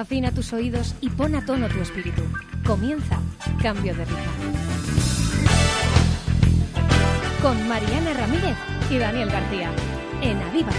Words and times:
Afina 0.00 0.32
tus 0.32 0.54
oídos 0.54 0.94
y 1.02 1.10
pon 1.10 1.34
a 1.34 1.44
tono 1.44 1.68
tu 1.68 1.78
espíritu. 1.78 2.22
Comienza 2.64 3.20
Cambio 3.62 3.94
de 3.94 4.06
Ritmo. 4.06 4.22
Con 7.42 7.68
Mariana 7.68 8.14
Ramírez 8.14 8.56
y 8.90 8.96
Daniel 8.96 9.30
García. 9.30 9.70
En 10.22 10.38
Aviva. 10.38 10.72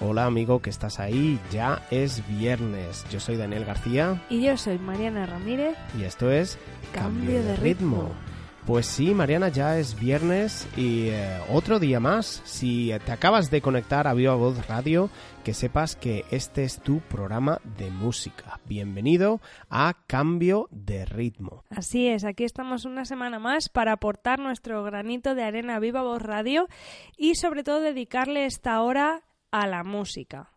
Hola 0.00 0.24
amigo 0.24 0.62
que 0.62 0.70
estás 0.70 0.98
ahí, 0.98 1.38
ya 1.52 1.82
es 1.90 2.26
viernes. 2.26 3.04
Yo 3.10 3.20
soy 3.20 3.36
Daniel 3.36 3.66
García. 3.66 4.22
Y 4.30 4.46
yo 4.46 4.56
soy 4.56 4.78
Mariana 4.78 5.26
Ramírez. 5.26 5.76
Y 6.00 6.04
esto 6.04 6.30
es 6.30 6.56
Cambio, 6.94 7.42
de, 7.42 7.56
ritmo. 7.56 8.14
Pues 8.66 8.86
sí, 8.86 9.12
Mariana, 9.12 9.50
ya 9.50 9.78
es 9.78 10.00
viernes 10.00 10.66
y 10.74 11.08
eh, 11.08 11.38
otro 11.50 11.78
día 11.78 12.00
más. 12.00 12.40
Si 12.46 12.90
te 13.04 13.12
acabas 13.12 13.50
de 13.50 13.60
conectar 13.60 14.08
a 14.08 14.14
Viva 14.14 14.36
Voz 14.36 14.66
Radio, 14.68 15.10
que 15.44 15.52
sepas 15.52 15.96
que 15.96 16.24
este 16.30 16.64
es 16.64 16.80
tu 16.80 17.00
programa 17.00 17.60
de 17.76 17.90
música. 17.90 18.60
Bienvenido 18.64 19.42
a 19.68 19.94
Cambio 20.06 20.68
de 20.70 21.04
Ritmo. 21.04 21.62
Así 21.68 22.08
es, 22.08 22.24
aquí 22.24 22.44
estamos 22.44 22.86
una 22.86 23.04
semana 23.04 23.38
más 23.38 23.68
para 23.68 23.92
aportar 23.92 24.38
nuestro 24.38 24.82
granito 24.82 25.34
de 25.34 25.42
arena 25.42 25.76
a 25.76 25.80
Viva 25.80 26.02
Voz 26.02 26.22
Radio 26.22 26.66
y 27.18 27.34
sobre 27.34 27.64
todo 27.64 27.80
dedicarle 27.80 28.46
esta 28.46 28.80
hora 28.80 29.24
a 29.54 29.68
la 29.68 29.84
música 29.84 30.50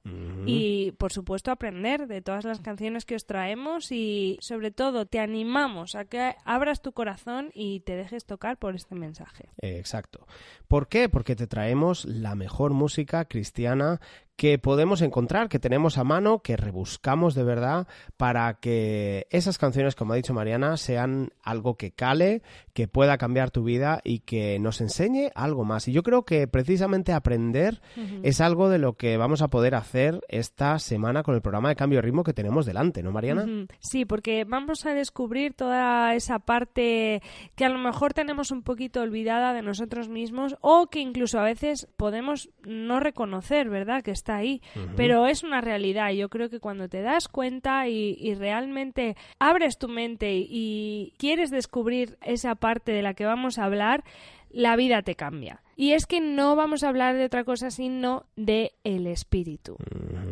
y 0.47 0.91
por 0.93 1.13
supuesto 1.13 1.51
aprender 1.51 2.07
de 2.07 2.23
todas 2.23 2.45
las 2.45 2.61
canciones 2.61 3.05
que 3.05 3.13
os 3.13 3.27
traemos 3.27 3.91
y 3.91 4.39
sobre 4.41 4.71
todo 4.71 5.05
te 5.05 5.19
animamos 5.19 5.93
a 5.93 6.05
que 6.05 6.33
abras 6.45 6.81
tu 6.81 6.93
corazón 6.93 7.51
y 7.53 7.81
te 7.81 7.95
dejes 7.95 8.25
tocar 8.25 8.57
por 8.57 8.73
este 8.73 8.95
mensaje. 8.95 9.49
Exacto. 9.61 10.25
¿Por 10.67 10.87
qué? 10.87 11.09
Porque 11.09 11.35
te 11.35 11.45
traemos 11.45 12.05
la 12.05 12.33
mejor 12.33 12.71
música 12.73 13.25
cristiana 13.25 14.01
que 14.37 14.59
podemos 14.59 15.01
encontrar, 15.01 15.49
que 15.49 15.57
tenemos 15.57 15.97
a 15.97 16.03
mano, 16.03 16.39
que 16.43 16.55
rebuscamos 16.55 17.33
de 17.33 17.43
verdad 17.43 17.87
para 18.17 18.53
que 18.53 19.25
esas 19.31 19.57
canciones, 19.57 19.95
como 19.95 20.13
ha 20.13 20.15
dicho 20.15 20.33
Mariana, 20.33 20.77
sean 20.77 21.31
algo 21.41 21.75
que 21.75 21.91
cale, 21.91 22.43
que 22.73 22.87
pueda 22.87 23.17
cambiar 23.17 23.49
tu 23.49 23.63
vida 23.63 23.99
y 24.03 24.19
que 24.19 24.59
nos 24.59 24.79
enseñe 24.79 25.31
algo 25.33 25.65
más. 25.65 25.87
Y 25.87 25.91
yo 25.91 26.03
creo 26.03 26.23
que 26.23 26.47
precisamente 26.47 27.13
aprender 27.13 27.81
es 28.21 28.39
algo 28.39 28.69
de 28.69 28.77
lo 28.77 28.93
que 28.93 29.17
vamos 29.17 29.41
a 29.41 29.47
poder 29.47 29.73
hacer 29.73 30.21
esta 30.29 30.77
semana 30.77 31.23
con 31.23 31.33
el 31.33 31.41
programa 31.41 31.69
de 31.69 31.75
cambio 31.75 31.97
de 31.97 32.03
ritmo 32.03 32.23
que 32.23 32.33
tenemos 32.33 32.67
delante, 32.67 33.01
¿no, 33.01 33.11
Mariana? 33.11 33.47
Sí, 33.79 34.05
porque 34.05 34.43
vamos 34.43 34.85
a 34.85 34.93
descubrir 34.93 35.53
toda 35.53 36.13
esa 36.13 36.37
parte 36.37 37.23
que 37.55 37.65
a 37.65 37.69
lo 37.69 37.79
mejor 37.79 38.13
tenemos 38.13 38.51
un 38.51 38.61
poquito 38.61 39.01
olvidada 39.01 39.53
de 39.53 39.63
nosotros 39.63 40.09
mismos 40.09 40.55
o 40.61 40.87
que 40.91 40.99
incluso 40.99 41.39
a 41.39 41.43
veces 41.43 41.87
podemos 41.97 42.51
no 42.63 42.99
reconocer, 42.99 43.69
¿verdad? 43.69 44.03
Que 44.03 44.11
está 44.11 44.26
ahí, 44.35 44.61
pero 44.95 45.27
es 45.27 45.43
una 45.43 45.61
realidad. 45.61 46.11
Yo 46.11 46.29
creo 46.29 46.49
que 46.49 46.59
cuando 46.59 46.89
te 46.89 47.01
das 47.01 47.27
cuenta 47.27 47.87
y, 47.87 48.33
realmente 48.35 49.15
abres 49.39 49.77
tu 49.77 49.87
mente 49.87 50.37
y 50.37 51.13
quieres 51.17 51.49
descubrir 51.49 52.17
esa 52.21 52.55
parte 52.55 52.91
de 52.91 53.01
la 53.01 53.13
que 53.13 53.25
vamos 53.25 53.57
a 53.57 53.65
hablar, 53.65 54.03
la 54.49 54.75
vida 54.75 55.01
te 55.01 55.15
cambia. 55.15 55.61
Y 55.75 55.91
es 55.91 56.07
que 56.07 56.19
no 56.21 56.55
vamos 56.55 56.83
a 56.83 56.89
hablar 56.89 57.15
de 57.15 57.25
otra 57.25 57.43
cosa 57.43 57.69
sino 57.69 58.25
de 58.35 58.73
el 58.83 59.05
espíritu. 59.05 59.77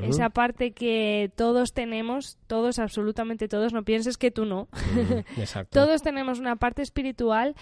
Esa 0.02 0.30
parte 0.30 0.72
que 0.72 1.32
todos 1.36 1.74
tenemos, 1.74 2.40
todos, 2.48 2.80
absolutamente 2.80 3.48
todos, 3.48 3.74
no 3.74 3.84
pienses 3.84 4.18
que 4.18 4.32
tú 4.32 4.46
no. 4.46 4.68
todos 5.70 6.02
tenemos 6.02 6.40
una 6.40 6.56
parte 6.56 6.82
espiritual 6.82 7.56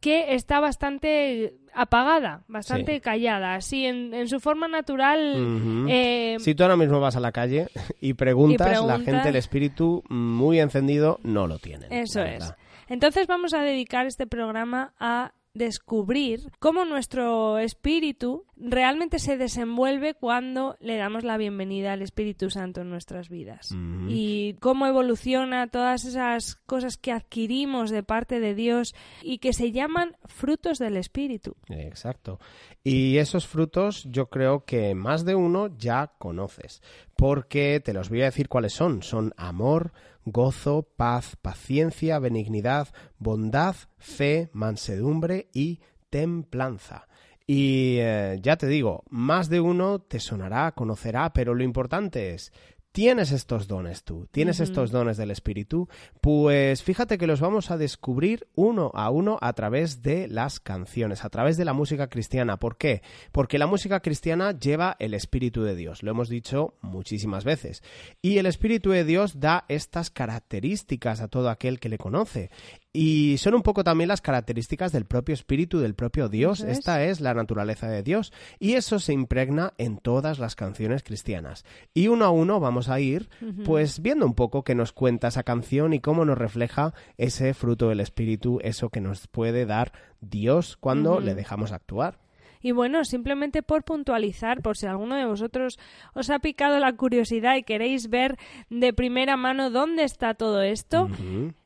que 0.00 0.34
está 0.34 0.60
bastante 0.60 1.54
apagada, 1.74 2.44
bastante 2.48 3.00
callada, 3.00 3.54
así 3.54 3.86
en, 3.86 4.28
su 4.28 4.40
forma 4.40 4.68
natural. 4.68 5.86
Eh, 5.88 6.36
si 6.38 6.54
tú 6.54 6.62
ahora 6.62 6.76
mismo 6.76 7.00
vas 7.00 7.16
a 7.16 7.20
la 7.20 7.32
calle 7.32 7.68
y 8.00 8.14
preguntas, 8.14 8.84
la 8.84 9.00
gente 9.00 9.28
el 9.28 9.36
espíritu 9.36 10.02
muy 10.08 10.60
encendido 10.60 11.18
no 11.22 11.46
lo 11.46 11.58
tiene. 11.58 11.86
Eso 11.90 12.22
es. 12.22 12.54
Entonces 12.88 13.26
vamos 13.26 13.52
a 13.52 13.60
dedicar 13.60 14.06
este 14.06 14.26
programa 14.26 14.94
a 14.98 15.32
descubrir 15.54 16.40
cómo 16.58 16.84
nuestro 16.84 17.58
espíritu 17.58 18.44
realmente 18.56 19.18
se 19.18 19.36
desenvuelve 19.36 20.14
cuando 20.14 20.76
le 20.80 20.96
damos 20.96 21.24
la 21.24 21.36
bienvenida 21.36 21.92
al 21.92 22.02
Espíritu 22.02 22.50
Santo 22.50 22.80
en 22.80 22.90
nuestras 22.90 23.28
vidas 23.28 23.74
y 24.08 24.54
cómo 24.60 24.86
evoluciona 24.86 25.68
todas 25.68 26.04
esas 26.04 26.56
cosas 26.66 26.96
que 26.96 27.12
adquirimos 27.12 27.90
de 27.90 28.02
parte 28.02 28.40
de 28.40 28.54
Dios 28.54 28.94
y 29.22 29.38
que 29.38 29.52
se 29.52 29.72
llaman 29.72 30.16
frutos 30.24 30.78
del 30.78 30.96
Espíritu. 30.96 31.56
Exacto. 31.68 32.40
Y 32.82 33.18
esos 33.18 33.46
frutos 33.46 34.04
yo 34.10 34.26
creo 34.26 34.64
que 34.64 34.94
más 34.94 35.24
de 35.24 35.34
uno 35.34 35.68
ya 35.76 36.12
conoces, 36.18 36.82
porque 37.16 37.80
te 37.84 37.92
los 37.92 38.08
voy 38.08 38.22
a 38.22 38.26
decir 38.26 38.48
cuáles 38.48 38.72
son. 38.72 39.02
Son 39.02 39.34
amor, 39.36 39.92
gozo, 40.24 40.82
paz, 40.96 41.36
paciencia, 41.40 42.18
benignidad, 42.18 42.88
bondad, 43.18 43.76
fe, 43.96 44.50
mansedumbre 44.52 45.48
y 45.52 45.80
templanza. 46.10 47.08
Y 47.46 47.96
eh, 48.00 48.38
ya 48.42 48.56
te 48.56 48.66
digo, 48.66 49.04
más 49.08 49.48
de 49.48 49.60
uno 49.60 50.00
te 50.00 50.20
sonará, 50.20 50.72
conocerá, 50.72 51.32
pero 51.32 51.54
lo 51.54 51.64
importante 51.64 52.34
es 52.34 52.52
tienes 52.92 53.32
estos 53.32 53.68
dones 53.68 54.04
tú, 54.04 54.26
tienes 54.30 54.60
estos 54.60 54.90
dones 54.90 55.16
del 55.16 55.30
Espíritu, 55.30 55.88
pues 56.20 56.82
fíjate 56.82 57.18
que 57.18 57.26
los 57.26 57.40
vamos 57.40 57.70
a 57.70 57.76
descubrir 57.76 58.48
uno 58.54 58.90
a 58.94 59.10
uno 59.10 59.38
a 59.40 59.52
través 59.52 60.02
de 60.02 60.28
las 60.28 60.60
canciones, 60.60 61.24
a 61.24 61.30
través 61.30 61.56
de 61.56 61.64
la 61.64 61.72
música 61.72 62.08
cristiana. 62.08 62.58
¿Por 62.58 62.76
qué? 62.76 63.02
Porque 63.32 63.58
la 63.58 63.66
música 63.66 64.00
cristiana 64.00 64.58
lleva 64.58 64.96
el 64.98 65.14
Espíritu 65.14 65.62
de 65.62 65.76
Dios, 65.76 66.02
lo 66.02 66.10
hemos 66.10 66.28
dicho 66.28 66.74
muchísimas 66.80 67.44
veces. 67.44 67.82
Y 68.22 68.38
el 68.38 68.46
Espíritu 68.46 68.90
de 68.90 69.04
Dios 69.04 69.38
da 69.40 69.64
estas 69.68 70.10
características 70.10 71.20
a 71.20 71.28
todo 71.28 71.50
aquel 71.50 71.80
que 71.80 71.88
le 71.88 71.98
conoce. 71.98 72.50
Y 72.92 73.36
son 73.38 73.54
un 73.54 73.62
poco 73.62 73.84
también 73.84 74.08
las 74.08 74.22
características 74.22 74.92
del 74.92 75.04
propio 75.04 75.34
espíritu, 75.34 75.78
del 75.78 75.94
propio 75.94 76.28
Dios. 76.28 76.60
Esta 76.60 77.04
es 77.04 77.20
la 77.20 77.34
naturaleza 77.34 77.88
de 77.88 78.02
Dios. 78.02 78.32
Y 78.58 78.74
eso 78.74 78.98
se 78.98 79.12
impregna 79.12 79.74
en 79.76 79.98
todas 79.98 80.38
las 80.38 80.56
canciones 80.56 81.02
cristianas. 81.02 81.64
Y 81.92 82.08
uno 82.08 82.24
a 82.24 82.30
uno 82.30 82.60
vamos 82.60 82.88
a 82.88 82.98
ir, 82.98 83.28
pues, 83.64 84.00
viendo 84.00 84.24
un 84.24 84.34
poco 84.34 84.64
qué 84.64 84.74
nos 84.74 84.92
cuenta 84.92 85.28
esa 85.28 85.42
canción 85.42 85.92
y 85.92 86.00
cómo 86.00 86.24
nos 86.24 86.38
refleja 86.38 86.94
ese 87.18 87.52
fruto 87.52 87.90
del 87.90 88.00
espíritu, 88.00 88.58
eso 88.62 88.88
que 88.88 89.00
nos 89.00 89.28
puede 89.28 89.66
dar 89.66 89.92
Dios 90.20 90.76
cuando 90.78 91.20
le 91.20 91.34
dejamos 91.34 91.72
actuar. 91.72 92.18
Y 92.60 92.72
bueno, 92.72 93.04
simplemente 93.04 93.62
por 93.62 93.84
puntualizar, 93.84 94.62
por 94.62 94.76
si 94.76 94.86
alguno 94.86 95.16
de 95.16 95.26
vosotros 95.26 95.78
os 96.14 96.30
ha 96.30 96.38
picado 96.38 96.78
la 96.78 96.92
curiosidad 96.94 97.56
y 97.56 97.62
queréis 97.62 98.08
ver 98.08 98.36
de 98.70 98.92
primera 98.92 99.36
mano 99.36 99.70
dónde 99.70 100.04
está 100.04 100.34
todo 100.34 100.62
esto, 100.62 101.08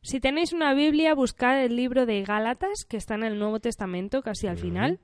si 0.03 0.21
tenéis 0.21 0.53
una 0.53 0.75
Biblia, 0.75 1.15
buscad 1.15 1.63
el 1.63 1.77
libro 1.77 2.07
de 2.07 2.23
Gálatas, 2.23 2.85
que 2.89 2.97
está 2.97 3.15
en 3.15 3.25
el 3.25 3.39
Nuevo 3.39 3.61
Testamento, 3.61 4.23
casi 4.23 4.47
al 4.47 4.59
final 4.59 5.01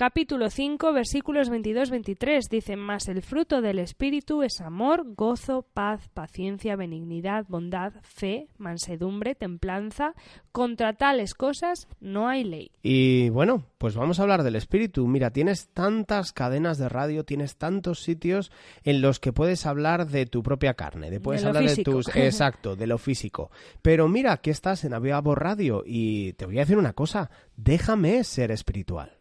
capítulo 0.00 0.48
5, 0.48 0.94
versículos 0.94 1.50
22-23 1.50 2.48
dice, 2.48 2.74
más 2.76 3.06
el 3.08 3.20
fruto 3.20 3.60
del 3.60 3.78
Espíritu 3.78 4.42
es 4.42 4.62
amor, 4.62 5.04
gozo, 5.14 5.66
paz, 5.74 6.08
paciencia, 6.14 6.74
benignidad, 6.74 7.44
bondad, 7.48 7.92
fe, 8.00 8.48
mansedumbre, 8.56 9.34
templanza. 9.34 10.14
Contra 10.52 10.94
tales 10.94 11.34
cosas 11.34 11.86
no 12.00 12.28
hay 12.28 12.44
ley. 12.44 12.70
Y 12.82 13.28
bueno, 13.28 13.66
pues 13.76 13.94
vamos 13.94 14.18
a 14.18 14.22
hablar 14.22 14.42
del 14.42 14.56
Espíritu. 14.56 15.06
Mira, 15.06 15.34
tienes 15.34 15.68
tantas 15.68 16.32
cadenas 16.32 16.78
de 16.78 16.88
radio, 16.88 17.26
tienes 17.26 17.58
tantos 17.58 18.02
sitios 18.02 18.50
en 18.84 19.02
los 19.02 19.20
que 19.20 19.34
puedes 19.34 19.66
hablar 19.66 20.06
de 20.06 20.24
tu 20.24 20.42
propia 20.42 20.72
carne, 20.72 21.10
de 21.10 21.20
puedes 21.20 21.44
hablar 21.44 21.64
de 21.64 21.84
tus... 21.84 22.08
Exacto, 22.16 22.74
de 22.74 22.86
lo 22.86 22.96
físico. 22.96 23.50
Pero 23.82 24.08
mira, 24.08 24.32
aquí 24.32 24.48
estás 24.48 24.82
en 24.84 24.94
Aviavo 24.94 25.34
Radio 25.34 25.82
y 25.84 26.32
te 26.32 26.46
voy 26.46 26.56
a 26.56 26.62
decir 26.62 26.78
una 26.78 26.94
cosa, 26.94 27.30
déjame 27.54 28.24
ser 28.24 28.50
espiritual. 28.50 29.19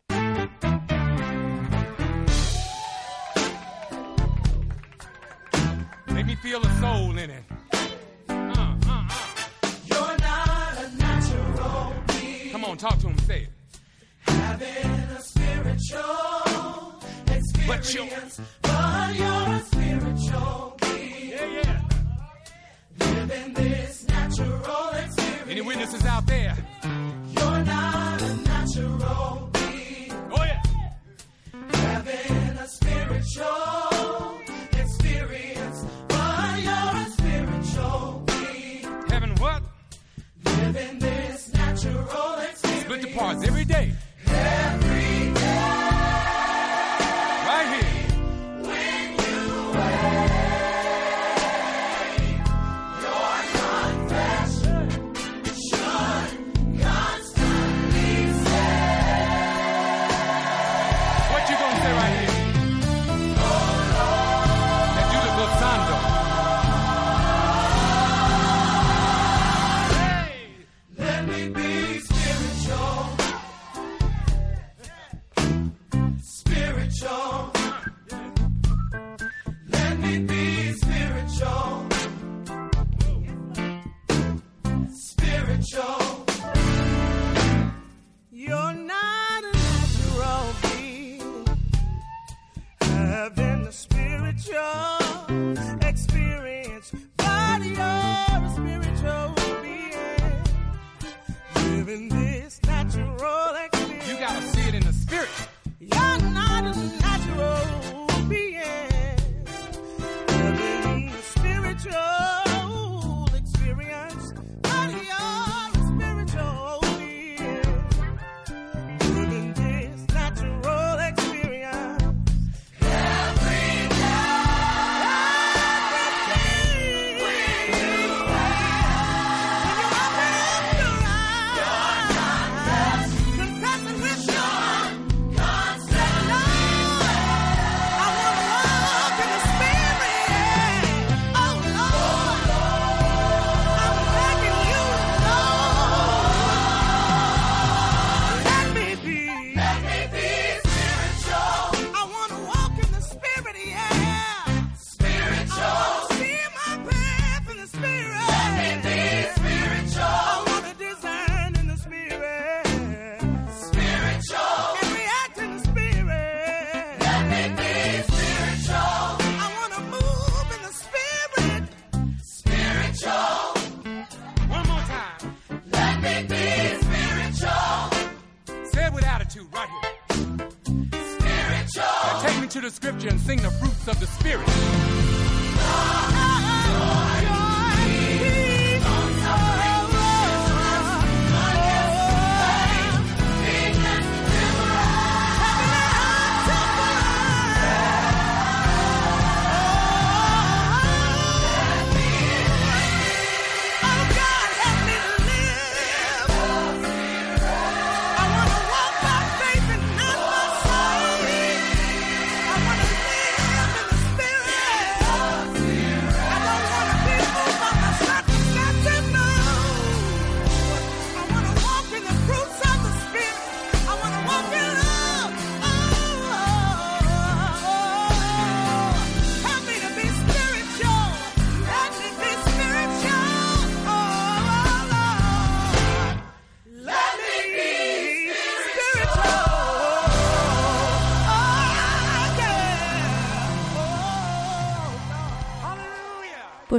Feel 6.41 6.59
the 6.61 6.79
soul 6.79 7.09
in 7.09 7.15
minute. 7.15 7.43
Uh, 7.73 8.33
uh, 8.33 8.75
uh. 8.87 9.07
You're 9.85 10.17
not 10.19 10.77
a 10.77 10.95
natural 10.97 11.93
being. 12.07 12.51
Come 12.51 12.65
on, 12.65 12.77
talk 12.77 12.97
to 12.99 13.07
him. 13.07 13.19
Say 13.19 13.41
it. 13.41 13.49
Having 14.21 14.91
a 15.17 15.21
spiritual 15.21 17.03
experience, 17.27 18.41
but 18.61 19.15
you're 19.15 19.27
a 19.27 19.61
spiritual 19.65 20.77
being. 20.81 21.29
Yeah, 21.29 21.63
yeah. 21.63 21.81
Living 22.99 23.53
this 23.53 24.07
natural 24.07 24.89
experience. 24.91 25.49
Any 25.49 25.61
witnesses 25.61 26.05
out 26.05 26.25
there? 26.25 26.55
You're 26.83 27.63
not 27.63 28.21
a 28.21 28.35
natural 28.37 29.49
being. 29.51 30.13
Oh 30.31 30.43
yeah. 30.43 30.61
Having 31.73 32.57
a 32.57 32.67
spiritual 32.67 33.88
split 42.89 43.01
the 43.03 43.13
parts 43.15 43.47
every 43.47 43.65
day. 43.65 43.98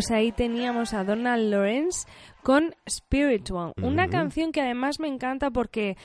Pues 0.00 0.12
ahí 0.12 0.32
teníamos 0.32 0.94
a 0.94 1.04
Donald 1.04 1.50
Lawrence 1.50 2.08
con 2.42 2.74
Spiritual, 2.88 3.74
una 3.82 4.08
canción 4.08 4.50
que 4.50 4.62
además 4.62 4.98
me 4.98 5.08
encanta 5.08 5.50
porque 5.50 5.98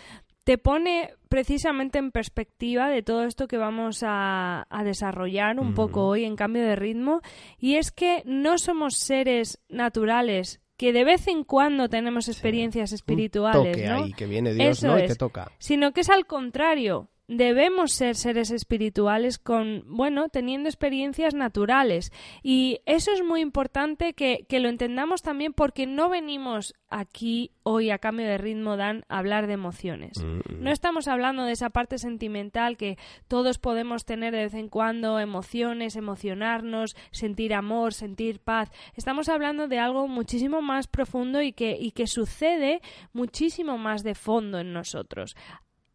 te 0.44 0.58
pone 0.58 1.14
precisamente 1.30 1.98
en 1.98 2.12
perspectiva 2.12 2.90
de 2.90 3.04
todo 3.04 3.24
esto 3.24 3.48
que 3.48 3.56
vamos 3.56 4.04
a, 4.06 4.68
a 4.70 4.84
desarrollar 4.84 5.58
un 5.62 5.74
poco 5.74 6.08
hoy 6.08 6.25
en 6.25 6.36
cambio 6.36 6.64
de 6.64 6.75
ritmo 6.75 7.22
y 7.58 7.75
es 7.75 7.94
que 7.94 8.22
no 8.25 8.58
somos 8.58 8.98
seres 8.98 9.62
naturales 9.70 10.60
que 10.75 10.92
de 10.92 11.06
vez 11.06 11.30
en 11.30 11.46
cuando 11.46 11.88
tenemos 11.88 12.28
experiencias 12.28 12.92
espirituales, 12.92 13.62
Un 13.62 13.72
toque 13.72 13.88
¿no? 13.88 14.04
ahí 14.04 14.12
que 14.12 14.25
viene 14.25 14.54
Dios, 14.54 14.80
Eso 14.80 14.88
¿no? 14.88 15.00
Y 15.00 15.04
es. 15.04 15.08
te 15.08 15.16
toca. 15.16 15.50
Sino 15.58 15.94
que 15.94 16.02
es 16.02 16.10
al 16.10 16.25
contrario. 16.25 17.08
Debemos 17.27 17.91
ser 17.91 18.15
seres 18.15 18.51
espirituales 18.51 19.39
con, 19.39 19.84
bueno, 19.88 20.29
teniendo 20.29 20.70
experiencias 20.70 21.34
naturales. 21.34 22.12
Y 22.44 22.82
eso 22.86 23.12
es 23.12 23.24
muy 23.24 23.41
importante 23.41 24.13
que, 24.13 24.46
que 24.48 24.60
lo 24.60 24.70
entendamos 24.70 25.22
también 25.22 25.53
porque 25.53 25.88
no 25.88 26.10
venimos 26.10 26.74
aquí 26.89 27.51
hoy 27.63 27.89
a 27.89 27.98
cambio 27.98 28.27
de 28.27 28.38
ritmo, 28.38 28.77
Dan, 28.77 29.03
a 29.10 29.17
hablar 29.17 29.48
de 29.48 29.53
emociones. 29.53 30.24
No 30.60 30.72
estamos 30.72 31.08
hablando 31.08 31.44
de 31.44 31.51
esa 31.51 31.70
parte 31.70 31.98
sentimental 31.98 32.77
que 32.77 32.98
todos 33.27 33.58
podemos 33.58 34.05
tener 34.05 34.34
de 34.34 34.44
vez 34.44 34.53
en 34.53 34.70
cuando, 34.70 35.20
emociones, 35.20 35.96
emocionarnos, 35.96 36.96
sentir 37.12 37.53
amor, 37.53 37.94
sentir 37.94 38.39
paz. 38.39 38.72
Estamos 38.96 39.29
hablando 39.29 39.67
de 39.67 39.79
algo 39.79 40.08
muchísimo 40.08 40.62
más 40.62 40.88
profundo 40.88 41.41
y 41.41 41.53
que, 41.53 41.75
y 41.79 41.91
que 41.91 42.08
sucede 42.08 42.82
muchísimo 43.13 43.77
más 43.77 44.03
de 44.03 44.15
fondo 44.15 44.60
en 44.60 44.72
nosotros. 44.72 45.36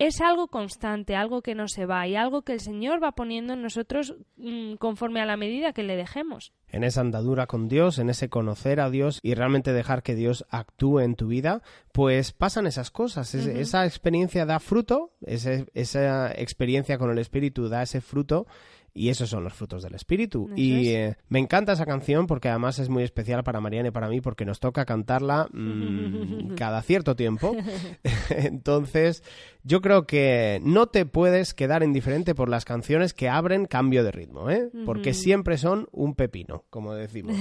Es 0.00 0.20
algo 0.22 0.48
constante, 0.48 1.14
algo 1.14 1.42
que 1.42 1.54
no 1.54 1.68
se 1.68 1.84
va 1.86 2.08
y 2.08 2.16
algo 2.16 2.40
que 2.42 2.54
el 2.54 2.60
Señor 2.60 3.00
va 3.02 3.12
poniendo 3.12 3.52
en 3.52 3.62
nosotros 3.62 4.16
mm, 4.38 4.74
conforme 4.76 5.20
a 5.20 5.26
la 5.26 5.36
medida 5.36 5.72
que 5.72 5.82
le 5.82 5.94
dejemos. 5.94 6.52
En 6.68 6.84
esa 6.84 7.02
andadura 7.02 7.46
con 7.46 7.68
Dios, 7.68 7.98
en 7.98 8.08
ese 8.10 8.28
conocer 8.30 8.80
a 8.80 8.88
Dios 8.90 9.18
y 9.22 9.34
realmente 9.34 9.72
dejar 9.72 10.02
que 10.02 10.14
Dios 10.14 10.46
actúe 10.50 11.00
en 11.00 11.16
tu 11.16 11.26
vida, 11.28 11.62
pues 11.92 12.32
pasan 12.32 12.66
esas 12.66 12.90
cosas. 12.90 13.34
Es- 13.34 13.46
Esa 13.46 13.84
experiencia 13.84 14.46
da 14.46 14.58
fruto, 14.58 15.12
ese- 15.20 15.66
esa 15.74 16.32
experiencia 16.32 16.96
con 16.96 17.10
el 17.10 17.18
Espíritu 17.18 17.68
da 17.68 17.82
ese 17.82 18.00
fruto 18.00 18.46
y 18.92 19.08
esos 19.08 19.30
son 19.30 19.44
los 19.44 19.52
frutos 19.52 19.82
del 19.82 19.94
Espíritu. 19.94 20.50
Y 20.56 20.88
eh, 20.88 21.16
me 21.28 21.38
encanta 21.38 21.72
esa 21.72 21.86
canción 21.86 22.26
porque 22.26 22.48
además 22.48 22.78
es 22.78 22.88
muy 22.88 23.02
especial 23.02 23.44
para 23.44 23.60
Mariana 23.60 23.88
y 23.88 23.92
para 23.92 24.08
mí 24.08 24.20
porque 24.20 24.44
nos 24.44 24.60
toca 24.60 24.84
cantarla 24.84 25.48
mm, 25.52 26.54
cada 26.56 26.82
cierto 26.82 27.16
tiempo. 27.16 27.54
Entonces, 28.30 29.22
yo 29.62 29.80
creo 29.80 30.06
que 30.06 30.60
no 30.64 30.86
te 30.86 31.06
puedes 31.06 31.54
quedar 31.54 31.82
indiferente 31.82 32.34
por 32.34 32.48
las 32.48 32.64
canciones 32.64 33.12
que 33.12 33.28
abren 33.28 33.66
cambio 33.66 34.02
de 34.04 34.10
ritmo, 34.10 34.50
¿eh? 34.50 34.70
Porque 34.86 35.12
siempre 35.12 35.58
son 35.58 35.88
un 35.92 36.14
pepino, 36.14 36.64
como 36.70 36.94
decimos. 36.94 37.36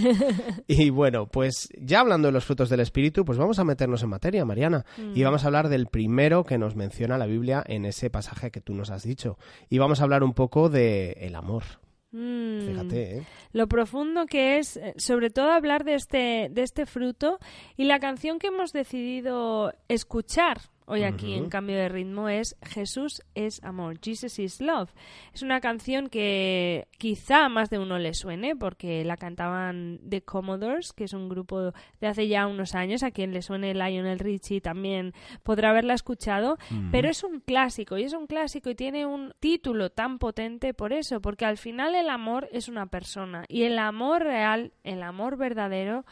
y 0.68 0.90
bueno, 0.90 1.28
pues 1.28 1.70
ya 1.80 2.02
hablando 2.02 2.28
de 2.28 2.34
los 2.34 2.46
frutos 2.46 2.70
del 2.70 2.82
Espíritu, 2.82 3.24
pues 3.24 3.38
vamos 3.38 3.60
a 3.60 3.64
meternos 3.64 4.04
en 4.04 4.10
materia, 4.10 4.46
Mariana, 4.46 4.86
y 5.16 5.24
vamos 5.24 5.44
a 5.44 5.48
hablar 5.48 5.70
del 5.70 5.88
primero 5.88 6.44
que 6.44 6.58
nos 6.58 6.76
menciona 6.76 7.18
la 7.18 7.26
Biblia 7.26 7.64
en 7.66 7.86
ese 7.86 8.10
pasaje 8.10 8.52
que 8.52 8.62
tú 8.62 8.74
nos 8.74 8.90
has 8.90 9.04
dicho. 9.04 9.38
Y 9.70 9.78
vamos 9.78 10.02
a 10.02 10.04
hablar 10.04 10.24
un 10.24 10.34
poco 10.34 10.70
de 10.70 11.12
el 11.20 11.36
amor. 11.40 11.64
Mm. 12.12 12.62
Fíjate, 12.62 13.18
¿eh? 13.18 13.24
lo 13.52 13.68
profundo 13.68 14.26
que 14.26 14.58
es, 14.58 14.78
eh, 14.78 14.94
sobre 14.98 15.30
todo 15.30 15.52
hablar 15.52 15.84
de 15.84 15.94
este, 15.94 16.50
de 16.50 16.64
este 16.64 16.86
fruto 16.86 17.38
y 17.78 17.84
la 17.84 18.00
canción 18.00 18.40
que 18.40 18.48
hemos 18.48 18.72
decidido 18.74 19.74
escuchar 19.88 20.60
hoy 20.90 21.04
aquí 21.04 21.34
en 21.36 21.50
cambio 21.50 21.78
de 21.78 21.88
ritmo 21.88 22.30
es 22.30 22.58
Jesús 22.64 23.22
es 23.36 23.64
amor, 23.64 24.00
Jesus 24.02 24.40
is 24.40 24.60
love. 24.60 24.90
Es 25.34 25.44
una 25.44 25.62
canción 25.62 26.10
que 26.10 26.88
quizá 26.98 27.46
a 27.46 27.50
más 27.50 27.70
de 27.70 27.78
uno 27.78 28.00
le 28.00 28.14
suene 28.14 28.56
porque 28.56 29.06
la 29.06 29.16
cantaban 29.16 30.00
The 30.10 30.24
Commodores, 30.24 30.92
que 30.92 31.04
es 31.04 31.14
un 31.14 31.30
grupo 31.30 31.74
de 32.02 32.08
hace 32.08 32.28
ya 32.28 32.48
unos 32.48 32.76
años, 32.76 33.04
a 33.04 33.12
quien 33.12 33.34
le 33.34 33.42
suene 33.42 33.74
Lionel 33.74 34.20
Richie 34.20 34.62
también 34.62 35.14
podrá 35.44 35.70
haberla 35.70 35.94
escuchado, 35.94 36.58
pero 36.92 37.10
es 37.10 37.24
un 37.24 37.40
clásico 37.40 37.98
y 37.98 38.04
es 38.04 38.14
un 38.14 38.26
clásico 38.26 38.70
y 38.70 38.76
tiene 38.76 39.06
un 39.06 39.34
título 39.40 39.92
tan 39.92 40.18
potente 40.18 40.74
por 40.74 40.92
eso, 40.92 41.22
porque 41.22 41.46
al 41.46 41.58
final 41.58 41.94
el 41.94 42.10
amor 42.10 42.50
es 42.52 42.68
una 42.68 42.88
persona 42.88 43.46
y 43.48 43.64
el 43.64 43.78
amor 43.78 44.24
real, 44.24 44.74
el 44.84 45.04
amor 45.04 45.38
verdadero 45.38 46.04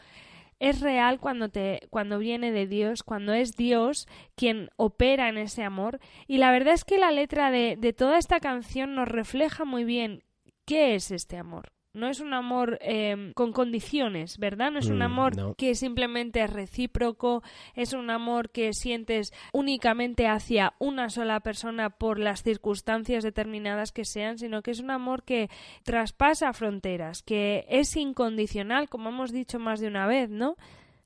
es 0.60 0.80
real 0.80 1.20
cuando 1.20 1.48
te 1.48 1.80
cuando 1.90 2.18
viene 2.18 2.52
de 2.52 2.66
Dios, 2.66 3.02
cuando 3.02 3.32
es 3.32 3.56
Dios 3.56 4.08
quien 4.34 4.70
opera 4.76 5.28
en 5.28 5.38
ese 5.38 5.62
amor 5.62 6.00
y 6.26 6.38
la 6.38 6.50
verdad 6.50 6.74
es 6.74 6.84
que 6.84 6.98
la 6.98 7.10
letra 7.10 7.50
de, 7.50 7.76
de 7.78 7.92
toda 7.92 8.18
esta 8.18 8.40
canción 8.40 8.94
nos 8.94 9.08
refleja 9.08 9.64
muy 9.64 9.84
bien 9.84 10.24
qué 10.64 10.94
es 10.94 11.10
este 11.10 11.36
amor. 11.36 11.72
No 11.94 12.08
es 12.08 12.20
un 12.20 12.34
amor 12.34 12.78
eh, 12.82 13.32
con 13.34 13.52
condiciones, 13.52 14.38
¿verdad? 14.38 14.70
No 14.70 14.78
es 14.78 14.88
un 14.88 14.98
Mm, 14.98 15.02
amor 15.02 15.36
no. 15.36 15.54
que 15.54 15.74
simplemente 15.74 16.42
es 16.42 16.50
recíproco, 16.52 17.42
es 17.74 17.92
un 17.94 18.10
amor 18.10 18.50
que 18.50 18.72
sientes 18.74 19.32
únicamente 19.52 20.28
hacia 20.28 20.74
una 20.78 21.08
sola 21.08 21.40
persona 21.40 21.90
por 21.90 22.18
las 22.18 22.42
circunstancias 22.42 23.24
determinadas 23.24 23.90
que 23.90 24.04
sean, 24.04 24.38
sino 24.38 24.62
que 24.62 24.70
es 24.72 24.80
un 24.80 24.90
amor 24.90 25.22
que 25.24 25.48
traspasa 25.82 26.52
fronteras, 26.52 27.22
que 27.22 27.64
es 27.68 27.96
incondicional, 27.96 28.88
como 28.88 29.08
hemos 29.08 29.32
dicho 29.32 29.58
más 29.58 29.80
de 29.80 29.88
una 29.88 30.06
vez, 30.06 30.28
¿no? 30.30 30.56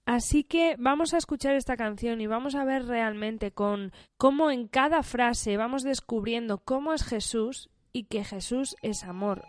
Así 0.04 0.42
que 0.42 0.74
vamos 0.80 1.14
a 1.14 1.18
escuchar 1.18 1.54
esta 1.54 1.76
canción 1.76 2.20
y 2.20 2.26
vamos 2.26 2.56
a 2.56 2.64
ver 2.64 2.86
realmente 2.86 3.52
con 3.52 3.92
cómo 4.18 4.50
en 4.50 4.66
cada 4.66 5.04
frase 5.04 5.56
vamos 5.56 5.84
descubriendo 5.84 6.58
cómo 6.58 6.92
es 6.92 7.04
Jesús 7.04 7.70
y 7.92 8.04
que 8.06 8.24
Jesús 8.24 8.74
es 8.82 9.04
amor. 9.04 9.44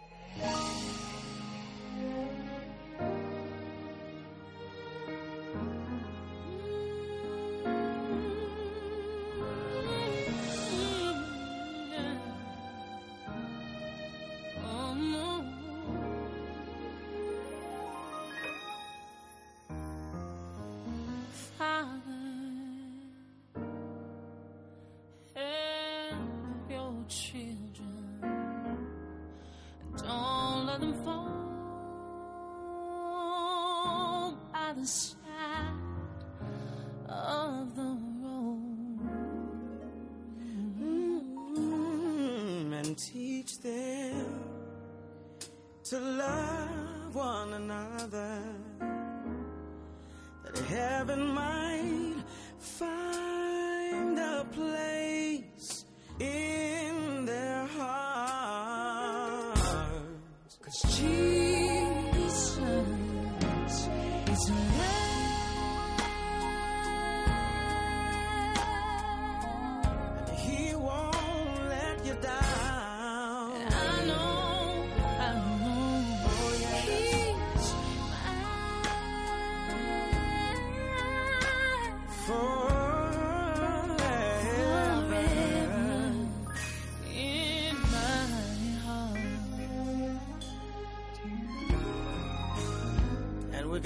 Heaven 51.06 51.33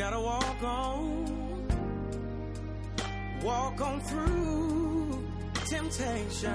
gotta 0.09 0.21
walk 0.21 0.63
on, 0.63 1.67
walk 3.43 3.81
on 3.81 3.99
through 4.01 5.21
temptation. 5.65 6.53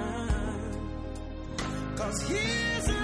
Cause 1.95 2.21
His 2.23 2.87
love 2.87 3.02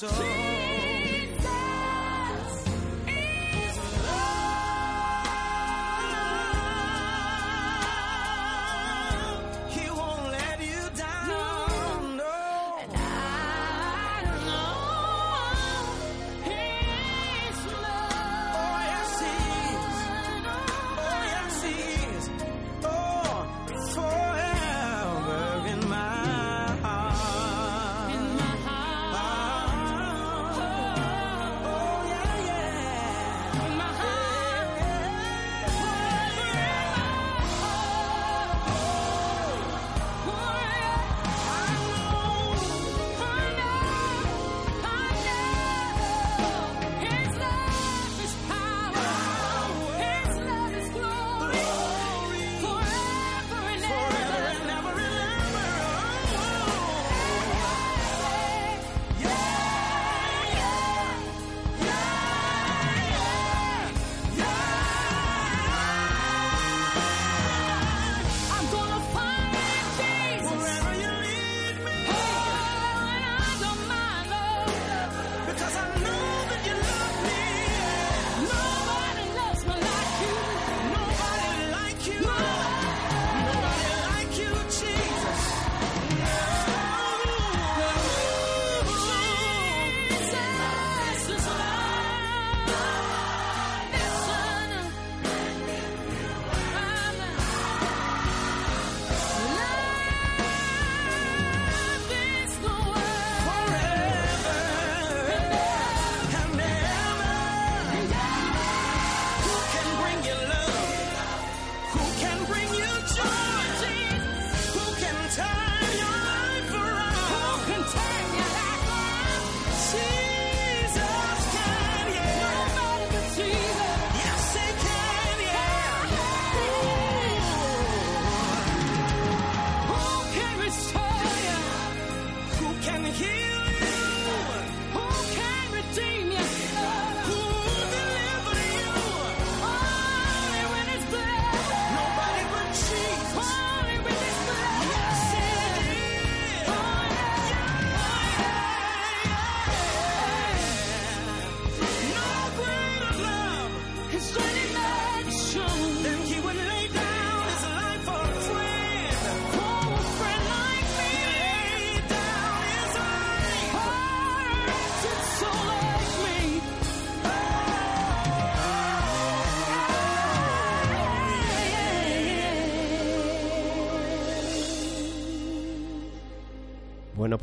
corazón. 0.00 0.47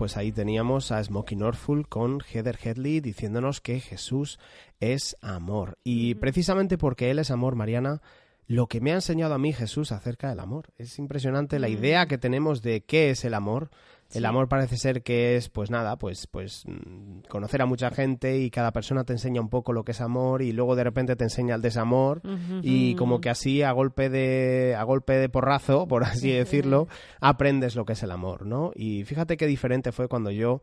Pues 0.06 0.18
ahí 0.18 0.32
teníamos 0.32 0.92
a 0.92 1.04
Smokey 1.04 1.36
Norfolk 1.36 1.90
con 1.90 2.20
Heather 2.22 2.60
Headley 2.64 3.00
diciéndonos 3.00 3.60
que 3.60 3.80
Jesús 3.80 4.38
es 4.80 5.18
amor. 5.20 5.80
Y 5.84 6.14
precisamente 6.14 6.78
porque 6.78 7.10
Él 7.10 7.18
es 7.18 7.32
amor, 7.32 7.56
Mariana, 7.56 8.04
lo 8.46 8.68
que 8.68 8.82
me 8.82 8.92
ha 8.92 8.94
enseñado 8.94 9.34
a 9.34 9.40
mí 9.40 9.52
Jesús 9.52 9.92
acerca 9.92 10.30
del 10.30 10.42
amor. 10.42 10.68
Es 10.78 11.00
impresionante 11.00 11.58
la 11.58 11.70
idea 11.70 12.06
que 12.06 12.20
tenemos 12.20 12.62
de 12.62 12.82
qué 12.82 13.10
es 13.10 13.26
el 13.26 13.34
amor. 13.34 13.72
El 14.14 14.26
amor 14.26 14.48
parece 14.48 14.78
ser 14.78 15.04
que 15.04 15.36
es, 15.36 15.50
pues 15.50 15.72
nada, 15.72 15.98
pues, 15.98 16.28
pues 16.28 16.64
mm, 16.66 17.22
conocer 17.28 17.62
a 17.62 17.66
mucha 17.66 17.90
gente 17.92 18.38
y 18.38 18.50
cada 18.50 18.72
persona 18.72 19.04
te 19.04 19.14
enseña 19.14 19.42
un 19.42 19.50
poco 19.50 19.74
lo 19.74 19.84
que 19.84 19.92
es 19.92 20.02
amor 20.02 20.42
y 20.42 20.52
luego 20.52 20.76
de 20.76 20.84
repente 20.84 21.16
te 21.16 21.24
enseña 21.24 21.56
el 21.56 21.62
desamor 21.62 22.22
y 22.62 22.96
como 22.96 23.20
que 23.20 23.30
así 23.30 23.62
a 23.64 23.72
golpe 23.72 24.10
de 24.10 24.76
a 24.78 24.84
golpe 24.84 25.14
de 25.14 25.30
porrazo, 25.30 25.88
por 25.88 26.04
así 26.04 26.32
decirlo, 26.32 26.88
aprendes 27.20 27.76
lo 27.76 27.86
que 27.86 27.94
es 27.94 28.04
el 28.04 28.12
amor, 28.12 28.46
¿no? 28.46 28.72
Y 28.76 29.04
fíjate 29.04 29.38
qué 29.38 29.48
diferente 29.48 29.92
fue 29.92 30.08
cuando 30.08 30.32
yo 30.32 30.62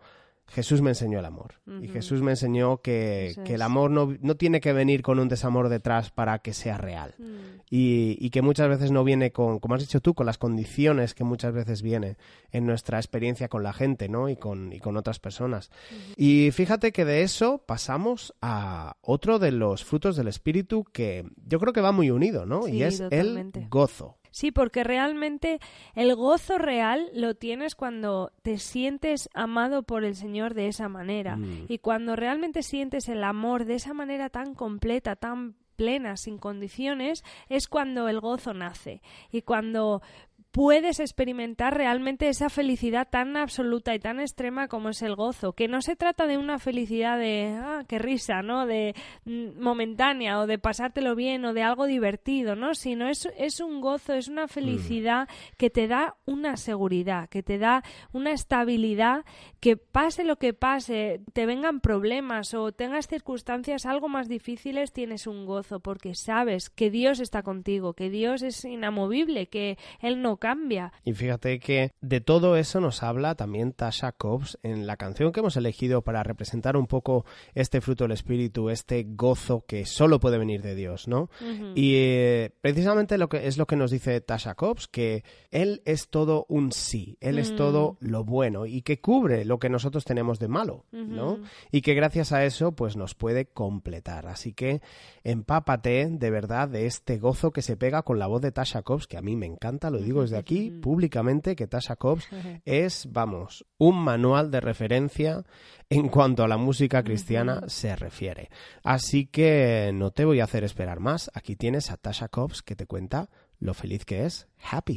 Jesús 0.54 0.82
me 0.82 0.90
enseñó 0.90 1.18
el 1.18 1.24
amor. 1.24 1.54
Y 1.80 1.88
Jesús 1.88 2.20
me 2.20 2.32
enseñó 2.32 2.82
que, 2.82 3.34
el 3.46 3.62
amor 3.62 3.90
no, 3.90 4.14
no 4.20 4.36
tiene 4.36 4.60
que 4.60 4.74
venir 4.74 5.00
con 5.00 5.18
un 5.18 5.28
desamor 5.28 5.70
detrás 5.70 6.10
para 6.10 6.40
que 6.40 6.52
sea 6.52 6.76
real. 6.76 7.14
Mm. 7.18 7.62
Y, 7.70 8.18
y 8.20 8.28
que 8.28 8.42
muchas 8.42 8.68
veces 8.68 8.90
no 8.90 9.02
viene 9.02 9.32
con, 9.32 9.60
como 9.60 9.74
has 9.74 9.80
dicho 9.80 10.00
tú, 10.00 10.12
con 10.12 10.26
las 10.26 10.36
condiciones 10.36 11.14
que 11.14 11.24
muchas 11.24 11.54
veces 11.54 11.80
viene 11.80 12.18
en 12.50 12.66
nuestra 12.66 12.98
experiencia 12.98 13.48
con 13.48 13.62
la 13.62 13.72
gente, 13.72 14.10
¿no? 14.10 14.28
Y 14.28 14.36
con, 14.36 14.74
y 14.74 14.78
con 14.78 14.98
otras 14.98 15.18
personas. 15.18 15.70
Y 16.18 16.50
fíjate 16.50 16.92
que 16.92 17.06
de 17.06 17.22
eso 17.22 17.64
pasamos 17.66 18.34
a 18.42 18.98
otro 19.00 19.38
de 19.38 19.52
los 19.52 19.84
frutos 19.84 20.16
del 20.16 20.28
espíritu 20.28 20.84
que 20.84 21.24
yo 21.46 21.58
creo 21.60 21.72
que 21.72 21.80
va 21.80 21.92
muy 21.92 22.10
unido, 22.10 22.44
¿no? 22.44 22.64
Sí, 22.64 22.72
y 22.72 22.82
es 22.82 22.98
totalmente. 22.98 23.60
el 23.60 23.68
gozo. 23.70 24.18
Sí, 24.32 24.50
porque 24.50 24.82
realmente 24.82 25.60
el 25.94 26.16
gozo 26.16 26.58
real 26.58 27.10
lo 27.14 27.34
tienes 27.34 27.76
cuando 27.76 28.32
te 28.42 28.58
sientes 28.58 29.28
amado 29.34 29.84
por 29.84 30.04
el 30.04 30.16
Señor 30.16 30.54
de 30.54 30.66
esa 30.66 30.88
manera. 30.88 31.36
Mm. 31.36 31.66
Y 31.68 31.78
cuando 31.78 32.16
realmente 32.16 32.62
sientes 32.62 33.08
el 33.08 33.22
amor 33.22 33.66
de 33.66 33.74
esa 33.74 33.94
manera 33.94 34.30
tan 34.30 34.54
completa, 34.54 35.14
tan 35.14 35.54
plena, 35.76 36.16
sin 36.16 36.38
condiciones, 36.38 37.24
es 37.48 37.68
cuando 37.68 38.08
el 38.08 38.20
gozo 38.20 38.54
nace. 38.54 39.02
Y 39.30 39.42
cuando 39.42 40.02
puedes 40.52 41.00
experimentar 41.00 41.74
realmente 41.74 42.28
esa 42.28 42.50
felicidad 42.50 43.08
tan 43.10 43.38
absoluta 43.38 43.94
y 43.94 43.98
tan 43.98 44.20
extrema 44.20 44.68
como 44.68 44.90
es 44.90 45.00
el 45.00 45.16
gozo, 45.16 45.54
que 45.54 45.66
no 45.66 45.80
se 45.80 45.96
trata 45.96 46.26
de 46.26 46.36
una 46.36 46.58
felicidad 46.58 47.18
de, 47.18 47.58
ah, 47.58 47.84
qué 47.88 47.98
risa, 47.98 48.42
¿no? 48.42 48.66
De 48.66 48.94
mm, 49.24 49.58
momentánea 49.58 50.38
o 50.38 50.46
de 50.46 50.58
pasártelo 50.58 51.16
bien 51.16 51.44
o 51.46 51.54
de 51.54 51.62
algo 51.62 51.86
divertido, 51.86 52.54
¿no? 52.54 52.74
Sino 52.74 53.08
es, 53.08 53.26
es 53.38 53.60
un 53.60 53.80
gozo, 53.80 54.12
es 54.12 54.28
una 54.28 54.46
felicidad 54.46 55.26
que 55.56 55.70
te 55.70 55.88
da 55.88 56.16
una 56.26 56.58
seguridad, 56.58 57.30
que 57.30 57.42
te 57.42 57.56
da 57.56 57.82
una 58.12 58.32
estabilidad, 58.32 59.24
que 59.58 59.78
pase 59.78 60.22
lo 60.22 60.36
que 60.36 60.52
pase, 60.52 61.22
te 61.32 61.46
vengan 61.46 61.80
problemas 61.80 62.52
o 62.52 62.72
tengas 62.72 63.08
circunstancias 63.08 63.86
algo 63.86 64.10
más 64.10 64.28
difíciles, 64.28 64.92
tienes 64.92 65.26
un 65.26 65.46
gozo 65.46 65.80
porque 65.80 66.14
sabes 66.14 66.68
que 66.68 66.90
Dios 66.90 67.20
está 67.20 67.42
contigo, 67.42 67.94
que 67.94 68.10
Dios 68.10 68.42
es 68.42 68.66
inamovible, 68.66 69.46
que 69.46 69.78
Él 70.00 70.20
no 70.20 70.36
cambia. 70.42 70.92
Y 71.04 71.12
fíjate 71.12 71.60
que 71.60 71.92
de 72.00 72.20
todo 72.20 72.56
eso 72.56 72.80
nos 72.80 73.04
habla 73.04 73.36
también 73.36 73.72
Tasha 73.72 74.10
Cobbs 74.10 74.58
en 74.64 74.88
la 74.88 74.96
canción 74.96 75.30
que 75.30 75.38
hemos 75.38 75.56
elegido 75.56 76.02
para 76.02 76.24
representar 76.24 76.76
un 76.76 76.88
poco 76.88 77.24
este 77.54 77.80
fruto 77.80 78.02
del 78.02 78.10
espíritu, 78.10 78.68
este 78.68 79.06
gozo 79.08 79.64
que 79.64 79.86
solo 79.86 80.18
puede 80.18 80.38
venir 80.38 80.60
de 80.60 80.74
Dios, 80.74 81.06
¿no? 81.06 81.30
Y 81.76 81.94
eh, 81.94 82.50
precisamente 82.60 83.18
lo 83.18 83.28
que 83.28 83.46
es 83.46 83.56
lo 83.56 83.68
que 83.68 83.76
nos 83.76 83.92
dice 83.92 84.20
Tasha 84.20 84.56
Cobbs, 84.56 84.88
que 84.88 85.22
él 85.52 85.80
es 85.84 86.08
todo 86.08 86.44
un 86.48 86.72
sí, 86.72 87.18
él 87.20 87.38
es 87.38 87.54
todo 87.54 87.96
lo 88.00 88.24
bueno 88.24 88.66
y 88.66 88.82
que 88.82 89.00
cubre 89.00 89.44
lo 89.44 89.60
que 89.60 89.68
nosotros 89.68 90.04
tenemos 90.04 90.40
de 90.40 90.48
malo, 90.48 90.86
¿no? 90.90 91.38
Y 91.70 91.82
que 91.82 91.94
gracias 91.94 92.32
a 92.32 92.44
eso 92.44 92.72
pues 92.72 92.96
nos 92.96 93.14
puede 93.14 93.46
completar. 93.46 94.26
Así 94.26 94.54
que 94.54 94.82
empápate 95.22 96.08
de 96.10 96.30
verdad 96.30 96.68
de 96.68 96.86
este 96.86 97.18
gozo 97.18 97.52
que 97.52 97.62
se 97.62 97.76
pega 97.76 98.02
con 98.02 98.18
la 98.18 98.26
voz 98.26 98.42
de 98.42 98.50
Tasha 98.50 98.82
Cobbs, 98.82 99.06
que 99.06 99.16
a 99.16 99.22
mí 99.22 99.36
me 99.36 99.46
encanta, 99.46 99.88
lo 99.90 99.98
digo 99.98 100.22
desde 100.22 100.31
aquí 100.36 100.70
públicamente, 100.70 101.56
que 101.56 101.66
Tasha 101.66 101.96
Cobbs 101.96 102.28
es, 102.64 103.08
vamos, 103.10 103.66
un 103.78 104.02
manual 104.02 104.50
de 104.50 104.60
referencia 104.60 105.44
en 105.90 106.08
cuanto 106.08 106.42
a 106.42 106.48
la 106.48 106.56
música 106.56 107.02
cristiana 107.02 107.62
se 107.66 107.94
refiere. 107.96 108.50
Así 108.82 109.26
que 109.26 109.90
no 109.94 110.10
te 110.10 110.24
voy 110.24 110.40
a 110.40 110.44
hacer 110.44 110.64
esperar 110.64 111.00
más. 111.00 111.30
Aquí 111.34 111.56
tienes 111.56 111.90
a 111.90 111.96
Tasha 111.96 112.28
Cobbs 112.28 112.62
que 112.62 112.76
te 112.76 112.86
cuenta 112.86 113.28
lo 113.58 113.74
feliz 113.74 114.04
que 114.04 114.24
es 114.24 114.48
Happy. 114.70 114.96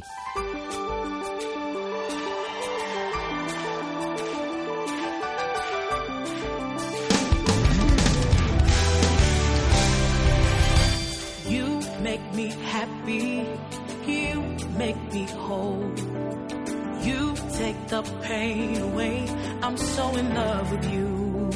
Make 14.96 15.12
me 15.12 15.24
whole. 15.24 15.92
You 17.02 17.34
take 17.52 17.88
the 17.88 18.02
pain 18.22 18.80
away. 18.80 19.28
I'm 19.62 19.76
so 19.76 20.14
in 20.16 20.34
love 20.34 20.70
with 20.72 20.92
you. 20.92 21.50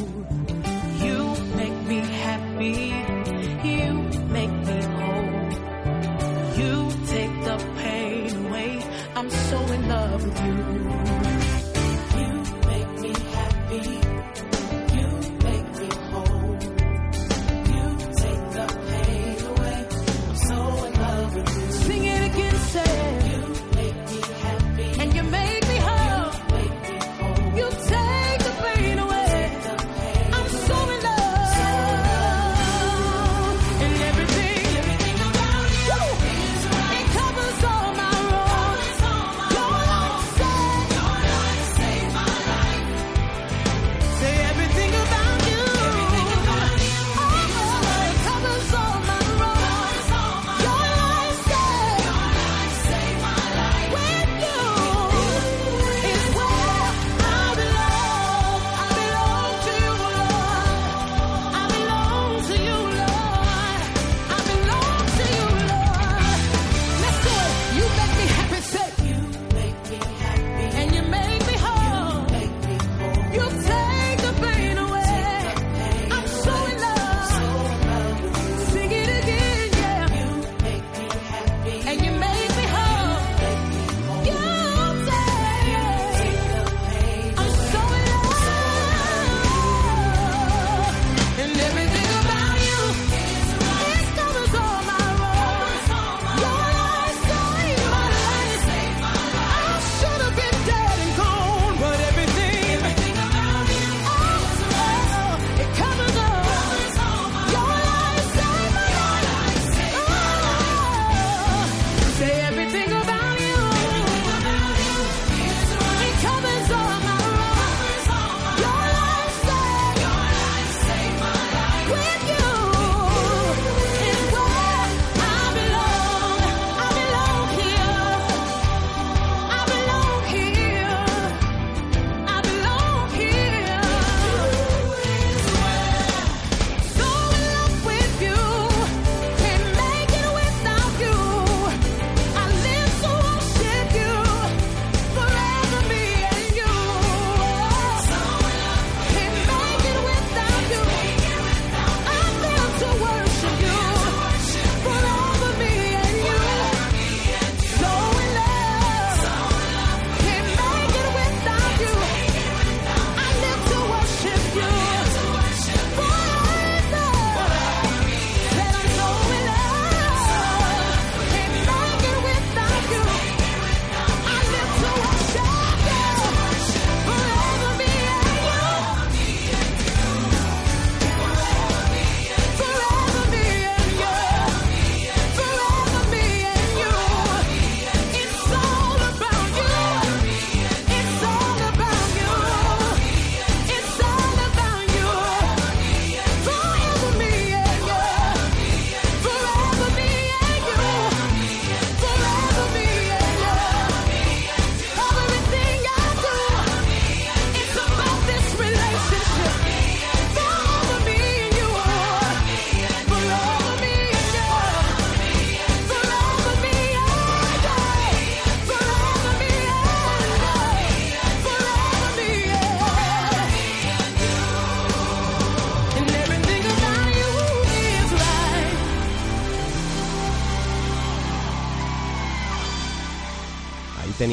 You 1.05 1.35
make 1.57 1.77
me 1.89 1.99
happy. 1.99 3.20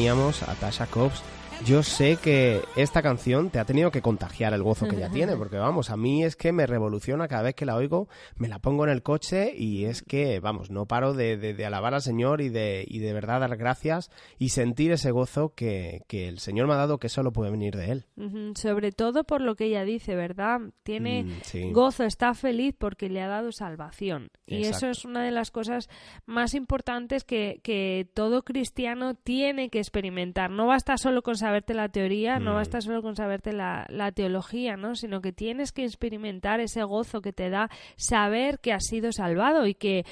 Teníamos 0.08 0.42
a 0.42 0.54
Tasha 0.54 0.86
Cobbs. 0.86 1.27
Yo 1.68 1.82
sé 1.82 2.16
que 2.16 2.62
esta 2.76 3.02
canción 3.02 3.50
te 3.50 3.58
ha 3.58 3.64
tenido 3.66 3.90
que 3.90 4.00
contagiar 4.00 4.54
el 4.54 4.62
gozo 4.62 4.88
que 4.88 4.96
ella 4.96 5.10
tiene, 5.10 5.36
porque 5.36 5.58
vamos, 5.58 5.90
a 5.90 5.98
mí 5.98 6.24
es 6.24 6.34
que 6.34 6.50
me 6.50 6.66
revoluciona 6.66 7.28
cada 7.28 7.42
vez 7.42 7.54
que 7.54 7.66
la 7.66 7.76
oigo, 7.76 8.08
me 8.36 8.48
la 8.48 8.58
pongo 8.58 8.84
en 8.84 8.90
el 8.90 9.02
coche 9.02 9.52
y 9.54 9.84
es 9.84 10.02
que, 10.02 10.40
vamos, 10.40 10.70
no 10.70 10.86
paro 10.86 11.12
de, 11.12 11.36
de- 11.36 11.52
de 11.52 11.66
alabar 11.66 11.92
al 11.92 12.00
Señor 12.00 12.40
y 12.40 12.48
de, 12.48 12.84
y 12.88 13.00
de 13.00 13.12
verdad 13.12 13.40
dar 13.40 13.54
gracias 13.58 14.10
y 14.38 14.48
sentir 14.48 14.92
ese 14.92 15.10
gozo 15.10 15.52
que, 15.54 16.04
que 16.08 16.26
el 16.28 16.38
Señor 16.38 16.68
me 16.68 16.72
ha 16.72 16.76
dado 16.78 16.98
que 16.98 17.10
solo 17.10 17.32
puede 17.32 17.50
venir 17.50 17.76
de 17.76 17.90
Él. 17.92 18.06
Sobre 18.54 18.90
todo 18.92 19.24
por 19.24 19.42
lo 19.42 19.54
que 19.54 19.66
ella 19.66 19.84
dice, 19.84 20.14
¿verdad? 20.16 20.60
Tiene 20.84 21.24
Mm, 21.24 21.40
sí. 21.42 21.70
gozo, 21.72 22.04
está 22.04 22.32
feliz 22.32 22.74
porque 22.78 23.10
le 23.10 23.20
ha 23.20 23.28
dado 23.28 23.52
salvación. 23.52 24.30
Y 24.46 24.64
eso 24.64 24.88
es 24.88 25.04
una 25.04 25.22
de 25.22 25.32
las 25.32 25.50
cosas 25.50 25.90
más 26.24 26.54
importantes 26.54 27.24
que, 27.24 27.60
que 27.62 28.08
todo 28.14 28.42
cristiano 28.42 29.14
tiene 29.14 29.68
que 29.68 29.80
experimentar. 29.80 30.50
No 30.50 30.66
basta 30.66 30.96
solo 30.96 31.20
con 31.22 31.36
saberte 31.58 31.74
la 31.74 31.88
teoría, 31.88 32.38
no 32.38 32.52
Mm. 32.52 32.54
basta 32.54 32.80
solo 32.80 33.02
con 33.02 33.16
saberte 33.16 33.52
la, 33.52 33.84
la 33.88 34.12
teología, 34.12 34.76
¿no? 34.76 34.94
Sino 34.94 35.20
que 35.20 35.32
tienes 35.32 35.72
que 35.72 35.84
experimentar 35.84 36.60
ese 36.60 36.82
gozo 36.84 37.20
que 37.20 37.32
te 37.32 37.50
da 37.50 37.68
saber 37.96 38.60
que 38.60 38.72
has 38.72 38.84
sido 38.86 39.10
salvado 39.12 39.66
y 39.66 39.74
que, 39.74 40.04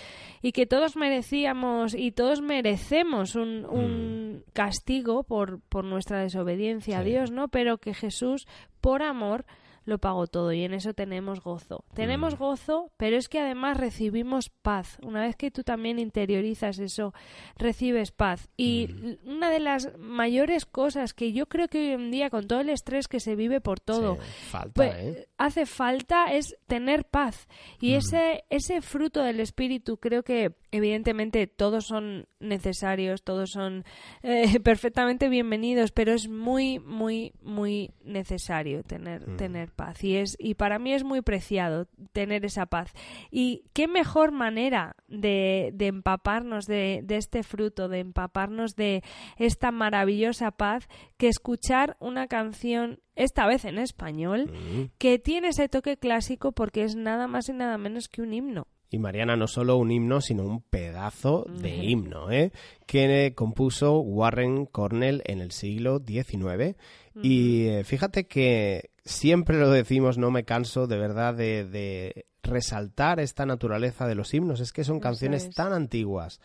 y 0.43 0.53
que 0.53 0.67
todos 0.67 0.97
merecíamos 0.97 1.95
y 1.95 2.11
todos 2.13 2.41
merecemos 2.43 3.37
un, 3.37 3.65
un 3.67 4.45
castigo 4.53 5.23
por, 5.23 5.61
por 5.69 5.85
nuestra 5.85 6.21
desobediencia 6.21 6.99
a. 6.99 7.03
Dios, 7.05 7.31
¿no? 7.31 7.49
Pero 7.49 7.79
que 7.79 7.95
Jesús, 7.95 8.47
por 8.81 9.03
amor, 9.03 9.45
lo 9.87 9.99
pagó 9.99 10.27
todo 10.27 10.53
y 10.53 10.63
en 10.65 10.75
eso 10.75 10.93
tenemos 10.93 11.41
gozo. 11.41 11.85
Tenemos 11.95 12.35
Mm. 12.35 12.39
gozo, 12.39 12.91
pero 12.99 13.17
es 13.17 13.29
que 13.29 13.41
además 13.41 13.79
recibimos 13.79 14.51
paz. 14.51 14.99
Una 15.03 15.23
vez 15.23 15.37
que 15.37 15.51
tú 15.51 15.63
también 15.63 15.99
interiorizas 15.99 16.79
eso, 16.79 17.15
recibes 17.57 18.11
paz. 18.13 18.51
Y 18.57 18.89
Mm. 19.25 19.29
una 19.37 19.51
de 19.51 19.61
las 19.61 19.97
mayores 19.99 20.67
cosas 20.67 21.15
que 21.15 21.33
yo 21.33 21.47
creo 21.47 21.69
que 21.69 21.79
hoy 21.79 21.93
en 21.93 22.11
día, 22.11 22.29
con 22.31 22.47
todo 22.47 22.61
el 22.61 22.69
estrés 22.69 23.09
que 23.09 23.21
se 23.21 23.37
vive 23.37 23.61
por 23.61 23.81
todo, 23.81 24.17
Sí, 24.17 24.21
falta, 24.51 24.73
pues, 24.75 24.95
¿eh? 24.97 25.29
hace 25.39 25.67
falta 25.67 26.33
es 26.35 26.57
tener 26.67 27.05
paz. 27.07 27.47
Y 27.81 27.93
Mm. 27.93 27.97
ese, 27.97 28.45
ese 28.51 28.83
fruto 28.83 29.23
del 29.23 29.41
espíritu 29.41 29.97
creo 29.99 30.23
que 30.23 30.55
evidentemente 30.73 31.47
todos 31.47 31.87
son 31.87 32.27
necesarios, 32.41 33.23
todos 33.23 33.51
son 33.51 33.85
eh, 34.23 34.43
perfectamente 34.65 35.29
bienvenidos, 35.29 35.93
pero 35.93 36.13
es 36.13 36.29
muy, 36.29 36.81
muy, 36.81 37.33
muy 37.41 37.93
necesario 38.05 38.83
tener, 38.83 39.29
Mm. 39.29 39.37
tener 39.37 39.71
paz. 39.77 40.03
Y, 40.03 40.17
es, 40.17 40.37
y 40.41 40.55
para 40.55 40.79
mí 40.81 40.93
es 40.93 41.05
muy 41.05 41.23
preciado 41.23 41.87
tener 42.13 42.45
esa 42.45 42.67
paz. 42.67 42.93
Y 43.31 43.63
qué 43.73 43.87
mejor 43.87 44.33
manera 44.33 44.97
de, 45.07 45.71
de 45.75 45.87
empaparnos 45.87 46.65
de, 46.67 47.03
de 47.05 47.17
este 47.17 47.45
fruto, 47.45 47.89
de 47.89 48.01
empaparnos 48.01 48.75
de 48.75 49.05
esta 49.37 49.71
maravillosa 49.71 50.51
paz, 50.51 50.89
que 51.19 51.29
escuchar 51.29 51.97
una 52.01 52.27
canción, 52.27 52.99
esta 53.15 53.47
vez 53.47 53.65
en 53.65 53.79
español, 53.79 54.47
Mm. 54.47 54.91
que 54.99 55.19
tiene 55.19 55.49
ese 55.49 55.69
toque 55.69 55.97
clásico 55.99 56.53
porque 56.53 56.83
es 56.83 56.97
nada 56.97 57.27
más 57.27 57.49
y 57.49 57.53
nada 57.53 57.77
menos 57.79 58.09
que 58.09 58.23
un 58.23 58.33
himno. 58.33 58.67
Y 58.89 58.99
Mariana, 58.99 59.37
no 59.37 59.49
solo 59.49 59.77
un 59.77 59.91
himno, 59.91 60.21
sino 60.21 60.45
un 60.45 60.61
pedazo 60.63 61.45
de 61.49 61.77
himno, 61.85 62.31
¿eh? 62.31 62.53
que 62.87 63.33
compuso 63.35 63.99
Warren 63.99 64.65
Cornell 64.65 65.23
en 65.27 65.41
el 65.41 65.51
siglo 65.51 66.01
XIX. 66.07 66.77
Y 67.21 67.67
eh, 67.67 67.85
fíjate 67.85 68.27
que 68.29 68.91
siempre 69.07 69.59
lo 69.59 69.71
decimos, 69.71 70.19
no 70.19 70.31
me 70.31 70.45
canso 70.45 70.87
de 70.87 70.99
verdad 70.99 71.35
de, 71.35 71.65
de 71.65 72.27
resaltar 72.43 73.21
esta 73.21 73.47
naturaleza 73.47 74.07
de 74.07 74.15
los 74.15 74.35
himnos. 74.35 74.61
Es 74.61 74.73
que 74.73 74.85
son 74.85 75.01
canciones 75.01 75.47
es. 75.47 75.55
tan 75.55 75.73
antiguas, 75.73 76.41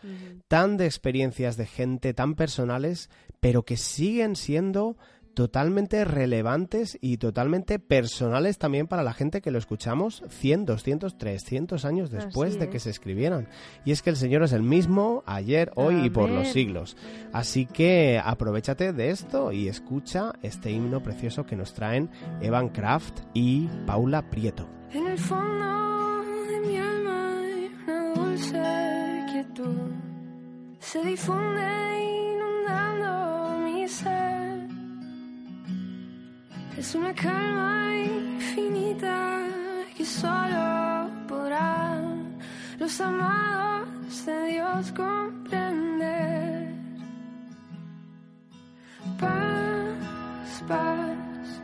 tan 0.48 0.76
de 0.76 0.86
experiencias 0.86 1.56
de 1.56 1.66
gente, 1.66 2.14
tan 2.14 2.34
personales, 2.34 3.10
pero 3.40 3.64
que 3.64 3.76
siguen 3.76 4.36
siendo 4.36 4.96
totalmente 5.34 6.04
relevantes 6.04 6.98
y 7.00 7.16
totalmente 7.16 7.78
personales 7.78 8.58
también 8.58 8.86
para 8.86 9.02
la 9.02 9.12
gente 9.12 9.40
que 9.40 9.50
lo 9.50 9.58
escuchamos 9.58 10.22
100, 10.28 10.66
200, 10.66 11.18
300 11.18 11.84
años 11.84 12.10
después 12.10 12.32
Así 12.50 12.58
de 12.58 12.68
que 12.68 12.80
se 12.80 12.90
escribieran. 12.90 13.48
Y 13.84 13.92
es 13.92 14.02
que 14.02 14.10
el 14.10 14.16
Señor 14.16 14.42
es 14.42 14.52
el 14.52 14.62
mismo 14.62 15.22
ayer, 15.26 15.72
hoy 15.74 16.06
y 16.06 16.10
por 16.10 16.28
los 16.28 16.48
siglos. 16.48 16.96
Así 17.32 17.66
que 17.66 18.20
aprovechate 18.22 18.92
de 18.92 19.10
esto 19.10 19.52
y 19.52 19.68
escucha 19.68 20.32
este 20.42 20.70
himno 20.70 21.02
precioso 21.02 21.46
que 21.46 21.56
nos 21.56 21.74
traen 21.74 22.10
Evan 22.40 22.68
Kraft 22.68 23.20
y 23.34 23.68
Paula 23.86 24.30
Prieto. 24.30 24.68
En 24.92 25.06
el 25.06 25.18
fondo 25.18 26.22
de 26.48 26.60
mi 26.66 26.76
alma 26.76 27.38
hay 27.38 27.70
una 27.84 28.14
dulce 28.14 29.24
quietud. 29.32 29.92
Se 30.78 31.02
difunde 31.04 32.34
inundando 32.34 33.58
mi 33.64 33.88
ser. 33.88 34.21
Es 36.76 36.94
una 36.94 37.12
calma 37.14 37.94
infinita 37.94 39.46
que 39.94 40.04
solo 40.04 41.10
podrán 41.28 42.38
los 42.78 43.00
amados 43.00 44.26
de 44.26 44.46
Dios 44.46 44.92
comprender. 44.92 46.72
Paz, 49.20 50.64
paz, 50.66 51.62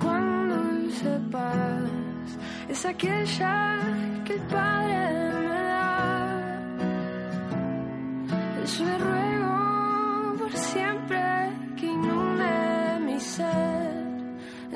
cuando 0.00 0.56
dulce 0.56 1.18
paz 1.32 1.90
es 2.68 2.86
aquella 2.86 3.78
que 4.24 4.34
el 4.34 4.40
Padre 4.42 5.43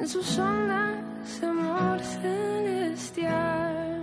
sus 0.09 0.39
ondas 0.39 1.39
de 1.39 1.47
amor 1.47 2.01
celestial. 2.01 4.03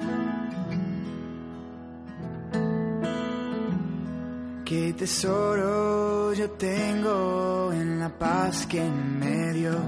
Qué 4.63 4.93
tesoro 4.93 6.31
yo 6.33 6.51
tengo 6.51 7.71
en 7.73 7.99
la 7.99 8.09
paz 8.09 8.67
que 8.67 8.83
me 8.83 9.53
dio 9.53 9.79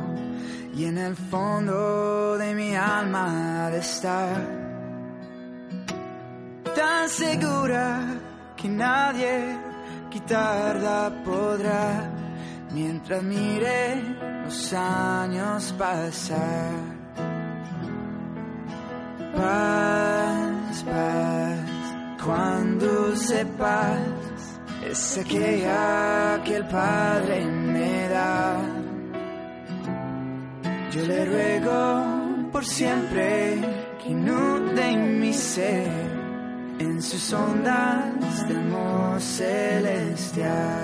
y 0.75 0.85
en 0.85 0.97
el 0.97 1.15
fondo 1.15 2.35
de 2.37 2.55
mi 2.55 2.75
alma 2.75 3.69
de 3.69 3.77
estar 3.77 4.41
tan 6.75 7.09
segura 7.09 8.19
que 8.55 8.69
nadie 8.69 9.55
quitarla 10.09 11.21
podrá 11.23 12.09
mientras 12.71 13.21
mire 13.21 14.36
los 14.47 14.73
años 14.73 15.73
pasar. 15.77 16.71
Paz, 19.35 20.83
paz, 20.83 21.59
cuando 22.23 23.15
sepas 23.15 23.99
es 24.89 25.17
aquella 25.17 26.41
que 26.45 26.55
el 26.55 26.65
Padre 26.65 27.45
me 27.45 28.07
da. 28.07 28.55
Yo 30.93 31.01
le 31.03 31.25
ruego 31.25 32.05
por 32.53 32.63
siempre 32.65 33.59
que 34.01 34.09
inunde 34.11 34.95
mi 34.95 35.33
ser 35.33 35.91
en 36.79 37.01
sus 37.01 37.33
ondas 37.33 38.47
de 38.47 38.55
amor 38.55 39.19
celestial. 39.19 40.77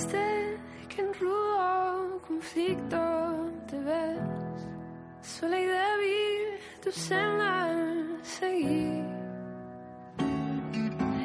Triste 0.00 0.58
que 0.88 1.02
en 1.02 1.14
rudo 1.14 2.20
conflicto 2.26 3.50
te 3.68 3.78
ves, 3.78 4.18
sola 5.22 5.58
y 5.60 5.64
débil 5.64 6.58
tu 6.82 6.90
senda 6.90 7.68
seguir. 8.22 9.04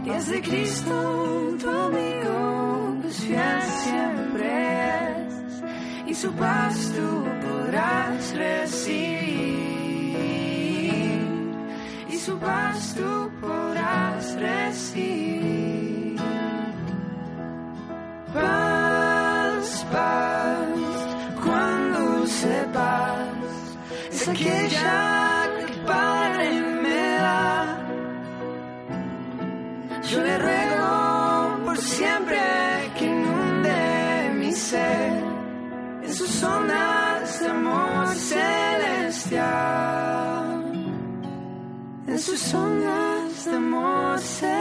Y 0.05 0.09
es 0.09 0.29
de 0.29 0.41
Cristo 0.41 1.55
tu 1.59 1.69
amigo, 1.69 2.97
pues 3.01 3.17
fiel 3.21 3.61
siempre 3.61 4.47
es, 5.09 5.63
y 6.07 6.13
su 6.13 6.31
paz 6.33 6.93
tú 6.95 7.23
podrás 7.47 8.35
recibir, 8.35 9.37
y 12.09 12.17
su 12.17 12.37
paz 12.37 12.95
tú 12.95 13.31
podrás 13.41 14.35
recibir. 14.39 15.44
Paz, 18.35 19.85
paz, 19.93 20.67
cuando 21.41 22.27
sepas, 22.27 23.29
es 24.11 24.27
aquella 24.27 25.47
que 25.65 25.73
Padre 25.87 26.47
me 26.83 27.01
da. 27.25 27.77
Yo 30.09 30.17
le 30.21 30.37
ruego 30.37 30.91
por 31.65 31.77
siempre 31.77 32.41
que 32.97 33.05
inunde 33.05 33.79
mi 34.39 34.51
ser 34.51 35.13
en 36.03 36.13
sus 36.13 36.43
ondas 36.43 37.39
de 37.39 37.47
amor 37.47 38.07
celestial. 38.33 39.45
En 42.05 42.19
sus 42.19 42.53
ondas 42.53 43.45
de 43.45 43.55
amor 43.55 44.19
celestial. 44.19 44.54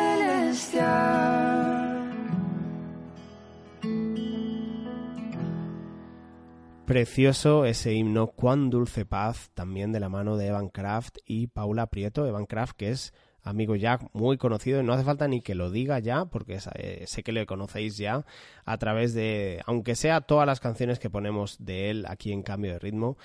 Precioso 6.86 7.64
ese 7.64 7.94
himno, 7.94 8.26
cuán 8.26 8.68
dulce 8.68 9.06
paz, 9.06 9.50
también 9.54 9.90
de 9.92 10.00
la 10.00 10.10
mano 10.10 10.36
de 10.36 10.48
Evan 10.48 10.68
Kraft 10.68 11.16
y 11.24 11.46
Paula 11.46 11.86
Prieto. 11.86 12.26
Evan 12.26 12.44
Kraft, 12.44 12.76
que 12.76 12.90
es 12.90 13.14
amigo 13.44 13.76
ya 13.76 13.98
muy 14.12 14.38
conocido 14.38 14.82
no 14.82 14.92
hace 14.92 15.04
falta 15.04 15.28
ni 15.28 15.40
que 15.40 15.54
lo 15.54 15.70
diga 15.70 15.98
ya, 15.98 16.24
porque 16.24 16.58
eh, 16.74 17.04
sé 17.06 17.22
que 17.22 17.32
le 17.32 17.46
conocéis 17.46 17.96
ya 17.96 18.24
a 18.64 18.78
través 18.78 19.14
de, 19.14 19.62
aunque 19.66 19.94
sea 19.94 20.22
todas 20.22 20.46
las 20.46 20.60
canciones 20.60 20.98
que 20.98 21.10
ponemos 21.10 21.56
de 21.58 21.90
él 21.90 22.06
aquí 22.08 22.32
en 22.32 22.42
Cambio 22.42 22.72
de 22.72 22.78
Ritmo. 22.78 23.16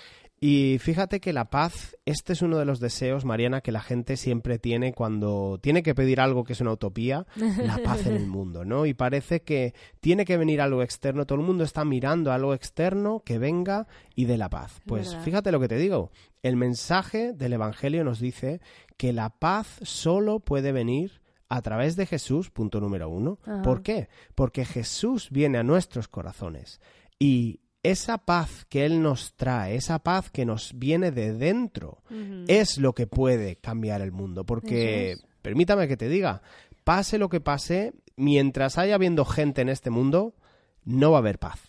Y 0.42 0.78
fíjate 0.80 1.20
que 1.20 1.34
la 1.34 1.50
paz, 1.50 1.98
este 2.06 2.32
es 2.34 2.42
uno 2.42 2.58
de 2.58 2.66
los 2.66 2.80
deseos, 2.80 3.26
Mariana, 3.26 3.60
que 3.60 3.74
la 3.74 3.82
gente 3.82 4.16
siempre 4.16 4.58
tiene 4.58 4.94
cuando 4.94 5.60
tiene 5.62 5.84
que 5.84 5.94
pedir 5.94 6.22
algo 6.22 6.46
que 6.46 6.54
es 6.54 6.62
una 6.62 6.72
utopía, 6.72 7.26
la 7.64 7.78
paz 7.80 8.06
en 8.06 8.16
el 8.16 8.28
mundo, 8.28 8.64
¿no? 8.64 8.86
Y 8.86 8.94
parece 8.94 9.42
que 9.42 9.74
tiene 10.00 10.24
que 10.24 10.38
venir 10.38 10.62
algo 10.62 10.82
externo, 10.82 11.26
todo 11.26 11.40
el 11.40 11.46
mundo 11.46 11.66
está 11.66 11.84
mirando 11.84 12.32
a 12.32 12.36
algo 12.36 12.54
externo 12.54 13.22
que 13.26 13.38
venga 13.38 13.88
y 14.16 14.26
de 14.26 14.38
la 14.38 14.50
paz. 14.50 14.80
Pues 14.86 15.10
¿Verdad? 15.10 15.24
fíjate 15.26 15.52
lo 15.52 15.60
que 15.60 15.68
te 15.68 15.78
digo, 15.78 16.12
el 16.42 16.56
mensaje 16.56 17.34
del 17.34 17.54
Evangelio 17.54 18.06
nos 18.06 18.20
dice 18.20 18.62
que 18.96 19.12
la 19.12 19.30
paz 19.30 19.80
solo 19.82 20.40
puede 20.40 20.72
venir 20.72 21.22
a 21.50 21.62
través 21.62 21.98
de 21.98 22.06
Jesús, 22.06 22.50
punto 22.50 22.80
número 22.80 23.10
uno. 23.10 23.40
Ajá. 23.44 23.62
¿Por 23.62 23.82
qué? 23.82 24.08
Porque 24.36 24.64
Jesús 24.64 25.30
viene 25.32 25.58
a 25.58 25.64
nuestros 25.64 26.08
corazones 26.08 26.80
y 27.18 27.60
esa 27.84 28.18
paz 28.18 28.66
que 28.70 28.86
Él 28.86 29.02
nos 29.02 29.36
trae, 29.36 29.76
esa 29.76 30.00
paz 30.00 30.30
que 30.30 30.46
nos 30.46 30.78
viene 30.78 31.12
de 31.12 31.34
dentro, 31.34 32.04
es 32.48 32.78
lo 32.78 32.94
que 32.94 33.08
puede 33.08 33.56
cambiar 33.56 34.02
el 34.02 34.12
mundo. 34.12 34.46
Porque, 34.46 35.14
es. 35.14 35.26
permítame 35.42 35.88
que 35.88 35.98
te 35.98 36.10
diga, 36.10 36.42
pase 36.84 37.18
lo 37.18 37.30
que 37.30 37.40
pase, 37.40 37.94
mientras 38.16 38.78
haya 38.78 38.96
habiendo 38.96 39.26
gente 39.26 39.62
en 39.62 39.70
este 39.70 39.90
mundo, 39.90 40.36
no 40.84 41.12
va 41.12 41.18
a 41.18 41.22
haber 41.22 41.40
paz. 41.40 41.69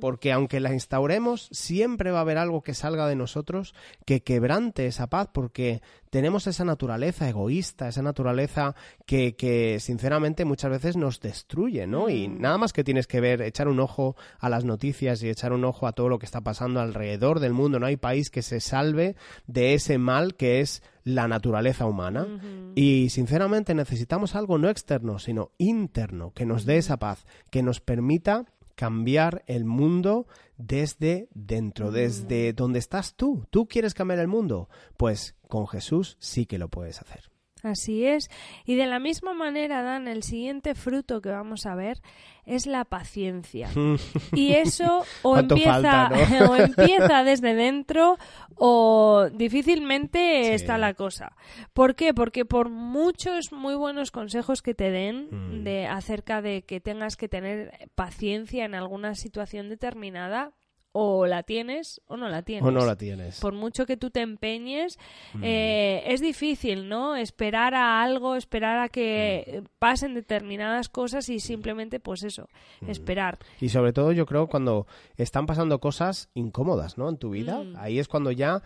Porque 0.00 0.32
aunque 0.32 0.60
la 0.60 0.72
instauremos, 0.72 1.48
siempre 1.50 2.10
va 2.10 2.18
a 2.18 2.22
haber 2.22 2.38
algo 2.38 2.62
que 2.62 2.74
salga 2.74 3.06
de 3.06 3.16
nosotros 3.16 3.74
que 4.04 4.22
quebrante 4.22 4.86
esa 4.86 5.08
paz, 5.08 5.28
porque 5.32 5.80
tenemos 6.10 6.46
esa 6.46 6.64
naturaleza 6.64 7.28
egoísta, 7.28 7.88
esa 7.88 8.02
naturaleza 8.02 8.74
que, 9.06 9.34
que 9.34 9.80
sinceramente 9.80 10.44
muchas 10.44 10.70
veces 10.70 10.96
nos 10.96 11.20
destruye, 11.20 11.86
¿no? 11.86 12.08
Y 12.08 12.28
Mm. 12.28 12.40
nada 12.40 12.58
más 12.58 12.72
que 12.72 12.84
tienes 12.84 13.06
que 13.06 13.20
ver, 13.20 13.42
echar 13.42 13.68
un 13.68 13.80
ojo 13.80 14.16
a 14.38 14.48
las 14.48 14.64
noticias 14.64 15.22
y 15.22 15.28
echar 15.28 15.52
un 15.52 15.64
ojo 15.64 15.86
a 15.86 15.92
todo 15.92 16.08
lo 16.08 16.18
que 16.18 16.26
está 16.26 16.40
pasando 16.42 16.80
alrededor 16.80 17.40
del 17.40 17.52
mundo. 17.52 17.78
No 17.78 17.86
hay 17.86 17.96
país 17.96 18.30
que 18.30 18.42
se 18.42 18.60
salve 18.60 19.16
de 19.46 19.74
ese 19.74 19.98
mal 19.98 20.34
que 20.36 20.60
es 20.60 20.82
la 21.04 21.28
naturaleza 21.28 21.86
humana. 21.86 22.26
Y 22.74 23.10
sinceramente 23.10 23.74
necesitamos 23.74 24.34
algo 24.34 24.58
no 24.58 24.68
externo, 24.68 25.18
sino 25.18 25.50
interno, 25.56 26.32
que 26.32 26.46
nos 26.46 26.64
dé 26.64 26.78
esa 26.78 26.98
paz, 26.98 27.26
que 27.50 27.62
nos 27.62 27.80
permita 27.80 28.44
cambiar 28.76 29.42
el 29.46 29.64
mundo 29.64 30.26
desde 30.56 31.28
dentro, 31.34 31.90
desde 31.90 32.52
donde 32.52 32.78
estás 32.78 33.14
tú. 33.14 33.46
¿Tú 33.50 33.66
quieres 33.66 33.94
cambiar 33.94 34.20
el 34.20 34.28
mundo? 34.28 34.68
Pues 34.96 35.34
con 35.48 35.66
Jesús 35.66 36.16
sí 36.20 36.46
que 36.46 36.58
lo 36.58 36.68
puedes 36.68 37.00
hacer. 37.00 37.35
Así 37.66 38.06
es. 38.06 38.28
Y 38.64 38.76
de 38.76 38.86
la 38.86 38.98
misma 38.98 39.34
manera, 39.34 39.82
Dan, 39.82 40.06
el 40.08 40.22
siguiente 40.22 40.74
fruto 40.74 41.20
que 41.20 41.30
vamos 41.30 41.66
a 41.66 41.74
ver 41.74 42.00
es 42.44 42.66
la 42.66 42.84
paciencia. 42.84 43.68
Y 44.32 44.52
eso 44.52 45.04
o 45.22 45.30
¿Cuánto 45.32 45.54
empieza, 45.56 45.72
falta, 45.82 46.10
no? 46.40 46.50
o 46.52 46.56
empieza 46.56 47.24
desde 47.24 47.54
dentro 47.54 48.18
o 48.56 49.28
difícilmente 49.32 50.44
Sí. 50.44 50.52
está 50.52 50.78
la 50.78 50.94
cosa. 50.94 51.34
¿Por 51.72 51.94
qué? 51.94 52.14
Porque 52.14 52.44
por 52.44 52.68
muchos 52.70 53.52
muy 53.52 53.74
buenos 53.74 54.10
consejos 54.10 54.62
que 54.62 54.74
te 54.74 54.90
den 54.90 55.28
Mm. 55.30 55.64
de 55.64 55.86
acerca 55.86 56.40
de 56.42 56.62
que 56.62 56.80
tengas 56.80 57.16
que 57.16 57.28
tener 57.28 57.90
paciencia 57.94 58.64
en 58.64 58.74
alguna 58.74 59.14
situación 59.14 59.68
determinada, 59.68 60.52
o 60.98 61.26
la 61.26 61.42
tienes 61.42 62.00
o 62.06 62.16
no 62.16 62.30
la 62.30 62.40
tienes 62.40 62.66
¿O 62.66 62.70
no 62.70 62.86
la 62.86 62.96
tienes? 62.96 63.38
por 63.38 63.52
mucho 63.52 63.84
que 63.84 63.98
tú 63.98 64.08
te 64.10 64.22
empeñes, 64.22 64.98
Mm. 65.34 65.40
eh, 65.44 66.02
es 66.06 66.22
difícil, 66.22 66.88
¿no? 66.88 67.16
Esperar 67.16 67.74
a 67.74 68.02
algo, 68.02 68.34
esperar 68.34 68.78
a 68.78 68.88
que 68.88 69.60
Mm. 69.62 69.66
pasen 69.78 70.14
determinadas 70.14 70.88
cosas 70.88 71.28
y 71.28 71.38
simplemente, 71.38 72.00
pues 72.00 72.22
eso, 72.22 72.48
Mm. 72.80 72.88
esperar. 72.90 73.38
Y 73.60 73.68
sobre 73.68 73.92
todo 73.92 74.12
yo 74.12 74.24
creo 74.24 74.46
cuando 74.46 74.86
están 75.18 75.44
pasando 75.44 75.80
cosas 75.80 76.30
incómodas, 76.32 76.96
¿no? 76.96 77.10
En 77.10 77.18
tu 77.18 77.28
vida, 77.30 77.62
ahí 77.76 77.98
es 77.98 78.08
cuando 78.08 78.30
ya 78.32 78.62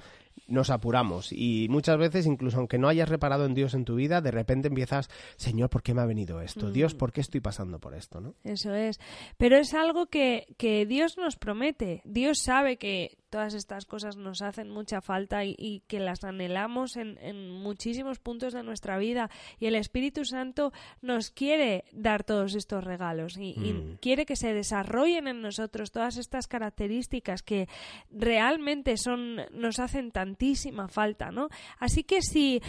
nos 0.47 0.71
apuramos 0.71 1.33
y 1.33 1.69
muchas 1.71 1.97
veces 1.97 2.27
incluso 2.27 2.59
aunque 2.59 2.79
no 2.79 2.89
hayas 2.89 3.09
reparado 3.09 3.47
en 3.47 3.55
Dios 3.55 3.75
en 3.75 3.85
tu 3.85 3.95
vida, 3.95 4.21
de 4.21 4.31
repente 4.31 4.69
empiezas, 4.69 5.09
Señor, 5.37 5.71
¿por 5.71 5.83
qué 5.83 5.95
me 5.95 6.03
ha 6.03 6.07
venido 6.07 6.41
esto? 6.41 6.67
Mm. 6.67 6.73
Dios, 6.73 6.95
¿por 6.95 7.13
qué 7.13 7.21
estoy 7.21 7.41
pasando 7.41 7.79
por 7.79 7.95
esto? 7.95 8.21
¿no? 8.21 8.35
Eso 8.45 8.75
es. 8.75 8.99
Pero 9.37 9.57
es 9.57 9.75
algo 9.75 10.07
que, 10.07 10.55
que 10.59 10.87
Dios 10.87 11.17
nos 11.17 11.37
promete. 11.37 12.03
Dios 12.05 12.41
sabe 12.41 12.77
que 12.77 13.20
todas 13.31 13.55
estas 13.55 13.87
cosas 13.87 14.17
nos 14.17 14.43
hacen 14.43 14.69
mucha 14.71 15.01
falta 15.01 15.45
y, 15.45 15.55
y 15.59 15.81
que 15.87 16.01
las 16.01 16.25
anhelamos 16.25 16.97
en, 16.97 17.17
en 17.23 17.51
muchísimos 17.51 18.19
puntos 18.19 18.53
de 18.53 18.63
nuestra 18.63 18.99
vida. 18.99 19.31
Y 19.59 19.67
el 19.67 19.75
Espíritu 19.77 20.25
Santo 20.25 20.73
nos 21.01 21.31
quiere 21.31 21.85
dar 21.93 22.25
todos 22.25 22.55
estos 22.55 22.85
regalos 22.85 23.37
y, 23.39 23.53
y 23.53 23.71
Mm. 23.73 23.97
quiere 24.01 24.27
que 24.27 24.37
se 24.37 24.53
desarrollen 24.53 25.29
en 25.29 25.41
nosotros 25.43 25.93
todas 25.93 26.17
estas 26.17 26.49
características 26.49 27.43
que 27.43 27.69
realmente 28.11 28.97
son, 28.97 29.37
nos 29.53 29.79
hacen 29.79 30.11
tantísima 30.11 30.89
falta, 30.89 31.31
¿no? 31.31 31.49
Así 31.79 32.03
que 32.03 32.21
si 32.23 32.61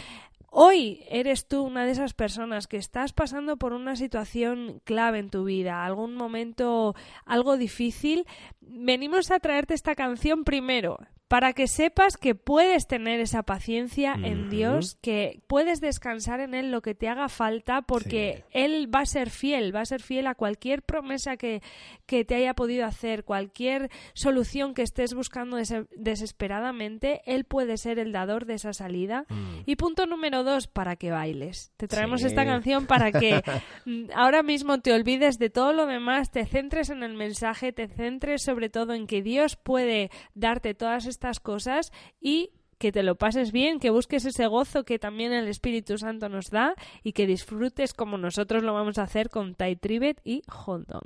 Hoy 0.54 1.02
eres 1.08 1.48
tú 1.48 1.62
una 1.62 1.86
de 1.86 1.92
esas 1.92 2.12
personas 2.12 2.66
que 2.66 2.76
estás 2.76 3.14
pasando 3.14 3.56
por 3.56 3.72
una 3.72 3.96
situación 3.96 4.82
clave 4.84 5.18
en 5.18 5.30
tu 5.30 5.44
vida, 5.44 5.82
algún 5.82 6.14
momento 6.14 6.94
algo 7.24 7.56
difícil. 7.56 8.26
Venimos 8.60 9.30
a 9.30 9.40
traerte 9.40 9.72
esta 9.72 9.94
canción 9.94 10.44
primero 10.44 10.98
para 11.32 11.54
que 11.54 11.66
sepas 11.66 12.18
que 12.18 12.34
puedes 12.34 12.86
tener 12.86 13.18
esa 13.20 13.42
paciencia 13.42 14.12
en. 14.22 14.50
Dios, 14.50 14.98
que 15.00 15.40
puedes 15.46 15.80
descansar 15.80 16.40
en 16.40 16.52
Él 16.52 16.70
lo 16.70 16.82
que 16.82 16.94
te 16.94 17.08
haga 17.08 17.30
falta, 17.30 17.80
porque 17.80 18.44
Él 18.50 18.94
va 18.94 19.00
a 19.00 19.06
ser 19.06 19.30
fiel, 19.30 19.74
va 19.74 19.80
a 19.80 19.86
ser 19.86 20.02
fiel 20.02 20.26
a 20.26 20.34
cualquier 20.34 20.82
promesa 20.82 21.38
que, 21.38 21.62
que 22.04 22.26
te 22.26 22.34
haya 22.34 22.52
podido 22.52 22.84
hacer, 22.84 23.24
cualquier 23.24 23.88
solución 24.12 24.74
que 24.74 24.82
estés 24.82 25.14
buscando 25.14 25.56
des- 25.56 25.72
desesperadamente, 25.96 27.22
Él 27.24 27.44
puede 27.44 27.76
ser 27.78 27.98
el 27.98 28.12
dador 28.12 28.44
de 28.44 28.54
esa 28.54 28.72
salida. 28.74 29.24
Y 29.64 29.76
punto 29.76 30.04
número 30.06 30.44
dos, 30.44 30.66
para 30.66 30.96
que 30.96 31.10
bailes. 31.10 31.72
Te 31.78 31.88
traemos 31.88 32.20
Sí. 32.20 32.26
esta 32.26 32.44
canción 32.44 32.86
para 32.86 33.10
que 33.10 33.40
mm, 33.86 34.10
ahora 34.14 34.42
mismo 34.42 34.80
te 34.80 34.92
olvides 34.92 35.38
de 35.38 35.48
todo 35.50 35.72
lo 35.72 35.86
demás, 35.86 36.30
te 36.30 36.44
centres 36.44 36.90
en 36.90 37.02
el 37.02 37.14
mensaje, 37.14 37.72
te 37.72 37.88
centres 37.88 38.42
sobre 38.42 38.68
todo 38.68 38.92
en 38.92 39.06
que 39.06 39.22
Dios 39.22 39.56
puede 39.56 40.10
darte 40.34 40.74
todas 40.74 41.06
estas 41.06 41.21
cosas 41.40 41.92
y 42.20 42.50
que 42.78 42.90
te 42.90 43.04
lo 43.04 43.14
pases 43.14 43.52
bien, 43.52 43.78
que 43.78 43.90
busques 43.90 44.24
ese 44.24 44.46
gozo 44.48 44.84
que 44.84 44.98
también 44.98 45.32
el 45.32 45.46
Espíritu 45.46 45.98
Santo 45.98 46.28
nos 46.28 46.50
da 46.50 46.74
y 47.04 47.12
que 47.12 47.28
disfrutes 47.28 47.94
como 47.94 48.18
nosotros 48.18 48.64
lo 48.64 48.74
vamos 48.74 48.98
a 48.98 49.04
hacer 49.04 49.30
con 49.30 49.54
Ty 49.54 49.76
Tribbett 49.76 50.20
y 50.24 50.42
Hold 50.66 50.92
On. 50.92 51.02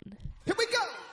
Here 0.47 0.57
we 0.59 0.65
go. 0.67 1.06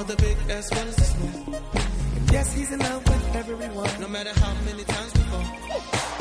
All. 0.00 0.06
the 0.06 0.16
big 0.16 0.36
as 0.48 0.70
well 0.72 0.88
as 0.88 0.96
the 0.96 1.04
small. 1.04 1.60
Yes, 2.32 2.52
he's 2.54 2.70
in 2.72 2.78
love 2.78 3.02
with 3.08 3.36
everyone. 3.36 3.90
No 4.00 4.08
matter 4.08 4.32
how 4.40 4.52
many 4.64 4.84
times 4.84 5.12
before, 5.12 5.46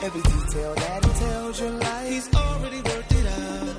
Every 0.01 0.21
detail 0.21 0.73
that 0.75 1.05
he 1.05 1.11
tells 1.19 1.59
your 1.59 1.71
life. 1.71 2.09
he's 2.09 2.33
already 2.33 2.81
worked 2.81 3.11
it 3.11 3.27
out. 3.27 3.75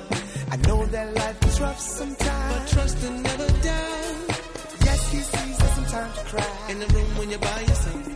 I 0.53 0.55
know 0.67 0.85
that 0.85 1.15
life 1.15 1.45
is 1.45 1.59
rough 1.61 1.79
sometimes. 1.79 2.53
But 2.53 2.67
trust 2.73 3.03
and 3.07 3.23
never 3.23 3.47
doubt. 3.47 4.39
yes, 4.85 5.11
he 5.11 5.19
sees 5.19 5.57
that 5.57 5.71
sometimes 5.75 6.17
you 6.17 6.23
cry. 6.33 6.57
In 6.69 6.79
the 6.79 6.87
room 6.87 7.17
when 7.17 7.29
you're 7.31 7.39
by 7.39 7.59
yourself, 7.61 8.07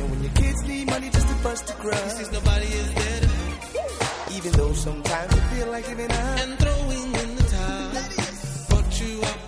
and 0.00 0.10
when 0.10 0.22
your 0.22 0.32
kids 0.34 0.62
need 0.68 0.86
money 0.86 1.10
just 1.10 1.28
to 1.28 1.34
bust 1.42 1.66
the 1.66 1.72
he 1.74 1.80
grub. 1.82 2.10
sees 2.10 2.32
nobody 2.32 2.66
is 2.66 2.88
to 2.94 3.02
help. 3.12 4.36
Even 4.36 4.52
though 4.52 4.72
sometimes 4.72 5.34
you 5.34 5.40
feel 5.52 5.68
like 5.72 5.86
giving 5.88 6.10
up. 6.12 6.38
and 6.42 6.58
throwing 6.58 7.14
in 7.22 7.36
the 7.36 7.44
towel. 7.54 7.90
But 8.70 9.00
you 9.00 9.20
before. 9.20 9.47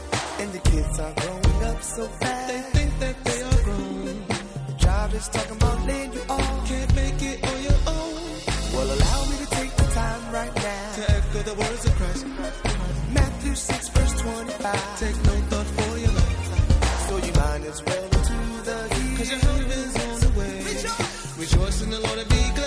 Kids 0.63 0.99
are 0.99 1.13
growing 1.13 1.63
up 1.69 1.83
so 1.83 2.07
fast. 2.07 2.47
They 2.47 2.61
think 2.75 2.99
that 2.99 3.23
they 3.23 3.41
are 3.41 3.63
grown. 3.63 4.25
The 4.67 4.73
job 4.77 5.13
is 5.13 5.27
talking 5.29 5.57
about 5.57 5.85
laying 5.87 6.13
you 6.13 6.21
off. 6.29 6.67
Can't 6.69 6.95
make 6.95 7.21
it 7.21 7.37
on 7.51 7.63
your 7.63 7.79
own. 7.87 8.13
Well, 8.73 8.89
allow 8.95 9.19
me 9.29 9.35
to 9.43 9.49
take 9.59 9.75
the 9.75 9.87
time 10.01 10.23
right 10.33 10.55
now. 10.55 10.93
To 10.95 11.03
echo 11.17 11.39
the 11.49 11.55
words 11.61 11.85
of 11.85 11.95
Christ. 11.95 12.25
Matthew 13.13 13.55
6, 13.55 13.89
verse 13.89 14.21
25. 14.21 14.99
Take 14.99 15.17
no 15.29 15.35
thought 15.51 15.69
for 15.77 15.97
your 15.97 16.13
life. 16.21 17.07
So 17.07 17.17
you 17.17 17.33
might 17.41 17.63
as 17.71 17.83
well 17.85 18.03
into 18.03 18.39
the 18.69 18.95
heat. 18.95 19.17
Cause 19.17 19.29
your 19.31 19.39
help 19.39 19.67
is 19.81 19.95
on 20.05 20.19
the 20.25 20.39
way. 20.39 20.55
Rejoice 21.41 21.81
in 21.81 21.89
the 21.89 21.99
Lord 21.99 22.19
and 22.19 22.29
be 22.29 22.35
glad. 22.55 22.60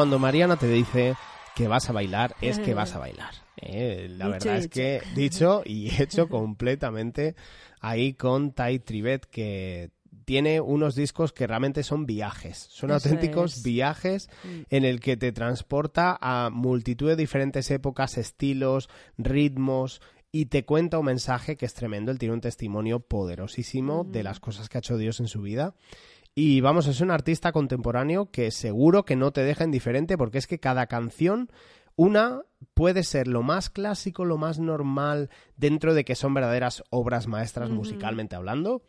Cuando 0.00 0.18
Mariana 0.18 0.56
te 0.56 0.66
dice 0.66 1.14
que 1.54 1.68
vas 1.68 1.90
a 1.90 1.92
bailar, 1.92 2.34
es 2.40 2.58
que 2.58 2.72
vas 2.72 2.94
a 2.94 2.98
bailar. 2.98 3.34
¿eh? 3.58 4.06
La 4.08 4.28
Dicho 4.28 4.48
verdad 4.48 4.56
es 4.56 4.68
que 4.68 5.02
dicho 5.14 5.62
y 5.66 5.90
hecho 6.02 6.26
completamente 6.26 7.34
ahí 7.80 8.14
con 8.14 8.52
Tai 8.52 8.78
Tribet, 8.78 9.26
que 9.26 9.90
tiene 10.24 10.62
unos 10.62 10.94
discos 10.94 11.34
que 11.34 11.46
realmente 11.46 11.82
son 11.82 12.06
viajes, 12.06 12.56
son 12.70 12.92
Eso 12.92 12.94
auténticos 13.10 13.58
es. 13.58 13.62
viajes 13.62 14.30
Mm. 14.42 14.60
en 14.70 14.84
el 14.86 15.00
que 15.00 15.18
te 15.18 15.32
transporta 15.32 16.16
a 16.18 16.48
multitud 16.48 17.08
de 17.08 17.16
diferentes 17.16 17.70
épocas, 17.70 18.16
estilos, 18.16 18.88
ritmos 19.18 20.00
y 20.32 20.46
te 20.46 20.64
cuenta 20.64 20.98
un 20.98 21.04
mensaje 21.04 21.58
que 21.58 21.66
es 21.66 21.74
tremendo. 21.74 22.10
Él 22.10 22.18
tiene 22.18 22.32
un 22.32 22.40
testimonio 22.40 23.00
poderosísimo 23.00 24.04
de 24.04 24.22
las 24.22 24.40
cosas 24.40 24.70
que 24.70 24.78
ha 24.78 24.80
hecho 24.80 24.96
Dios 24.96 25.20
en 25.20 25.28
su 25.28 25.42
vida. 25.42 25.74
Y 26.34 26.60
vamos, 26.60 26.86
es 26.86 27.00
un 27.00 27.10
artista 27.10 27.52
contemporáneo 27.52 28.30
que 28.30 28.50
seguro 28.50 29.04
que 29.04 29.16
no 29.16 29.32
te 29.32 29.42
deja 29.42 29.64
indiferente 29.64 30.16
porque 30.16 30.38
es 30.38 30.46
que 30.46 30.60
cada 30.60 30.86
canción, 30.86 31.50
una 31.96 32.42
puede 32.74 33.02
ser 33.02 33.26
lo 33.26 33.42
más 33.42 33.68
clásico, 33.68 34.24
lo 34.24 34.38
más 34.38 34.58
normal, 34.58 35.30
dentro 35.56 35.92
de 35.94 36.04
que 36.04 36.14
son 36.14 36.32
verdaderas 36.34 36.82
obras 36.90 37.26
maestras 37.26 37.70
musicalmente 37.70 38.36
hablando, 38.36 38.82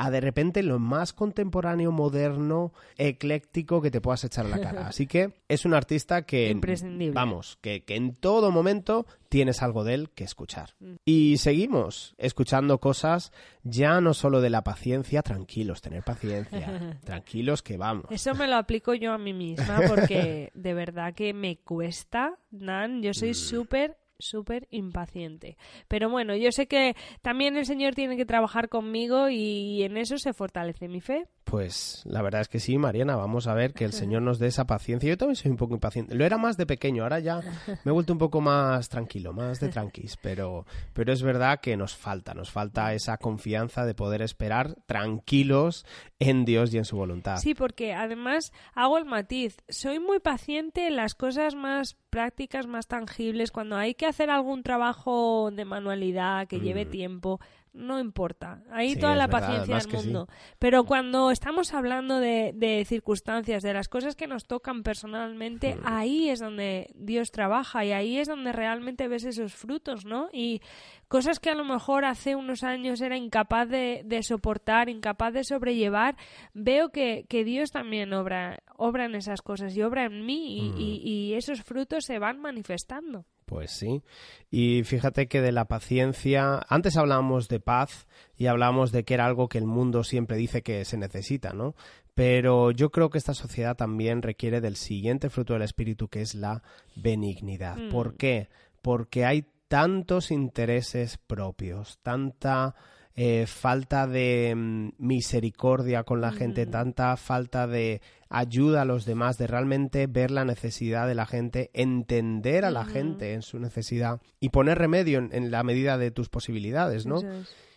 a 0.00 0.10
de 0.10 0.20
repente 0.20 0.62
lo 0.62 0.78
más 0.78 1.12
contemporáneo, 1.12 1.90
moderno, 1.92 2.72
ecléctico 2.96 3.82
que 3.82 3.90
te 3.90 4.00
puedas 4.00 4.22
echar 4.24 4.46
a 4.46 4.48
la 4.48 4.60
cara. 4.60 4.86
Así 4.88 5.06
que 5.06 5.32
es 5.48 5.64
un 5.64 5.74
artista 5.74 6.22
que, 6.22 6.50
Imprescindible. 6.50 7.14
vamos, 7.14 7.58
que, 7.60 7.82
que 7.84 7.96
en 7.96 8.14
todo 8.14 8.50
momento 8.52 9.06
tienes 9.28 9.60
algo 9.62 9.82
de 9.84 9.94
él 9.94 10.10
que 10.14 10.24
escuchar. 10.24 10.70
Mm. 10.78 10.94
Y 11.04 11.36
seguimos 11.38 12.14
escuchando 12.18 12.78
cosas 12.78 13.32
ya 13.64 14.00
no 14.00 14.14
solo 14.14 14.40
de 14.40 14.50
la 14.50 14.62
paciencia, 14.62 15.22
tranquilos, 15.22 15.82
tener 15.82 16.02
paciencia, 16.04 16.96
tranquilos 17.04 17.62
que 17.62 17.76
vamos. 17.76 18.06
Eso 18.10 18.34
me 18.34 18.46
lo 18.46 18.56
aplico 18.56 18.94
yo 18.94 19.12
a 19.12 19.18
mí 19.18 19.32
misma 19.34 19.80
porque 19.88 20.50
de 20.54 20.74
verdad 20.74 21.12
que 21.14 21.34
me 21.34 21.58
cuesta, 21.58 22.38
Nan. 22.50 23.02
Yo 23.02 23.10
Mm. 23.10 23.14
soy 23.14 23.34
súper 23.34 23.96
súper 24.18 24.66
impaciente. 24.70 25.56
Pero 25.88 26.10
bueno, 26.10 26.34
yo 26.36 26.50
sé 26.52 26.66
que 26.66 26.94
también 27.22 27.56
el 27.56 27.66
Señor 27.66 27.94
tiene 27.94 28.16
que 28.16 28.26
trabajar 28.26 28.68
conmigo 28.68 29.28
y 29.28 29.82
en 29.82 29.96
eso 29.96 30.18
se 30.18 30.32
fortalece 30.32 30.88
mi 30.88 31.00
fe. 31.00 31.26
Pues 31.50 32.02
la 32.04 32.20
verdad 32.20 32.42
es 32.42 32.48
que 32.48 32.60
sí, 32.60 32.76
Mariana, 32.76 33.16
vamos 33.16 33.46
a 33.46 33.54
ver 33.54 33.72
que 33.72 33.86
el 33.86 33.94
Señor 33.94 34.20
nos 34.20 34.38
dé 34.38 34.48
esa 34.48 34.66
paciencia. 34.66 35.08
Yo 35.08 35.16
también 35.16 35.36
soy 35.36 35.50
un 35.50 35.56
poco 35.56 35.72
impaciente. 35.72 36.14
Lo 36.14 36.26
era 36.26 36.36
más 36.36 36.58
de 36.58 36.66
pequeño, 36.66 37.04
ahora 37.04 37.20
ya 37.20 37.40
me 37.84 37.90
he 37.90 37.90
vuelto 37.90 38.12
un 38.12 38.18
poco 38.18 38.42
más 38.42 38.90
tranquilo, 38.90 39.32
más 39.32 39.58
de 39.58 39.68
tranquis, 39.68 40.18
pero, 40.18 40.66
pero 40.92 41.10
es 41.10 41.22
verdad 41.22 41.60
que 41.60 41.76
nos 41.78 41.96
falta, 41.96 42.34
nos 42.34 42.50
falta 42.50 42.92
esa 42.92 43.16
confianza 43.16 43.86
de 43.86 43.94
poder 43.94 44.20
esperar 44.20 44.74
tranquilos 44.84 45.86
en 46.18 46.44
Dios 46.44 46.74
y 46.74 46.78
en 46.78 46.84
su 46.84 46.96
voluntad. 46.96 47.38
Sí, 47.38 47.54
porque 47.54 47.94
además 47.94 48.52
hago 48.74 48.98
el 48.98 49.06
matiz. 49.06 49.56
Soy 49.70 50.00
muy 50.00 50.20
paciente 50.20 50.86
en 50.86 50.96
las 50.96 51.14
cosas 51.14 51.54
más 51.54 51.96
prácticas, 52.10 52.66
más 52.66 52.88
tangibles. 52.88 53.52
Cuando 53.52 53.76
hay 53.76 53.94
que 53.94 54.06
hacer 54.06 54.28
algún 54.28 54.62
trabajo 54.62 55.50
de 55.50 55.64
manualidad 55.64 56.46
que 56.46 56.60
lleve 56.60 56.84
tiempo, 56.84 57.40
no 57.72 58.00
importa. 58.00 58.62
Ahí. 58.70 58.94
Sí, 58.94 59.00
toda 59.00 59.14
la 59.14 59.26
verdad, 59.26 59.40
paciencia 59.40 59.74
del 59.76 59.82
sí. 59.82 59.96
mundo. 59.96 60.28
Pero 60.58 60.84
cuando 60.84 61.30
estamos 61.30 61.72
hablando 61.74 62.18
de, 62.20 62.52
de 62.54 62.84
circunstancias, 62.84 63.62
de 63.62 63.72
las 63.74 63.88
cosas 63.88 64.16
que 64.16 64.26
nos 64.26 64.44
tocan 64.46 64.82
personalmente, 64.82 65.76
Mm. 65.76 65.80
ahí 65.84 66.28
es 66.30 66.40
donde 66.40 66.90
Dios 66.94 67.30
trabaja 67.30 67.84
y 67.84 67.92
ahí 67.92 68.18
es 68.18 68.28
donde 68.28 68.52
realmente 68.52 69.08
ves 69.08 69.24
esos 69.24 69.54
frutos, 69.54 70.04
¿no? 70.04 70.28
Y 70.32 70.60
cosas 71.08 71.40
que 71.40 71.50
a 71.50 71.54
lo 71.54 71.64
mejor 71.64 72.04
hace 72.04 72.34
unos 72.36 72.62
años 72.64 73.00
era 73.00 73.16
incapaz 73.16 73.68
de, 73.68 74.02
de 74.04 74.22
soportar, 74.22 74.88
incapaz 74.88 75.32
de 75.32 75.44
sobrellevar, 75.44 76.16
veo 76.54 76.90
que, 76.90 77.24
que 77.28 77.44
Dios 77.44 77.70
también 77.70 78.12
obra, 78.12 78.58
obra 78.76 79.06
en 79.06 79.14
esas 79.14 79.42
cosas 79.42 79.76
y 79.76 79.82
obra 79.82 80.04
en 80.04 80.24
mí 80.26 80.58
y, 80.58 80.82
y- 80.82 81.00
y 81.30 81.34
esos 81.34 81.62
frutos 81.62 82.04
se 82.04 82.18
van 82.18 82.40
manifestando. 82.40 83.24
Pues 83.48 83.70
sí. 83.70 84.02
Y 84.50 84.82
fíjate 84.84 85.26
que 85.26 85.40
de 85.40 85.52
la 85.52 85.64
paciencia, 85.64 86.60
antes 86.68 86.98
hablábamos 86.98 87.48
de 87.48 87.60
paz 87.60 88.06
y 88.36 88.46
hablábamos 88.46 88.92
de 88.92 89.04
que 89.04 89.14
era 89.14 89.24
algo 89.24 89.48
que 89.48 89.56
el 89.56 89.66
mundo 89.66 90.04
siempre 90.04 90.36
dice 90.36 90.62
que 90.62 90.84
se 90.84 90.98
necesita, 90.98 91.54
¿no? 91.54 91.74
Pero 92.14 92.72
yo 92.72 92.90
creo 92.90 93.08
que 93.08 93.16
esta 93.16 93.32
sociedad 93.32 93.74
también 93.74 94.20
requiere 94.20 94.60
del 94.60 94.76
siguiente 94.76 95.30
fruto 95.30 95.54
del 95.54 95.62
espíritu 95.62 96.08
que 96.08 96.20
es 96.20 96.34
la 96.34 96.62
benignidad. 96.94 97.76
Mm. 97.78 97.88
¿Por 97.88 98.16
qué? 98.16 98.48
Porque 98.82 99.24
hay 99.24 99.46
tantos 99.68 100.30
intereses 100.30 101.16
propios, 101.16 101.98
tanta 102.02 102.74
eh, 103.20 103.46
falta 103.48 104.06
de 104.06 104.54
mm, 104.56 104.90
misericordia 104.98 106.04
con 106.04 106.20
la 106.20 106.30
gente, 106.30 106.66
Mm. 106.66 106.70
tanta 106.70 107.16
falta 107.16 107.66
de 107.66 108.00
ayuda 108.28 108.82
a 108.82 108.84
los 108.84 109.04
demás, 109.06 109.38
de 109.38 109.48
realmente 109.48 110.06
ver 110.06 110.30
la 110.30 110.44
necesidad 110.44 111.08
de 111.08 111.16
la 111.16 111.26
gente, 111.26 111.70
entender 111.74 112.64
a 112.64 112.70
la 112.70 112.84
gente 112.84 113.32
en 113.34 113.42
su 113.42 113.58
necesidad 113.58 114.20
y 114.38 114.50
poner 114.50 114.78
remedio 114.78 115.18
en, 115.18 115.30
en 115.32 115.50
la 115.50 115.64
medida 115.64 115.98
de 115.98 116.12
tus 116.12 116.28
posibilidades, 116.28 117.06
¿no? 117.06 117.20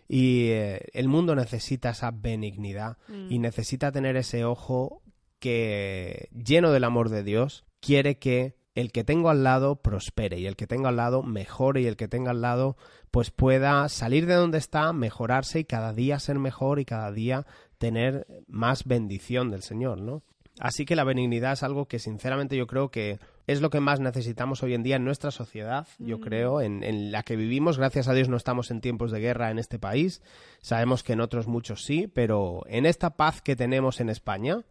Y 0.08 0.50
eh, 0.50 0.82
el 0.94 1.08
mundo 1.08 1.36
necesita 1.36 1.90
esa 1.90 2.12
benignidad 2.12 2.98
Mm. 3.08 3.32
y 3.32 3.40
necesita 3.40 3.92
tener 3.92 4.18
ese 4.18 4.46
ojo 4.46 5.02
que, 5.40 6.30
lleno 6.34 6.72
del 6.72 6.84
amor 6.84 7.10
de 7.10 7.24
Dios, 7.24 7.66
quiere 7.80 8.20
que 8.20 8.61
el 8.76 8.92
que 8.92 9.04
tengo 9.04 9.30
al 9.30 9.44
lado 9.44 9.76
prospere 9.78 10.40
y 10.40 10.48
el 10.48 10.56
que 10.56 10.68
tengo 10.68 10.88
al 10.88 10.96
lado 10.96 11.24
mejore 11.24 11.82
y 11.82 11.88
el 11.88 11.98
que 11.98 12.08
tenga 12.08 12.32
al 12.32 12.42
lado 12.42 12.78
pues 13.12 13.32
pueda 13.32 13.88
salir 13.90 14.26
de 14.26 14.36
donde 14.36 14.58
está, 14.58 14.94
mejorarse 14.94 15.60
y 15.60 15.66
cada 15.66 15.94
día 15.94 16.20
ser 16.20 16.40
mejor 16.40 16.80
y 16.80 16.86
cada 16.86 17.12
día 17.12 17.46
tener 17.78 18.26
más 18.48 18.86
bendición 18.86 19.50
del 19.52 19.64
Señor, 19.64 20.00
¿no? 20.00 20.24
Así 20.60 20.86
que 20.86 20.96
la 20.96 21.04
benignidad 21.04 21.54
es 21.54 21.64
algo 21.64 21.88
que 21.88 21.98
sinceramente 21.98 22.56
yo 22.56 22.68
creo 22.68 22.92
que 22.92 23.20
es 23.48 23.62
lo 23.62 23.70
que 23.70 23.80
más 23.80 24.00
necesitamos 24.00 24.62
hoy 24.64 24.74
en 24.74 24.84
día 24.84 24.98
en 24.98 25.06
nuestra 25.06 25.32
sociedad, 25.32 25.88
yo 25.98 26.18
Mm. 26.18 26.22
creo, 26.22 26.62
en, 26.62 26.84
en 26.84 27.12
la 27.12 27.24
que 27.24 27.36
vivimos. 27.36 27.78
Gracias 27.78 28.08
a 28.08 28.14
Dios 28.14 28.30
no 28.30 28.38
estamos 28.38 28.70
en 28.70 28.82
tiempos 28.82 29.12
de 29.12 29.20
guerra 29.22 29.50
en 29.50 29.60
este 29.60 29.80
país. 29.80 30.22
Sabemos 30.62 31.04
que 31.04 31.14
en 31.14 31.22
otros 31.22 31.48
muchos 31.48 31.84
sí, 31.84 32.08
pero 32.08 32.64
en 32.68 32.86
esta 32.86 33.12
paz 33.12 33.42
que 33.42 33.56
tenemos 33.56 34.02
en 34.02 34.10
España 34.10 34.64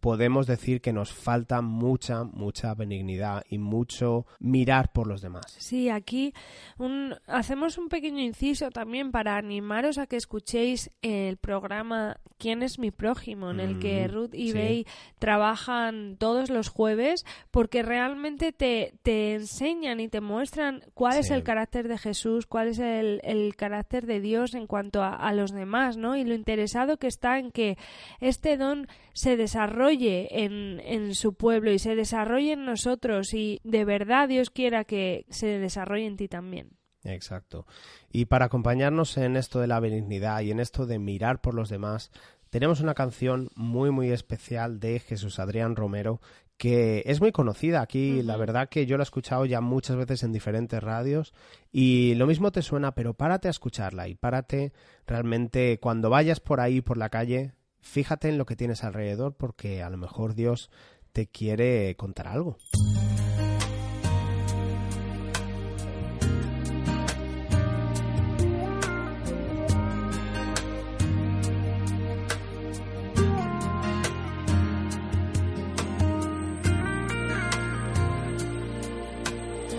podemos 0.00 0.46
decir 0.46 0.80
que 0.80 0.92
nos 0.92 1.12
falta 1.12 1.60
mucha, 1.62 2.24
mucha 2.24 2.74
benignidad 2.74 3.44
y 3.48 3.58
mucho 3.58 4.26
mirar 4.38 4.92
por 4.92 5.06
los 5.06 5.20
demás. 5.20 5.44
Sí, 5.58 5.88
aquí 5.90 6.32
un- 6.78 7.14
hacemos 7.26 7.78
un 7.78 7.88
pequeño 7.88 8.20
inciso 8.22 8.70
también 8.70 9.10
para 9.12 9.36
animaros 9.36 9.98
a 9.98 10.06
que 10.06 10.16
escuchéis 10.16 10.90
el 11.02 11.36
programa 11.36 12.16
¿Quién 12.38 12.62
es 12.62 12.78
mi 12.78 12.90
prójimo? 12.90 13.50
en 13.50 13.60
el 13.60 13.78
que 13.78 14.08
Mm, 14.08 14.10
Ruth 14.12 14.34
y 14.34 14.46
sí. 14.48 14.52
Bey 14.54 14.86
trabajan 15.18 16.16
todos 16.18 16.48
los 16.48 16.68
jueves 16.70 17.26
porque 17.50 17.82
realmente 17.82 18.52
te, 18.52 18.94
te 19.02 19.34
enseñan 19.34 20.00
y 20.00 20.08
te 20.08 20.20
muestran 20.22 20.82
cuál 20.94 21.18
es 21.18 21.30
el 21.30 21.42
carácter 21.42 21.86
de 21.86 21.98
Jesús, 21.98 22.46
cuál 22.46 22.68
es 22.68 22.78
el, 22.78 23.20
el 23.24 23.54
carácter 23.56 24.06
de 24.06 24.20
Dios 24.20 24.54
en 24.54 24.66
cuanto 24.66 25.02
a, 25.02 25.14
a 25.14 25.34
los 25.34 25.52
demás, 25.52 25.98
¿no? 25.98 26.16
Y 26.16 26.24
lo 26.24 26.32
interesado 26.34 26.96
que 26.96 27.08
está 27.08 27.38
en 27.38 27.50
que 27.52 27.76
este 28.20 28.56
don 28.56 28.86
se 29.12 29.36
desarrolle 29.36 29.89
en, 29.92 30.80
en 30.80 31.14
su 31.14 31.34
pueblo 31.34 31.72
y 31.72 31.78
se 31.78 31.94
desarrolle 31.94 32.52
en 32.52 32.64
nosotros 32.64 33.34
y 33.34 33.60
de 33.64 33.84
verdad 33.84 34.28
Dios 34.28 34.50
quiera 34.50 34.84
que 34.84 35.26
se 35.30 35.58
desarrolle 35.58 36.06
en 36.06 36.16
ti 36.16 36.28
también. 36.28 36.78
Exacto. 37.04 37.66
Y 38.10 38.26
para 38.26 38.46
acompañarnos 38.46 39.16
en 39.16 39.36
esto 39.36 39.60
de 39.60 39.66
la 39.66 39.80
benignidad 39.80 40.40
y 40.42 40.50
en 40.50 40.60
esto 40.60 40.86
de 40.86 40.98
mirar 40.98 41.40
por 41.40 41.54
los 41.54 41.68
demás, 41.68 42.10
tenemos 42.50 42.80
una 42.80 42.94
canción 42.94 43.48
muy 43.54 43.90
muy 43.90 44.10
especial 44.10 44.80
de 44.80 44.98
Jesús 44.98 45.38
Adrián 45.38 45.76
Romero 45.76 46.20
que 46.60 47.02
es 47.06 47.22
muy 47.22 47.32
conocida 47.32 47.80
aquí, 47.80 48.22
la 48.22 48.36
verdad 48.36 48.68
que 48.68 48.84
yo 48.84 48.98
la 48.98 49.02
he 49.02 49.04
escuchado 49.04 49.46
ya 49.46 49.62
muchas 49.62 49.96
veces 49.96 50.22
en 50.24 50.32
diferentes 50.32 50.82
radios 50.82 51.32
y 51.72 52.14
lo 52.16 52.26
mismo 52.26 52.52
te 52.52 52.60
suena, 52.60 52.94
pero 52.94 53.14
párate 53.14 53.48
a 53.48 53.50
escucharla 53.50 54.08
y 54.08 54.14
párate 54.14 54.74
realmente 55.06 55.80
cuando 55.80 56.10
vayas 56.10 56.38
por 56.38 56.60
ahí 56.60 56.82
por 56.82 56.98
la 56.98 57.08
calle, 57.08 57.54
fíjate 57.80 58.28
en 58.28 58.38
lo 58.38 58.46
que 58.46 58.56
tienes 58.56 58.84
alrededor 58.84 59.34
porque 59.34 59.82
a 59.82 59.90
lo 59.90 59.96
mejor 59.96 60.34
Dios 60.34 60.70
te 61.12 61.26
quiere 61.26 61.96
contar 61.96 62.28
algo. 62.28 62.56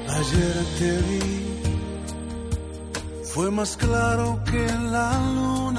Ayer 0.07 0.65
te 0.77 0.97
vi, 1.07 1.29
fue 3.33 3.49
más 3.49 3.75
claro 3.75 4.39
que 4.45 4.67
la 4.91 5.19
luna. 5.33 5.70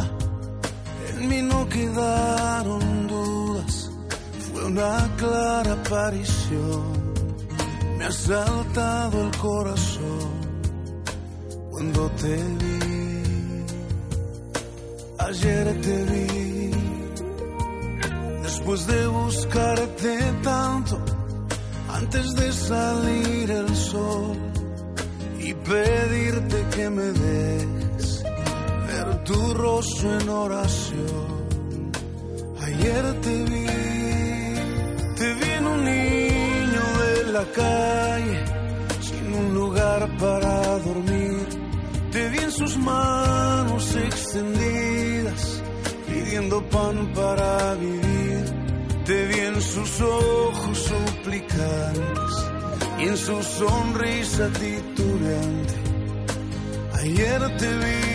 Mí 1.33 1.41
no 1.41 1.67
quedaron 1.67 3.07
dudas, 3.07 3.91
fue 4.47 4.67
una 4.67 5.11
clara 5.17 5.73
aparición. 5.73 6.83
Me 7.97 8.05
ha 8.05 8.13
saltado 8.13 9.25
el 9.27 9.37
corazón 9.39 10.31
cuando 11.71 12.11
te 12.21 12.37
vi. 12.61 13.65
Ayer 15.27 15.81
te 15.81 15.97
vi, 16.11 16.71
después 18.43 18.87
de 18.87 19.07
buscarte 19.07 20.19
tanto 20.43 20.99
antes 21.89 22.35
de 22.35 22.53
salir 22.53 23.51
el 23.51 23.75
sol 23.75 24.37
y 25.41 25.55
pedirte 25.55 26.59
que 26.77 26.91
me 26.91 27.09
dejes 27.25 27.92
tu 29.25 29.55
rostro 29.55 30.19
en 30.21 30.29
oración. 30.29 31.93
Ayer 32.67 33.21
te 33.21 33.45
vi, 33.45 33.67
te 35.17 35.35
vi 35.35 35.51
en 35.59 35.67
un 35.67 35.85
niño 35.85 36.85
de 37.03 37.33
la 37.33 37.45
calle, 37.61 38.45
sin 39.01 39.35
un 39.35 39.55
lugar 39.55 40.17
para 40.19 40.79
dormir. 40.79 41.47
Te 42.13 42.29
vi 42.29 42.39
en 42.39 42.53
sus 42.53 42.77
manos 42.77 43.97
extendidas, 43.97 45.63
pidiendo 46.07 46.63
pan 46.69 47.13
para 47.15 47.75
vivir. 47.75 48.45
Te 49.05 49.27
vi 49.27 49.39
en 49.41 49.61
sus 49.61 50.01
ojos 50.01 50.79
suplicantes 50.79 52.33
y 53.01 53.09
en 53.09 53.17
su 53.17 53.43
sonrisa 53.43 54.49
titubeante. 54.53 55.75
Ayer 57.01 57.57
te 57.57 57.69
vi, 57.83 58.12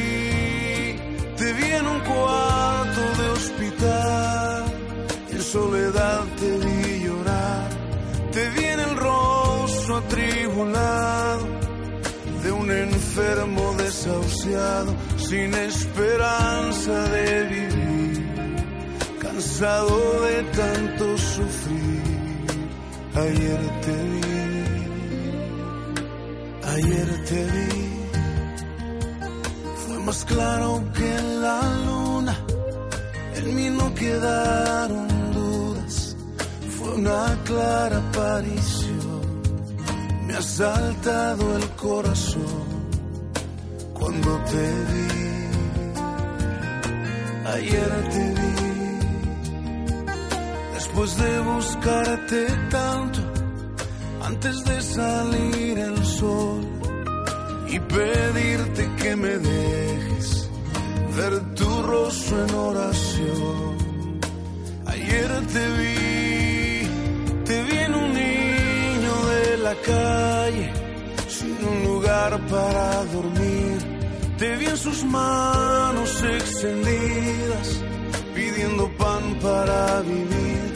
enfermo 13.17 13.73
desahuciado, 13.73 14.95
sin 15.17 15.51
esperanza 15.55 16.93
de 17.09 17.43
vivir, 17.45 19.17
cansado 19.19 20.21
de 20.21 20.43
tanto 20.43 21.17
sufrir. 21.17 22.03
Ayer 23.15 23.59
te 23.85 23.95
vi, 24.11 24.21
ayer 26.75 27.25
te 27.25 27.43
vi, 27.53 27.71
fue 29.87 29.99
más 29.99 30.23
claro 30.25 30.83
que 30.93 31.21
la 31.41 31.59
luna, 31.87 32.37
en 33.35 33.55
mí 33.55 33.69
no 33.71 33.95
quedaron 33.95 35.07
dudas, 35.33 36.15
fue 36.77 36.89
una 36.93 37.35
clara 37.45 37.97
aparición, 37.97 39.21
me 40.27 40.35
ha 40.35 40.41
saltado 40.43 41.57
el 41.57 41.67
corazón 41.71 42.56
cuando 44.27 44.43
te 44.51 44.67
vi, 44.91 45.07
ayer 47.55 47.91
te 48.11 48.23
vi 48.39 48.55
después 50.73 51.17
de 51.17 51.39
buscarte 51.39 52.45
tanto, 52.69 53.19
antes 54.23 54.63
de 54.65 54.81
salir 54.81 55.79
el 55.79 56.05
sol 56.05 56.61
y 57.69 57.79
pedirte 57.79 58.89
que 59.01 59.15
me 59.15 59.37
dejes 59.37 60.49
ver 61.15 61.55
tu 61.55 61.83
rostro 61.83 62.45
en 62.45 62.55
oración. 62.55 63.77
Ayer 64.87 65.29
te 65.53 65.65
vi, 65.79 66.87
te 67.45 67.63
vi 67.63 67.77
en 67.77 67.93
un 67.95 68.13
niño 68.13 69.13
de 69.33 69.57
la 69.57 69.75
calle, 69.75 70.71
sin 71.29 71.57
un 71.65 71.83
lugar 71.83 72.39
para 72.47 73.05
dormir. 73.05 73.56
Te 74.37 74.55
vi 74.55 74.67
en 74.67 74.77
sus 74.77 75.03
manos 75.03 76.23
extendidas, 76.23 77.81
pidiendo 78.35 78.87
pan 78.95 79.23
para 79.41 80.01
vivir. 80.01 80.73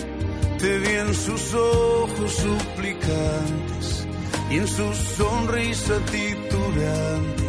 Te 0.58 0.80
vi 0.80 0.94
en 0.96 1.14
sus 1.14 1.54
ojos 1.54 2.32
suplicantes 2.32 4.08
y 4.50 4.58
en 4.58 4.68
su 4.68 4.94
sonrisa 5.16 5.94
titubeante. 6.12 7.44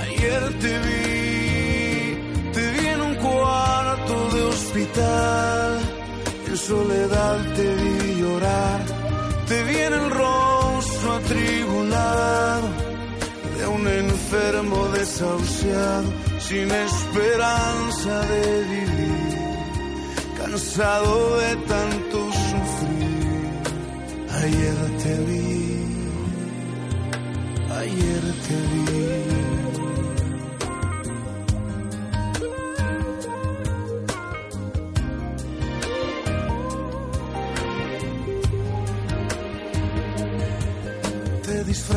Ayer 0.00 0.42
te 0.60 0.78
vi, 0.78 2.52
te 2.52 2.70
vi 2.70 2.86
en 2.86 3.00
un 3.00 3.14
cuarto 3.16 4.28
de 4.34 4.42
hospital, 4.42 5.80
en 6.46 6.56
soledad 6.56 7.54
te 7.56 7.74
vi 7.74 8.20
llorar, 8.20 8.80
te 9.48 9.62
vi 9.64 9.76
en 9.76 9.92
el 9.92 10.10
rostro 10.10 11.12
atribulado 11.14 12.89
un 13.74 13.86
enfermo 13.88 14.88
desahuciado, 14.88 16.08
sin 16.38 16.70
esperanza 16.70 18.20
de 18.26 18.62
vivir 18.64 19.30
cansado 20.50 21.38
de 21.38 21.56
tanto 21.56 22.18
sufrir. 22.32 23.50
Ayer 24.42 24.78
te 25.02 25.14
vi, 25.26 25.84
ayer 27.80 28.22
te 28.46 28.56
vi. 28.72 29.39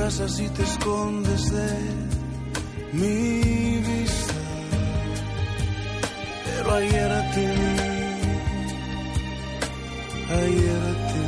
Disfrazas 0.04 0.40
y 0.42 0.50
te 0.50 0.64
escondes 0.64 1.50
de 1.50 1.80
mi 2.92 3.78
vista, 3.78 4.34
pero 6.44 6.74
ayer 6.74 7.32
te 7.34 7.40
vi 7.40 7.70
ayer 10.34 10.84
te 11.08 11.24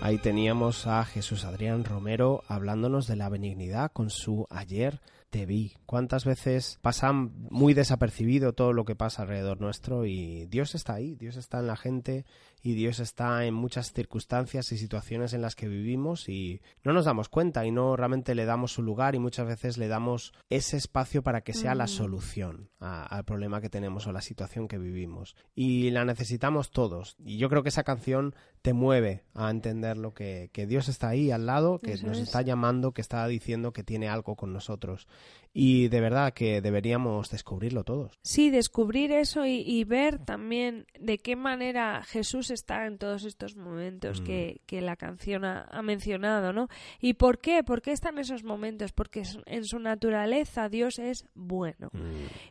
Ahí 0.00 0.18
teníamos 0.18 0.86
a 0.86 1.04
Jesús 1.04 1.44
Adrián 1.44 1.82
Romero 1.82 2.44
hablándonos 2.46 3.08
de 3.08 3.16
la 3.16 3.28
benignidad 3.28 3.90
con 3.90 4.10
su 4.10 4.46
ayer 4.48 5.00
te 5.30 5.44
vi. 5.44 5.74
¿Cuántas 5.84 6.24
veces 6.24 6.78
pasa 6.80 7.12
muy 7.12 7.74
desapercibido 7.74 8.54
todo 8.54 8.72
lo 8.72 8.84
que 8.84 8.96
pasa 8.96 9.22
alrededor 9.22 9.60
nuestro 9.60 10.06
y 10.06 10.46
Dios 10.46 10.74
está 10.74 10.94
ahí, 10.94 11.16
Dios 11.16 11.36
está 11.36 11.58
en 11.60 11.66
la 11.66 11.76
gente 11.76 12.24
y 12.62 12.72
Dios 12.74 12.98
está 12.98 13.44
en 13.44 13.54
muchas 13.54 13.92
circunstancias 13.92 14.72
y 14.72 14.78
situaciones 14.78 15.32
en 15.34 15.42
las 15.42 15.54
que 15.54 15.68
vivimos 15.68 16.28
y 16.28 16.60
no 16.82 16.92
nos 16.92 17.04
damos 17.04 17.28
cuenta 17.28 17.64
y 17.66 17.70
no 17.70 17.94
realmente 17.94 18.34
le 18.34 18.46
damos 18.46 18.72
su 18.72 18.82
lugar 18.82 19.14
y 19.14 19.18
muchas 19.18 19.46
veces 19.46 19.76
le 19.78 19.86
damos 19.88 20.32
ese 20.50 20.76
espacio 20.78 21.22
para 21.22 21.42
que 21.42 21.52
sea 21.52 21.74
la 21.74 21.84
Mm. 21.84 21.88
solución 21.88 22.70
a- 22.80 23.04
al 23.04 23.24
problema 23.24 23.60
que 23.60 23.70
tenemos 23.70 24.06
o 24.06 24.12
la 24.12 24.22
situación 24.22 24.66
que 24.66 24.78
vivimos. 24.78 25.36
Y 25.54 25.90
la 25.90 26.04
necesitamos 26.04 26.70
todos. 26.70 27.16
Y 27.24 27.36
yo 27.36 27.48
creo 27.48 27.62
que 27.62 27.68
esa 27.68 27.84
canción 27.84 28.34
te 28.62 28.72
mueve 28.72 29.24
a 29.34 29.50
entender 29.50 29.96
lo 29.96 30.14
que, 30.14 30.50
que 30.52 30.66
Dios 30.66 30.88
está 30.88 31.08
ahí 31.10 31.30
al 31.30 31.46
lado, 31.46 31.78
que 31.80 31.92
Eso 31.92 32.06
nos 32.06 32.16
es. 32.18 32.24
está 32.24 32.42
llamando, 32.42 32.92
que 32.92 33.02
está 33.02 33.26
diciendo 33.28 33.72
que 33.72 33.84
tiene 33.84 34.08
algo 34.08 34.34
con 34.36 34.52
nosotros. 34.52 35.06
Y 35.54 35.88
de 35.88 36.00
verdad 36.00 36.34
que 36.34 36.60
deberíamos 36.60 37.30
descubrirlo 37.30 37.82
todos. 37.82 38.18
Sí, 38.22 38.50
descubrir 38.50 39.10
eso 39.10 39.44
y, 39.46 39.62
y 39.66 39.82
ver 39.84 40.18
también 40.18 40.86
de 41.00 41.18
qué 41.18 41.36
manera 41.36 42.02
Jesús 42.04 42.50
está 42.50 42.86
en 42.86 42.98
todos 42.98 43.24
estos 43.24 43.56
momentos 43.56 44.20
Mm. 44.20 44.24
que, 44.24 44.60
que 44.66 44.80
la 44.82 44.94
canción 44.94 45.44
ha, 45.44 45.62
ha 45.62 45.82
mencionado, 45.82 46.52
¿no? 46.52 46.68
¿Y 47.00 47.14
por 47.14 47.38
qué? 47.40 47.64
¿Por 47.64 47.80
qué 47.82 47.92
está 47.92 48.10
en 48.10 48.18
esos 48.18 48.44
momentos? 48.44 48.92
Porque 48.92 49.22
en 49.46 49.64
su 49.64 49.78
naturaleza 49.80 50.68
Dios 50.68 50.98
es 50.98 51.24
bueno. 51.34 51.90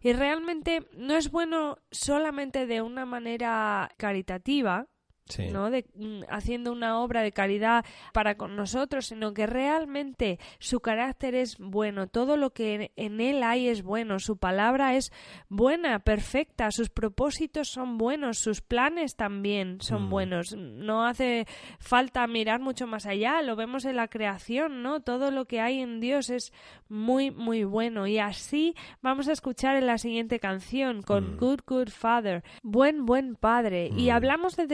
Y 0.02 0.12
realmente 0.14 0.86
no 0.98 1.16
es 1.16 1.32
bueno 1.32 1.78
solamente 1.92 2.66
de 2.66 2.82
una 2.82 3.06
manera 3.06 3.90
caritativa, 3.98 4.88
Sí. 5.28 5.48
¿no? 5.52 5.70
De, 5.70 5.86
mm, 5.96 6.22
haciendo 6.30 6.72
una 6.72 7.00
obra 7.00 7.22
de 7.22 7.32
caridad 7.32 7.86
para 8.14 8.36
con 8.36 8.56
nosotros, 8.56 9.08
sino 9.08 9.34
que 9.34 9.48
realmente 9.48 10.40
su 10.60 10.80
carácter 10.80 11.36
es 11.36 11.58
bueno, 11.60 12.08
todo 12.08 12.38
lo 12.38 12.52
que 12.52 12.76
en, 12.76 12.92
en 12.96 13.22
él 13.22 13.44
hay 13.44 13.68
es 13.68 13.84
bueno, 13.84 14.20
su 14.20 14.38
palabra 14.38 14.96
es 14.96 15.12
buena, 15.50 16.00
perfecta, 16.00 16.72
sus 16.72 16.90
propósitos 16.90 17.70
son 17.70 17.98
buenos, 17.98 18.40
sus 18.40 18.62
planes 18.62 19.16
también 19.16 19.80
son 19.82 20.08
Mm. 20.08 20.10
buenos. 20.10 20.56
No 20.56 21.06
hace 21.06 21.46
falta 21.80 22.26
mirar 22.28 22.60
mucho 22.60 22.88
más 22.88 23.06
allá, 23.06 23.42
lo 23.42 23.56
vemos 23.56 23.86
en 23.86 23.96
la 23.96 24.08
creación, 24.08 24.82
¿no? 24.84 25.02
Todo 25.02 25.32
lo 25.32 25.46
que 25.46 25.60
hay 25.60 25.80
en 25.80 26.00
Dios 26.00 26.30
es 26.30 26.54
muy, 26.90 27.32
muy 27.32 27.64
bueno. 27.64 28.08
Y 28.08 28.20
así 28.20 28.76
vamos 29.02 29.28
a 29.28 29.32
escuchar 29.34 29.76
en 29.76 29.88
la 29.88 29.98
siguiente 29.98 30.40
canción 30.40 31.02
con 31.02 31.38
Good, 31.38 31.62
Good 31.66 31.90
Father, 31.90 32.44
buen, 32.64 33.06
buen 33.06 33.36
padre. 33.36 33.90
Y 33.96 34.10
hablamos 34.10 34.56
de 34.56 34.68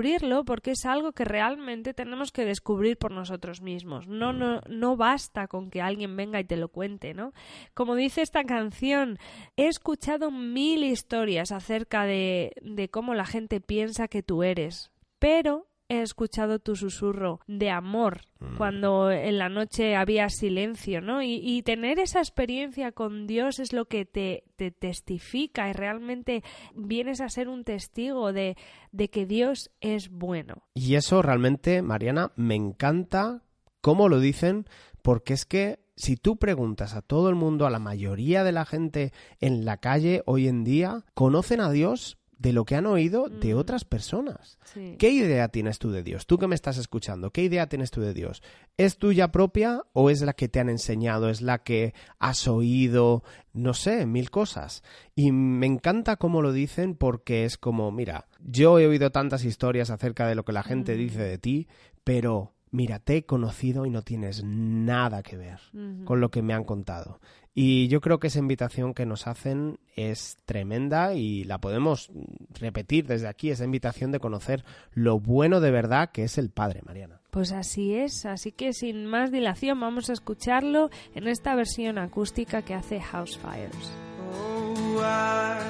descubrirlo 0.00 0.44
porque 0.44 0.72
es 0.72 0.86
algo 0.86 1.12
que 1.12 1.24
realmente 1.24 1.94
tenemos 1.94 2.32
que 2.32 2.44
descubrir 2.44 2.96
por 2.96 3.10
nosotros 3.10 3.60
mismos. 3.60 4.06
No, 4.06 4.32
no, 4.32 4.60
no 4.68 4.96
basta 4.96 5.46
con 5.46 5.70
que 5.70 5.82
alguien 5.82 6.16
venga 6.16 6.40
y 6.40 6.44
te 6.44 6.56
lo 6.56 6.68
cuente, 6.68 7.14
¿no? 7.14 7.32
Como 7.74 7.94
dice 7.94 8.22
esta 8.22 8.44
canción, 8.44 9.18
he 9.56 9.66
escuchado 9.66 10.30
mil 10.30 10.84
historias 10.84 11.52
acerca 11.52 12.04
de, 12.04 12.52
de 12.62 12.88
cómo 12.88 13.14
la 13.14 13.26
gente 13.26 13.60
piensa 13.60 14.08
que 14.08 14.22
tú 14.22 14.42
eres, 14.42 14.90
pero 15.18 15.69
he 15.90 16.02
escuchado 16.02 16.60
tu 16.60 16.76
susurro 16.76 17.40
de 17.48 17.68
amor 17.68 18.22
cuando 18.56 19.10
en 19.10 19.36
la 19.36 19.48
noche 19.48 19.96
había 19.96 20.28
silencio, 20.30 21.02
¿no? 21.02 21.20
Y, 21.20 21.40
y 21.42 21.62
tener 21.62 21.98
esa 21.98 22.20
experiencia 22.20 22.92
con 22.92 23.26
Dios 23.26 23.58
es 23.58 23.72
lo 23.72 23.86
que 23.86 24.06
te, 24.06 24.44
te 24.56 24.70
testifica 24.70 25.68
y 25.68 25.72
realmente 25.72 26.42
vienes 26.74 27.20
a 27.20 27.28
ser 27.28 27.48
un 27.48 27.64
testigo 27.64 28.32
de, 28.32 28.56
de 28.92 29.10
que 29.10 29.26
Dios 29.26 29.70
es 29.80 30.08
bueno. 30.08 30.62
Y 30.74 30.94
eso 30.94 31.22
realmente, 31.22 31.82
Mariana, 31.82 32.32
me 32.36 32.54
encanta 32.54 33.42
cómo 33.80 34.08
lo 34.08 34.20
dicen, 34.20 34.66
porque 35.02 35.34
es 35.34 35.44
que 35.44 35.80
si 35.96 36.16
tú 36.16 36.36
preguntas 36.36 36.94
a 36.94 37.02
todo 37.02 37.28
el 37.28 37.34
mundo, 37.34 37.66
a 37.66 37.70
la 37.70 37.78
mayoría 37.78 38.44
de 38.44 38.52
la 38.52 38.64
gente 38.64 39.12
en 39.40 39.64
la 39.64 39.78
calle 39.78 40.22
hoy 40.24 40.46
en 40.46 40.64
día, 40.64 41.04
conocen 41.14 41.60
a 41.60 41.70
Dios 41.70 42.19
de 42.40 42.54
lo 42.54 42.64
que 42.64 42.74
han 42.74 42.86
oído 42.86 43.28
de 43.28 43.54
otras 43.54 43.84
personas. 43.84 44.58
Sí. 44.64 44.96
¿Qué 44.98 45.10
idea 45.10 45.48
tienes 45.48 45.78
tú 45.78 45.90
de 45.90 46.02
Dios? 46.02 46.26
Tú 46.26 46.38
que 46.38 46.46
me 46.46 46.54
estás 46.54 46.78
escuchando, 46.78 47.32
¿qué 47.32 47.42
idea 47.42 47.68
tienes 47.68 47.90
tú 47.90 48.00
de 48.00 48.14
Dios? 48.14 48.42
¿Es 48.78 48.96
tuya 48.96 49.30
propia 49.30 49.82
o 49.92 50.08
es 50.08 50.22
la 50.22 50.32
que 50.32 50.48
te 50.48 50.58
han 50.58 50.70
enseñado? 50.70 51.28
¿Es 51.28 51.42
la 51.42 51.62
que 51.62 51.92
has 52.18 52.48
oído? 52.48 53.22
No 53.52 53.74
sé, 53.74 54.06
mil 54.06 54.30
cosas. 54.30 54.82
Y 55.14 55.32
me 55.32 55.66
encanta 55.66 56.16
cómo 56.16 56.40
lo 56.40 56.54
dicen 56.54 56.94
porque 56.94 57.44
es 57.44 57.58
como, 57.58 57.92
mira, 57.92 58.26
yo 58.42 58.78
he 58.78 58.86
oído 58.86 59.10
tantas 59.10 59.44
historias 59.44 59.90
acerca 59.90 60.26
de 60.26 60.34
lo 60.34 60.46
que 60.46 60.52
la 60.52 60.62
gente 60.62 60.96
dice 60.96 61.22
de 61.22 61.36
ti, 61.36 61.68
pero 62.04 62.54
mira, 62.70 63.00
te 63.00 63.18
he 63.18 63.26
conocido 63.26 63.84
y 63.84 63.90
no 63.90 64.00
tienes 64.00 64.42
nada 64.44 65.22
que 65.22 65.36
ver 65.36 65.60
con 66.06 66.20
lo 66.20 66.30
que 66.30 66.40
me 66.40 66.54
han 66.54 66.64
contado. 66.64 67.20
Y 67.54 67.88
yo 67.88 68.00
creo 68.00 68.20
que 68.20 68.28
esa 68.28 68.38
invitación 68.38 68.94
que 68.94 69.06
nos 69.06 69.26
hacen 69.26 69.78
es 69.96 70.38
tremenda 70.44 71.14
y 71.14 71.44
la 71.44 71.58
podemos 71.58 72.10
repetir 72.58 73.06
desde 73.06 73.28
aquí, 73.28 73.50
esa 73.50 73.64
invitación 73.64 74.12
de 74.12 74.20
conocer 74.20 74.64
lo 74.92 75.18
bueno 75.18 75.60
de 75.60 75.70
verdad 75.70 76.10
que 76.12 76.24
es 76.24 76.38
el 76.38 76.50
Padre, 76.50 76.82
Mariana. 76.84 77.20
Pues 77.30 77.52
así 77.52 77.94
es, 77.94 78.24
así 78.24 78.52
que 78.52 78.72
sin 78.72 79.06
más 79.06 79.30
dilación 79.30 79.78
vamos 79.80 80.10
a 80.10 80.12
escucharlo 80.12 80.90
en 81.14 81.28
esta 81.28 81.54
versión 81.54 81.98
acústica 81.98 82.62
que 82.62 82.74
hace 82.74 83.00
House 83.00 83.38
Fires. 83.38 83.92
Oh, 84.32 85.00
I 85.02 85.60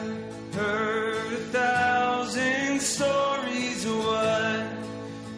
heard 0.55 1.33
a 1.33 1.53
thousand 1.53 2.81
stories 2.81 3.85
of 3.87 4.05
what 4.05 4.67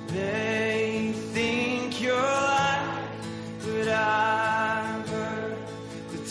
they 0.09 1.13
think 1.33 2.01
you're 2.01 2.15
like, 2.15 3.11
but 3.65 3.85
the 3.85 4.42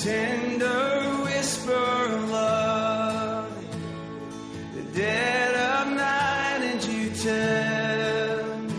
tender 0.04 1.24
whisper 1.24 1.74
of 1.74 2.30
love, 2.32 3.54
the 4.74 4.82
dead 4.98 5.54
of 5.54 5.94
night, 5.94 6.62
and 6.72 6.84
you 6.86 7.10
tell 7.12 8.58
me 8.62 8.74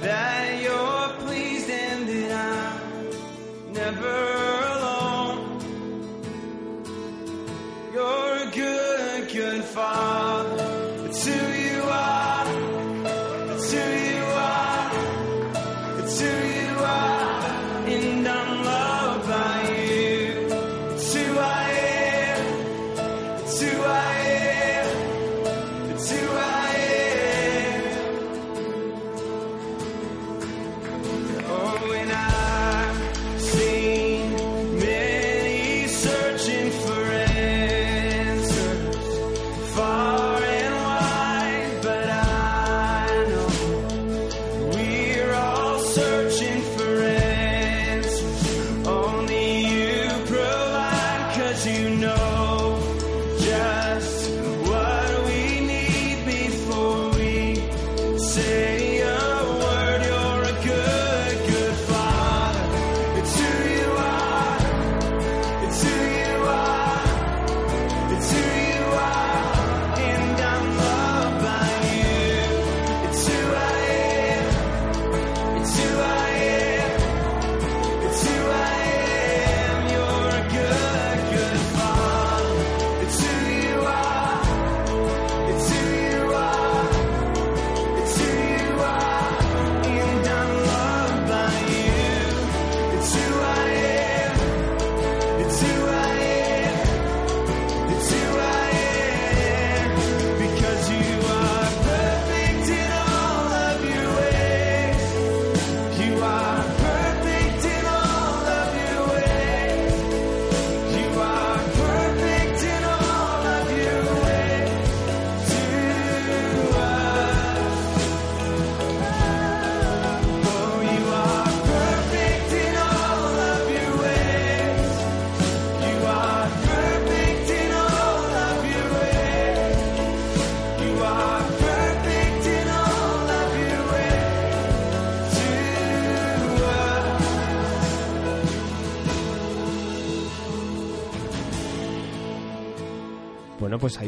that 0.00 0.62
you're 0.62 1.08
pleased 1.24 1.70
and 1.70 2.08
that 2.08 2.32
I'm 2.32 3.72
never 3.72 4.20
alone. 4.74 5.60
You're 7.94 8.48
a 8.48 8.50
good, 8.50 9.32
good 9.32 9.62
father. 9.62 10.49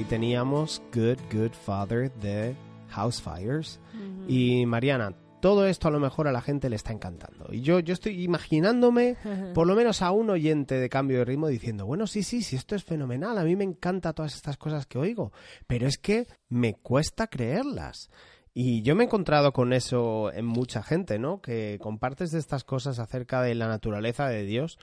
Ahí 0.02 0.08
teníamos 0.08 0.82
Good, 0.92 1.18
Good 1.32 1.52
Father 1.52 2.12
de 2.14 2.56
House 2.88 3.22
Fires. 3.22 3.78
Y 4.26 4.66
Mariana, 4.66 5.14
todo 5.40 5.64
esto 5.66 5.86
a 5.86 5.90
lo 5.92 6.00
mejor 6.00 6.26
a 6.26 6.32
la 6.32 6.40
gente 6.40 6.68
le 6.68 6.74
está 6.74 6.92
encantando. 6.92 7.46
Y 7.52 7.60
yo, 7.60 7.78
yo 7.78 7.92
estoy 7.92 8.20
imaginándome, 8.24 9.16
por 9.54 9.68
lo 9.68 9.76
menos 9.76 10.02
a 10.02 10.10
un 10.10 10.28
oyente 10.30 10.74
de 10.74 10.88
cambio 10.88 11.18
de 11.18 11.24
ritmo, 11.24 11.46
diciendo, 11.46 11.86
bueno, 11.86 12.08
sí, 12.08 12.24
sí, 12.24 12.42
sí, 12.42 12.56
esto 12.56 12.74
es 12.74 12.82
fenomenal, 12.82 13.38
a 13.38 13.44
mí 13.44 13.54
me 13.54 13.62
encanta 13.62 14.12
todas 14.12 14.34
estas 14.34 14.56
cosas 14.56 14.86
que 14.86 14.98
oigo, 14.98 15.30
pero 15.68 15.86
es 15.86 15.98
que 15.98 16.26
me 16.48 16.74
cuesta 16.74 17.28
creerlas. 17.28 18.10
Y 18.52 18.82
yo 18.82 18.96
me 18.96 19.04
he 19.04 19.06
encontrado 19.06 19.52
con 19.52 19.72
eso 19.72 20.32
en 20.32 20.46
mucha 20.46 20.82
gente, 20.82 21.20
¿no? 21.20 21.40
Que 21.40 21.78
compartes 21.80 22.30
de 22.30 22.40
estas 22.40 22.64
cosas 22.64 22.98
acerca 22.98 23.40
de 23.40 23.54
la 23.54 23.68
naturaleza 23.68 24.26
de 24.26 24.42
Dios 24.42 24.78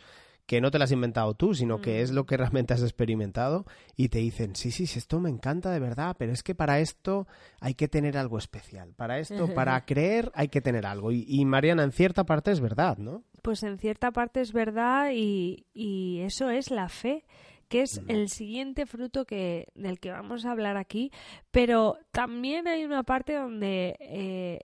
que 0.49 0.61
no 0.61 0.71
te 0.71 0.79
las 0.79 0.89
has 0.89 0.93
inventado 0.93 1.35
tú, 1.35 1.53
sino 1.53 1.79
que 1.79 2.01
es 2.01 2.09
lo 2.09 2.25
que 2.25 2.35
realmente 2.35 2.73
has 2.73 2.81
experimentado 2.81 3.67
y 3.95 4.09
te 4.09 4.17
dicen, 4.17 4.55
sí, 4.55 4.71
sí, 4.71 4.87
sí, 4.87 4.97
esto 4.97 5.19
me 5.19 5.29
encanta 5.29 5.69
de 5.69 5.79
verdad, 5.79 6.15
pero 6.17 6.33
es 6.33 6.41
que 6.41 6.55
para 6.55 6.79
esto 6.79 7.27
hay 7.59 7.75
que 7.75 7.87
tener 7.87 8.17
algo 8.17 8.39
especial. 8.39 8.95
Para 8.95 9.19
esto, 9.19 9.47
para 9.53 9.85
creer, 9.85 10.31
hay 10.33 10.47
que 10.47 10.59
tener 10.59 10.87
algo. 10.87 11.11
Y, 11.11 11.23
y 11.27 11.45
Mariana, 11.45 11.83
en 11.83 11.91
cierta 11.91 12.23
parte 12.23 12.49
es 12.49 12.61
verdad, 12.61 12.97
¿no? 12.97 13.21
Pues 13.43 13.61
en 13.61 13.77
cierta 13.77 14.09
parte 14.09 14.41
es 14.41 14.51
verdad 14.51 15.11
y, 15.13 15.67
y 15.71 16.21
eso 16.21 16.49
es 16.49 16.71
la 16.71 16.89
fe 16.89 17.25
que 17.67 17.83
es 17.83 18.01
el 18.07 18.29
siguiente 18.29 18.87
fruto 18.87 19.25
que 19.25 19.67
del 19.75 19.99
que 19.99 20.09
vamos 20.09 20.43
a 20.45 20.51
hablar 20.51 20.75
aquí, 20.75 21.11
pero 21.51 21.99
también 22.09 22.67
hay 22.67 22.83
una 22.83 23.03
parte 23.03 23.35
donde 23.35 23.95
eh, 23.99 24.61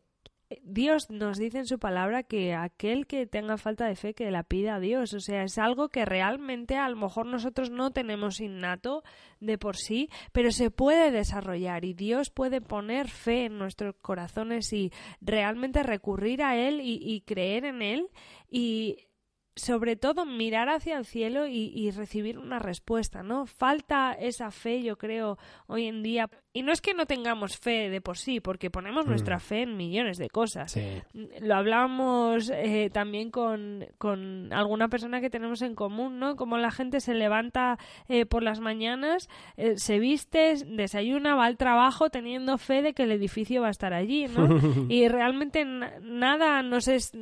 Dios 0.62 1.10
nos 1.10 1.38
dice 1.38 1.58
en 1.58 1.66
su 1.66 1.80
palabra 1.80 2.22
que 2.22 2.54
aquel 2.54 3.08
que 3.08 3.26
tenga 3.26 3.58
falta 3.58 3.88
de 3.88 3.96
fe 3.96 4.14
que 4.14 4.30
la 4.30 4.44
pida 4.44 4.76
a 4.76 4.80
Dios, 4.80 5.14
o 5.14 5.20
sea, 5.20 5.44
es 5.44 5.58
algo 5.58 5.90
que 5.90 6.06
realmente 6.06 6.78
a 6.78 6.88
lo 6.88 6.98
mejor 6.98 7.26
nosotros 7.26 7.72
no 7.72 7.92
tenemos 7.92 8.40
innato 8.40 9.04
de 9.40 9.58
por 9.58 9.76
sí, 9.76 10.10
pero 10.32 10.52
se 10.52 10.70
puede 10.70 11.10
desarrollar 11.10 11.84
y 11.84 11.94
Dios 11.94 12.30
puede 12.30 12.62
poner 12.62 13.10
fe 13.10 13.46
en 13.46 13.58
nuestros 13.58 13.96
corazones 14.02 14.72
y 14.72 14.92
realmente 15.20 15.82
recurrir 15.82 16.44
a 16.44 16.56
Él 16.56 16.80
y, 16.80 17.00
y 17.02 17.22
creer 17.22 17.66
en 17.66 17.82
Él 17.82 18.08
y 18.50 19.08
sobre 19.56 19.96
todo 19.96 20.26
mirar 20.26 20.68
hacia 20.68 20.98
el 20.98 21.06
cielo 21.06 21.48
y, 21.48 21.72
y, 21.74 21.90
recibir 21.92 22.38
una 22.38 22.60
respuesta, 22.60 23.24
¿no? 23.24 23.46
Falta 23.46 24.12
esa 24.12 24.52
fe, 24.52 24.84
yo 24.84 24.98
creo, 24.98 25.38
hoy 25.68 25.86
en 25.86 26.04
día. 26.04 26.30
Y 26.52 26.62
no 26.62 26.74
es 26.74 26.82
que 26.82 26.94
no 26.94 27.06
tengamos 27.06 27.58
fe 27.58 27.90
de 27.90 28.02
por 28.02 28.18
sí, 28.18 28.42
porque 28.42 28.70
ponemos 28.70 29.06
mm. 29.06 29.10
nuestra 29.10 29.40
fe 29.40 29.62
en 29.62 29.78
millones 29.78 30.18
de 30.18 30.30
cosas. 30.30 30.74
Sí. 30.74 31.02
Lo 31.40 31.56
hablamos 31.56 32.50
eh, 32.54 32.90
también 32.92 33.32
con, 33.32 33.86
con, 33.98 34.52
alguna 34.52 34.90
persona 34.90 35.22
que 35.22 35.30
tenemos 35.30 35.62
en 35.62 35.74
común, 35.74 36.20
¿no? 36.20 36.36
Como 36.36 36.58
la 36.58 36.72
gente 36.72 37.00
se 37.00 37.14
levanta 37.14 37.80
eh, 38.10 38.26
por 38.26 38.44
las 38.44 38.60
mañanas, 38.60 39.30
eh, 39.56 39.78
se 39.78 40.00
viste, 40.00 40.56
desayuna, 40.66 41.36
va 41.36 41.46
al 41.46 41.58
trabajo 41.58 42.10
teniendo 42.10 42.58
fe 42.58 42.82
de 42.82 42.94
que 42.94 43.04
el 43.04 43.12
edificio 43.12 43.62
va 43.62 43.68
a 43.68 43.72
estar 43.72 43.94
allí, 43.94 44.28
¿no? 44.28 44.50
y 44.90 45.08
realmente 45.08 45.64
nada 45.64 46.62
nos 46.62 46.90
es 46.90 47.14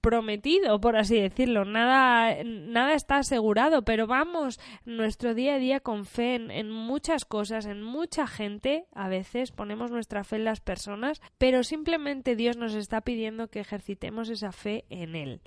prometido, 0.00 0.80
por 0.80 0.96
así 0.96 1.20
decirlo. 1.20 1.64
Nada, 1.64 2.42
nada 2.44 2.94
está 2.94 3.16
asegurado, 3.16 3.82
pero 3.82 4.06
vamos 4.06 4.58
nuestro 4.84 5.34
día 5.34 5.54
a 5.54 5.58
día 5.58 5.80
con 5.80 6.04
fe 6.04 6.34
en, 6.34 6.50
en, 6.50 6.70
muchas 6.70 7.24
cosas, 7.24 7.66
en 7.66 7.82
mucha 7.82 8.26
gente. 8.26 8.86
A 8.94 9.08
veces 9.08 9.52
ponemos 9.52 9.90
nuestra 9.90 10.24
fe 10.24 10.36
en 10.36 10.44
las 10.44 10.60
personas, 10.60 11.20
pero 11.38 11.64
simplemente 11.64 12.36
Dios 12.36 12.56
nos 12.56 12.74
está 12.74 13.00
pidiendo 13.00 13.48
que 13.48 13.60
ejercitemos 13.60 14.28
esa 14.28 14.52
fe 14.52 14.84
en 14.90 15.16
Él. 15.16 15.40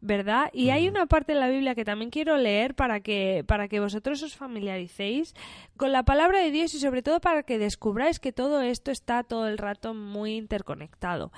¿verdad? 0.00 0.50
Y 0.52 0.70
hay 0.70 0.88
una 0.88 1.06
parte 1.06 1.32
de 1.32 1.40
la 1.40 1.48
Biblia 1.48 1.74
que 1.74 1.84
también 1.84 2.10
quiero 2.10 2.36
leer 2.36 2.74
para 2.74 3.00
que, 3.00 3.44
para 3.46 3.68
que 3.68 3.80
vosotros 3.80 4.22
os 4.22 4.36
familiaricéis 4.36 5.34
con 5.76 5.92
la 5.92 6.04
palabra 6.04 6.40
de 6.40 6.50
Dios 6.50 6.74
y 6.74 6.78
sobre 6.78 7.02
todo 7.02 7.20
para 7.20 7.42
que 7.42 7.58
descubráis 7.58 8.20
que 8.20 8.32
todo 8.32 8.60
esto 8.60 8.90
está 8.90 9.22
todo 9.24 9.48
el 9.48 9.58
rato 9.58 9.94
muy 9.94 10.36
interconectado. 10.36 11.32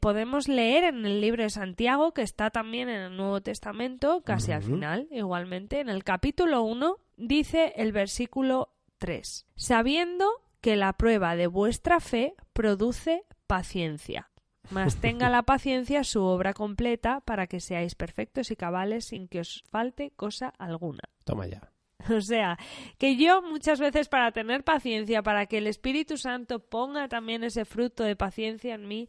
Podemos 0.00 0.48
leer 0.48 0.84
en 0.84 1.04
el 1.04 1.20
libro 1.20 1.42
de 1.42 1.50
Santiago, 1.50 2.12
que 2.12 2.22
está 2.22 2.50
también 2.50 2.88
en 2.88 3.00
el 3.00 3.16
Nuevo 3.16 3.40
Testamento, 3.40 4.22
casi 4.22 4.52
al 4.52 4.62
final, 4.62 5.08
igualmente, 5.10 5.80
en 5.80 5.88
el 5.88 6.04
capítulo 6.04 6.62
1, 6.62 6.96
dice 7.16 7.72
el 7.76 7.92
versículo 7.92 8.70
3, 8.98 9.46
sabiendo 9.56 10.26
que 10.60 10.76
la 10.76 10.92
prueba 10.94 11.36
de 11.36 11.46
vuestra 11.46 12.00
fe 12.00 12.34
produce 12.52 13.24
paciencia. 13.46 14.30
Mas 14.70 14.96
tenga 15.00 15.30
la 15.30 15.42
paciencia 15.42 16.04
su 16.04 16.22
obra 16.22 16.52
completa 16.54 17.20
para 17.20 17.46
que 17.46 17.60
seáis 17.60 17.94
perfectos 17.94 18.50
y 18.50 18.56
cabales 18.56 19.06
sin 19.06 19.28
que 19.28 19.40
os 19.40 19.64
falte 19.70 20.10
cosa 20.10 20.48
alguna. 20.58 21.02
Toma 21.24 21.46
ya. 21.46 21.70
O 22.16 22.20
sea, 22.20 22.58
que 22.98 23.16
yo 23.16 23.42
muchas 23.42 23.80
veces 23.80 24.08
para 24.08 24.30
tener 24.32 24.64
paciencia, 24.64 25.22
para 25.22 25.46
que 25.46 25.58
el 25.58 25.66
Espíritu 25.66 26.16
Santo 26.16 26.60
ponga 26.60 27.08
también 27.08 27.42
ese 27.42 27.64
fruto 27.64 28.04
de 28.04 28.16
paciencia 28.16 28.74
en 28.74 28.86
mí, 28.86 29.08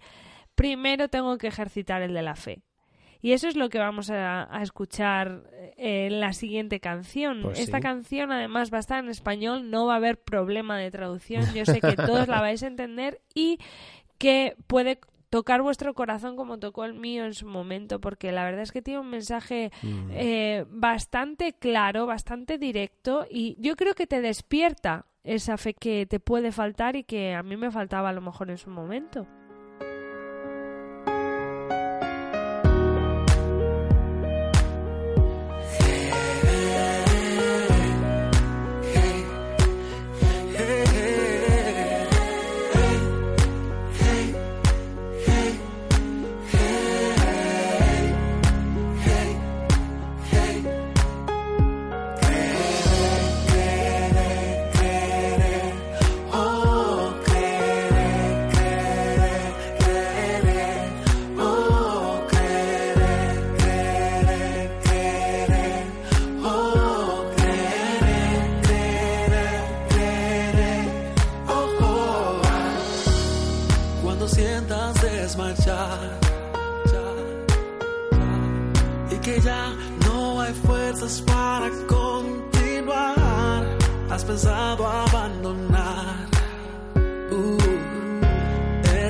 primero 0.58 1.08
tengo 1.08 1.38
que 1.38 1.48
ejercitar 1.48 2.02
el 2.02 2.14
de 2.14 2.22
la 2.24 2.36
fe. 2.36 2.62
Y 3.22 3.32
eso 3.32 3.48
es 3.48 3.56
lo 3.56 3.70
que 3.70 3.80
vamos 3.80 4.10
a, 4.12 4.48
a 4.56 4.62
escuchar 4.62 5.44
eh, 5.78 6.08
en 6.08 6.20
la 6.20 6.34
siguiente 6.34 6.80
canción. 6.80 7.42
Pues 7.44 7.60
Esta 7.60 7.78
sí. 7.78 7.82
canción 7.84 8.32
además 8.32 8.72
va 8.72 8.78
a 8.78 8.80
estar 8.82 9.04
en 9.04 9.10
español, 9.10 9.72
no 9.72 9.86
va 9.88 9.94
a 9.94 9.98
haber 9.98 10.20
problema 10.20 10.78
de 10.78 10.92
traducción. 10.92 11.44
Yo 11.54 11.66
sé 11.66 11.80
que 11.82 11.96
todos 11.96 12.28
la 12.28 12.42
vais 12.42 12.62
a 12.64 12.68
entender 12.68 13.22
y 13.34 13.58
que 14.20 14.56
puede 14.68 15.00
tocar 15.30 15.62
vuestro 15.62 15.94
corazón 15.94 16.36
como 16.36 16.58
tocó 16.60 16.86
el 16.86 16.94
mío 16.94 17.26
en 17.26 17.34
su 17.34 17.48
momento, 17.48 18.00
porque 18.00 18.32
la 18.32 18.46
verdad 18.46 18.62
es 18.62 18.72
que 18.72 18.82
tiene 18.84 19.00
un 19.00 19.10
mensaje 19.10 19.72
Mm. 19.84 20.10
eh, 20.12 20.66
bastante 20.70 21.54
claro, 21.54 22.06
bastante 22.06 22.58
directo 22.60 23.26
y 23.30 23.56
yo 23.60 23.76
creo 23.76 23.94
que 23.96 24.08
te 24.08 24.22
despierta 24.22 25.06
esa 25.24 25.58
fe 25.58 25.74
que 25.74 26.06
te 26.06 26.20
puede 26.20 26.52
faltar 26.52 26.96
y 26.96 27.04
que 27.04 27.34
a 27.34 27.44
mí 27.44 27.58
me 27.58 27.72
faltaba 27.72 28.10
a 28.10 28.14
lo 28.14 28.22
mejor 28.22 28.50
en 28.52 28.58
su 28.58 28.70
momento. 28.70 29.26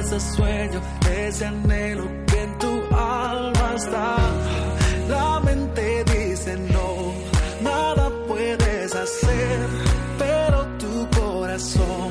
Ese 0.07 0.19
sueño, 0.35 0.81
ese 1.11 1.45
anhelo 1.45 2.07
que 2.27 2.41
en 2.41 2.57
tu 2.59 2.73
alma 2.95 3.73
está. 3.75 4.15
La 5.09 5.39
mente 5.41 6.03
dice 6.05 6.55
no, 6.73 7.13
nada 7.61 8.09
puedes 8.27 8.95
hacer, 8.95 9.59
pero 10.17 10.65
tu 10.77 11.19
corazón 11.19 12.09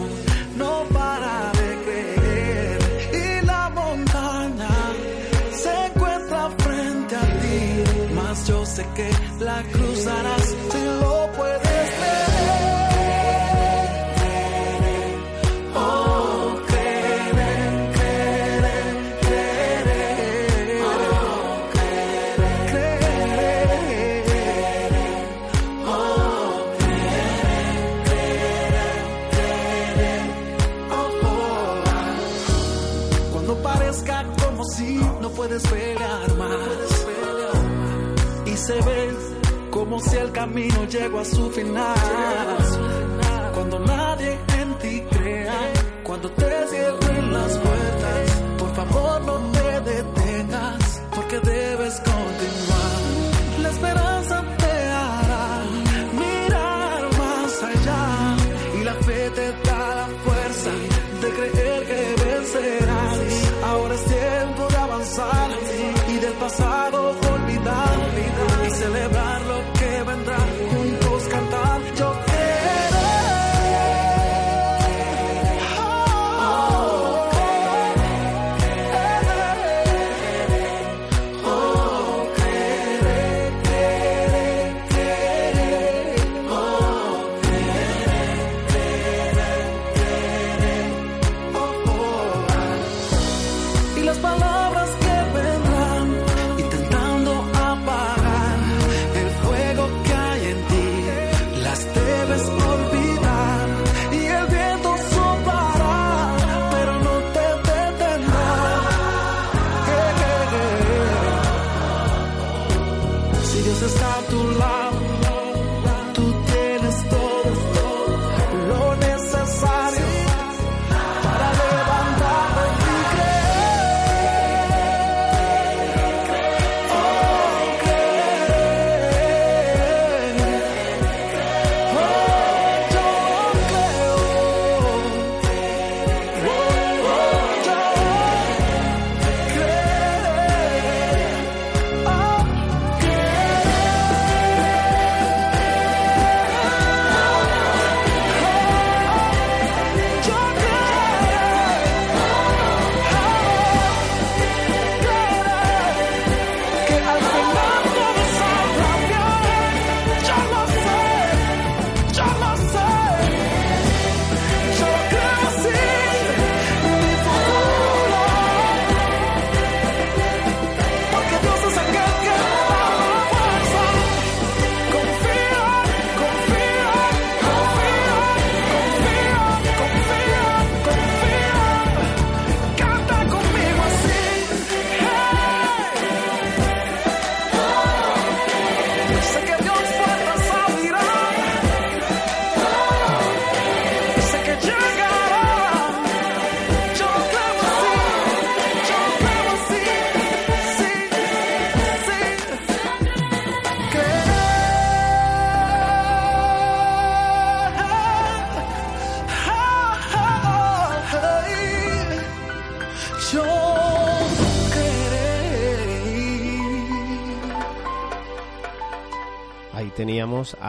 no 0.56 0.84
para 0.92 1.52
de 1.52 1.70
creer 1.84 2.78
y 3.24 3.46
la 3.46 3.70
montaña 3.70 4.76
se 5.52 5.86
encuentra 5.86 6.50
frente 6.58 7.16
a 7.16 7.26
ti, 7.40 8.12
mas 8.14 8.46
yo 8.46 8.66
sé 8.66 8.84
que 8.94 9.10
la 9.42 9.62
cruzarás 9.72 9.95
el 40.26 40.32
camino 40.32 40.84
llegó 40.86 41.20
a 41.20 41.24
su 41.24 41.50
final. 41.50 42.56
Cuando 43.54 43.78
nadie 43.80 44.38
en 44.60 44.74
ti 44.78 45.02
crea, 45.10 45.72
cuando 46.02 46.30
te 46.30 46.66
cierren 46.68 47.32
las 47.32 47.58
puertas, 47.58 48.30
por 48.58 48.74
favor 48.74 49.22
no 49.22 49.52
te 49.52 49.80
detengas, 49.92 51.02
porque 51.14 51.40
debes 51.40 52.00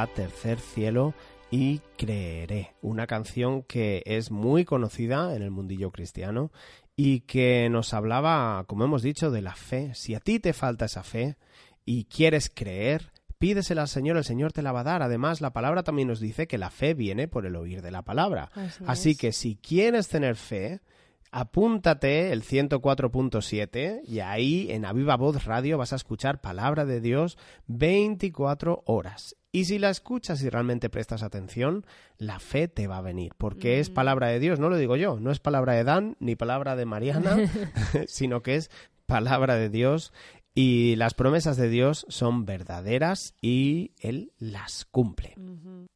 a 0.02 0.08
Tercer 0.08 0.60
Cielo 0.60 1.14
y 1.50 1.80
Creeré, 1.98 2.76
una 2.82 3.08
canción 3.08 3.64
que 3.64 4.04
es 4.06 4.32
muy 4.32 4.66
conocida 4.66 5.36
en 5.36 5.41
el 5.41 5.52
mundillo 5.52 5.91
cristiano 5.91 6.52
y 6.95 7.22
que 7.22 7.70
nos 7.70 7.93
hablaba, 7.93 8.66
como 8.68 8.84
hemos 8.84 9.02
dicho, 9.02 9.32
de 9.32 9.41
la 9.41 9.56
fe. 9.56 9.93
Si 9.93 10.16
a 10.16 10.20
ti 10.20 10.39
te 10.39 10.54
falta 10.54 10.86
esa 10.86 11.04
fe 11.04 11.38
y 11.86 12.06
quieres 12.06 12.52
creer, 12.54 13.12
pídesela 13.38 13.84
al 13.84 13.88
Señor, 13.88 14.18
el 14.18 14.24
Señor 14.24 14.52
te 14.52 14.62
la 14.62 14.72
va 14.72 14.82
a 14.82 14.86
dar. 14.86 15.04
Además, 15.04 15.39
la 15.39 15.54
palabra 15.54 15.84
también 15.84 16.08
nos 16.08 16.20
dice 16.20 16.48
que 16.48 16.58
la 16.58 16.70
fe 16.70 16.93
viene 16.93 17.28
por 17.28 17.45
el 17.45 17.56
oír 17.56 17.82
de 17.82 17.91
la 17.91 18.02
palabra. 18.02 18.50
Así 18.56 18.84
Así 18.86 19.16
que 19.16 19.32
si 19.32 19.56
quieres 19.56 20.10
tener 20.10 20.36
fe, 20.36 20.82
apúntate 21.32 22.34
el 22.34 22.43
104.7 22.43 24.02
y 24.04 24.20
ahí 24.20 24.68
en 24.72 24.86
Aviva 24.86 25.16
Voz 25.16 25.45
Radio 25.45 25.78
vas 25.78 25.93
a 25.93 25.98
escuchar 25.98 26.41
palabra 26.41 26.86
de 26.86 27.00
Dios 27.00 27.38
24 27.68 28.84
horas. 28.86 29.37
Y 29.58 29.66
si 29.66 29.80
la 29.80 29.89
escuchas 29.89 30.43
y 30.43 30.51
realmente 30.51 30.88
prestas 30.88 31.24
atención, 31.24 31.84
la 32.20 32.39
fe 32.39 32.68
te 32.68 32.86
va 32.86 32.97
a 32.97 33.01
venir, 33.01 33.34
porque 33.39 33.80
es 33.80 33.89
palabra 33.89 34.28
de 34.28 34.39
Dios, 34.39 34.60
no 34.60 34.70
lo 34.70 34.78
digo 34.78 34.97
yo, 34.97 35.20
no 35.20 35.32
es 35.32 35.39
palabra 35.39 35.74
de 35.74 35.84
Dan 35.84 36.16
ni 36.20 36.36
palabra 36.36 36.76
de 36.76 36.86
Mariana, 36.86 37.38
sino 38.08 38.43
que 38.43 38.53
es 38.53 38.70
palabra 39.08 39.55
de 39.55 39.70
Dios 39.70 40.14
y 40.53 40.95
las 40.97 41.16
promesas 41.16 41.58
de 41.58 41.70
Dios 41.70 42.05
son 42.08 42.45
verdaderas 42.45 43.34
y 43.41 43.93
Él 43.99 44.32
las 44.38 44.86
cumple. 44.86 45.34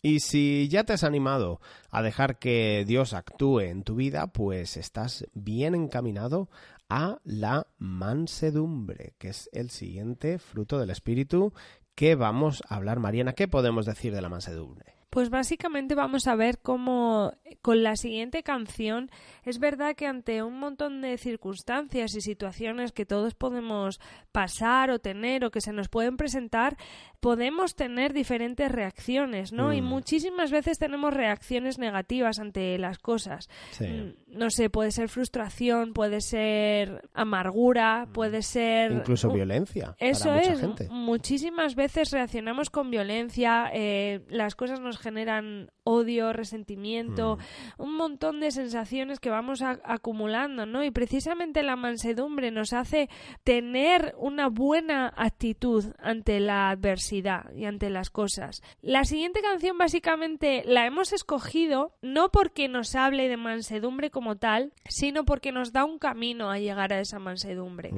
Y 0.02 0.22
si 0.22 0.68
ya 0.68 0.84
te 0.84 0.94
has 0.94 1.04
animado 1.04 1.62
a 1.92 2.02
dejar 2.02 2.40
que 2.40 2.84
Dios 2.88 3.14
actúe 3.14 3.60
en 3.60 3.84
tu 3.84 3.94
vida, 3.94 4.26
pues 4.26 4.76
estás 4.76 5.28
bien 5.36 5.76
encaminado 5.76 6.50
a 6.90 7.20
la 7.24 7.68
mansedumbre, 7.78 9.14
que 9.18 9.30
es 9.30 9.50
el 9.54 9.70
siguiente 9.70 10.40
fruto 10.40 10.78
del 10.78 10.90
Espíritu 10.90 11.54
que 11.96 12.16
vamos 12.16 12.64
a 12.68 12.76
hablar. 12.76 13.00
Mariana, 13.00 13.34
¿qué 13.34 13.48
podemos 13.48 13.86
decir 13.86 14.14
de 14.14 14.22
la 14.22 14.30
mansedumbre? 14.30 15.02
Pues 15.12 15.30
básicamente 15.30 15.94
vamos 15.94 16.26
a 16.28 16.36
ver 16.36 16.60
cómo 16.60 17.34
con 17.62 17.84
la 17.84 17.98
siguiente 17.98 18.44
canción 18.44 19.12
es 19.44 19.60
verdad 19.60 19.94
que 19.94 20.08
ante 20.08 20.42
un 20.42 20.58
montón 20.58 21.02
de 21.02 21.18
circunstancias 21.18 22.16
y 22.16 22.22
situaciones 22.22 22.94
que 22.94 23.06
todos 23.06 23.36
podemos 23.36 24.00
pasar 24.32 24.90
o 24.90 25.00
tener 25.00 25.44
o 25.44 25.52
que 25.52 25.60
se 25.60 25.74
nos 25.74 25.90
pueden 25.90 26.16
presentar, 26.16 26.78
podemos 27.22 27.76
tener 27.76 28.12
diferentes 28.14 28.70
reacciones, 28.72 29.54
¿no? 29.54 29.72
Y 29.74 29.82
Mm. 29.82 29.86
muchísimas 29.86 30.52
veces 30.52 30.78
tenemos 30.80 31.14
reacciones 31.14 31.78
negativas 31.78 32.40
ante 32.40 32.78
las 32.78 32.98
cosas. 33.00 33.48
Sí. 33.72 33.86
Mm, 33.88 34.14
No 34.32 34.50
sé, 34.50 34.70
puede 34.70 34.92
ser 34.92 35.10
frustración, 35.10 35.92
puede 35.92 36.22
ser 36.22 37.02
amargura, 37.14 38.08
puede 38.14 38.42
ser... 38.44 38.94
Incluso 38.94 39.30
violencia 39.30 39.94
Eso 40.00 40.30
para 40.30 40.38
mucha 40.40 40.54
es. 40.54 40.60
gente. 40.62 40.88
Muchísimas 40.90 41.76
veces 41.76 42.12
reaccionamos 42.12 42.70
con 42.70 42.90
violencia, 42.90 43.70
eh, 43.74 44.22
las 44.30 44.56
cosas 44.56 44.80
nos 44.80 45.00
generan 45.00 45.70
odio, 45.84 46.32
resentimiento, 46.32 47.40
Mm. 47.78 47.82
un 47.84 47.98
montón 47.98 48.40
de 48.40 48.52
sensaciones 48.52 49.20
que 49.20 49.30
vamos 49.30 49.62
a- 49.62 49.82
acumulando, 49.84 50.66
¿no? 50.66 50.82
Y 50.86 50.92
precisamente 50.92 51.62
la 51.62 51.76
mansedumbre 51.76 52.52
nos 52.52 52.72
hace 52.72 53.10
tener 53.44 54.16
una 54.18 54.48
buena 54.48 55.12
actitud 55.18 55.84
ante 56.00 56.40
la 56.40 56.70
adversidad 56.70 57.11
y 57.12 57.66
ante 57.66 57.90
las 57.90 58.10
cosas. 58.10 58.64
La 58.82 59.04
siguiente 59.04 59.42
canción 59.42 59.78
básicamente 59.78 60.64
la 60.66 60.86
hemos 60.86 61.14
escogido 61.14 61.94
no 62.02 62.30
porque 62.32 62.68
nos 62.68 62.96
hable 62.96 63.28
de 63.28 63.38
mansedumbre 63.38 64.10
como 64.10 64.38
tal, 64.38 64.74
sino 64.88 65.26
porque 65.26 65.52
nos 65.52 65.74
da 65.74 65.84
un 65.84 66.00
camino 66.00 66.50
a 66.50 66.60
llegar 66.60 66.94
a 66.94 67.00
esa 67.00 67.20
mansedumbre. 67.20 67.92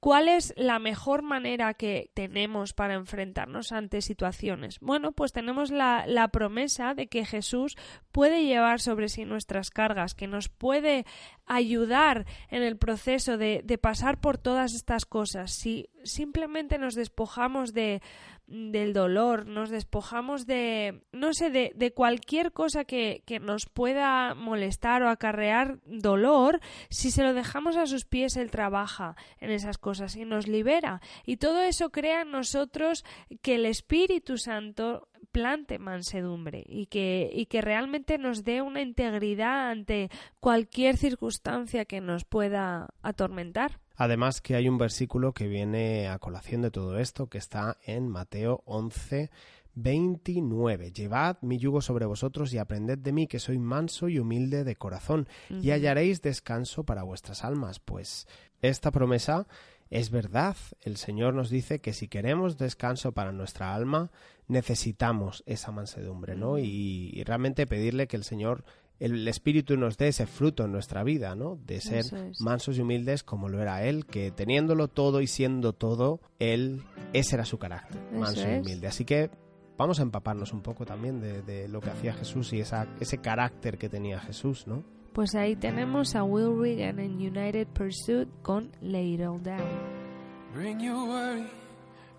¿Cuál 0.00 0.28
es 0.28 0.54
la 0.56 0.78
mejor 0.78 1.22
manera 1.22 1.74
que 1.74 2.10
tenemos 2.14 2.72
para 2.72 2.94
enfrentarnos 2.94 3.72
ante 3.72 4.02
situaciones? 4.02 4.78
Bueno, 4.80 5.12
pues 5.12 5.32
tenemos 5.32 5.70
la, 5.70 6.04
la 6.06 6.28
promesa 6.28 6.94
de 6.94 7.08
que 7.08 7.24
Jesús 7.24 7.76
puede 8.12 8.44
llevar 8.44 8.80
sobre 8.80 9.08
sí 9.08 9.24
nuestras 9.24 9.70
cargas, 9.70 10.14
que 10.14 10.26
nos 10.26 10.48
puede 10.48 11.06
ayudar 11.46 12.26
en 12.50 12.62
el 12.62 12.76
proceso 12.76 13.36
de, 13.36 13.62
de 13.64 13.78
pasar 13.78 14.20
por 14.20 14.38
todas 14.38 14.74
estas 14.74 15.06
cosas. 15.06 15.52
Si 15.52 15.88
simplemente 16.04 16.78
nos 16.78 16.94
despojamos 16.94 17.72
de 17.72 18.00
del 18.46 18.92
dolor, 18.92 19.46
nos 19.46 19.70
despojamos 19.70 20.46
de, 20.46 21.02
no 21.12 21.32
sé, 21.32 21.50
de, 21.50 21.72
de 21.74 21.92
cualquier 21.92 22.52
cosa 22.52 22.84
que, 22.84 23.22
que 23.26 23.40
nos 23.40 23.66
pueda 23.66 24.34
molestar 24.34 25.02
o 25.02 25.08
acarrear 25.08 25.80
dolor, 25.84 26.60
si 26.88 27.10
se 27.10 27.22
lo 27.22 27.34
dejamos 27.34 27.76
a 27.76 27.86
sus 27.86 28.04
pies, 28.04 28.36
Él 28.36 28.50
trabaja 28.50 29.16
en 29.40 29.50
esas 29.50 29.78
cosas 29.78 30.16
y 30.16 30.24
nos 30.24 30.46
libera. 30.46 31.00
Y 31.24 31.38
todo 31.38 31.60
eso 31.62 31.90
crea 31.90 32.22
en 32.22 32.30
nosotros 32.30 33.04
que 33.42 33.56
el 33.56 33.66
Espíritu 33.66 34.38
Santo 34.38 35.08
plante 35.32 35.78
mansedumbre 35.78 36.64
y 36.66 36.86
que, 36.86 37.30
y 37.32 37.46
que 37.46 37.60
realmente 37.60 38.16
nos 38.16 38.44
dé 38.44 38.62
una 38.62 38.80
integridad 38.80 39.70
ante 39.70 40.08
cualquier 40.40 40.96
circunstancia 40.96 41.84
que 41.84 42.00
nos 42.00 42.24
pueda 42.24 42.88
atormentar. 43.02 43.80
Además 43.96 44.40
que 44.40 44.54
hay 44.54 44.68
un 44.68 44.78
versículo 44.78 45.32
que 45.32 45.48
viene 45.48 46.08
a 46.08 46.18
colación 46.18 46.62
de 46.62 46.70
todo 46.70 46.98
esto, 46.98 47.28
que 47.28 47.38
está 47.38 47.78
en 47.84 48.08
Mateo 48.08 48.62
11, 48.66 49.30
29. 49.76 50.90
Llevad 50.90 51.36
mi 51.42 51.58
yugo 51.58 51.80
sobre 51.80 52.06
vosotros 52.06 52.52
y 52.52 52.58
aprended 52.58 52.98
de 52.98 53.12
mí, 53.12 53.26
que 53.26 53.38
soy 53.38 53.58
manso 53.58 54.08
y 54.08 54.18
humilde 54.18 54.64
de 54.64 54.76
corazón, 54.76 55.28
y 55.48 55.70
hallaréis 55.70 56.22
descanso 56.22 56.84
para 56.84 57.02
vuestras 57.02 57.44
almas. 57.44 57.78
Pues 57.78 58.26
esta 58.62 58.90
promesa 58.90 59.46
es 59.90 60.10
verdad. 60.10 60.56
El 60.80 60.96
Señor 60.96 61.34
nos 61.34 61.50
dice 61.50 61.80
que 61.80 61.92
si 61.92 62.08
queremos 62.08 62.56
descanso 62.56 63.12
para 63.12 63.32
nuestra 63.32 63.74
alma, 63.74 64.10
necesitamos 64.48 65.42
esa 65.46 65.70
mansedumbre, 65.72 66.36
¿no? 66.36 66.58
Y, 66.58 67.10
y 67.12 67.22
realmente 67.24 67.66
pedirle 67.66 68.08
que 68.08 68.16
el 68.16 68.24
Señor, 68.24 68.64
el 68.98 69.26
Espíritu 69.28 69.76
nos 69.76 69.98
dé 69.98 70.08
ese 70.08 70.26
fruto 70.26 70.64
en 70.64 70.72
nuestra 70.72 71.04
vida, 71.04 71.34
¿no? 71.34 71.58
De 71.66 71.80
ser 71.80 72.04
es. 72.04 72.40
mansos 72.40 72.78
y 72.78 72.80
humildes 72.80 73.22
como 73.22 73.48
lo 73.48 73.60
era 73.60 73.84
Él, 73.84 74.06
que 74.06 74.30
teniéndolo 74.30 74.88
todo 74.88 75.20
y 75.20 75.26
siendo 75.26 75.72
todo, 75.72 76.20
Él, 76.38 76.82
ese 77.12 77.36
era 77.36 77.44
su 77.44 77.58
carácter, 77.58 78.00
Eso 78.10 78.18
manso 78.18 78.50
y 78.50 78.58
humilde. 78.60 78.86
Así 78.86 79.04
que 79.04 79.30
vamos 79.76 80.00
a 80.00 80.02
empaparnos 80.02 80.52
un 80.52 80.62
poco 80.62 80.84
también 80.86 81.20
de, 81.20 81.42
de 81.42 81.68
lo 81.68 81.80
que 81.80 81.90
hacía 81.90 82.14
Jesús 82.14 82.52
y 82.52 82.60
esa, 82.60 82.88
ese 83.00 83.18
carácter 83.18 83.78
que 83.78 83.88
tenía 83.88 84.18
Jesús, 84.20 84.66
¿no? 84.66 84.82
Pues 85.12 85.34
ahí 85.34 85.56
tenemos 85.56 86.14
a 86.14 86.24
Will 86.24 86.58
Regan 86.60 86.98
en 86.98 87.12
United 87.16 87.68
Pursuit 87.68 88.28
con 88.42 88.70
Lay 88.82 89.14
It 89.14 89.22
All 89.22 89.42
Down. 89.42 90.06
Bring 90.54 90.78
your 90.80 91.06
worry, 91.08 91.46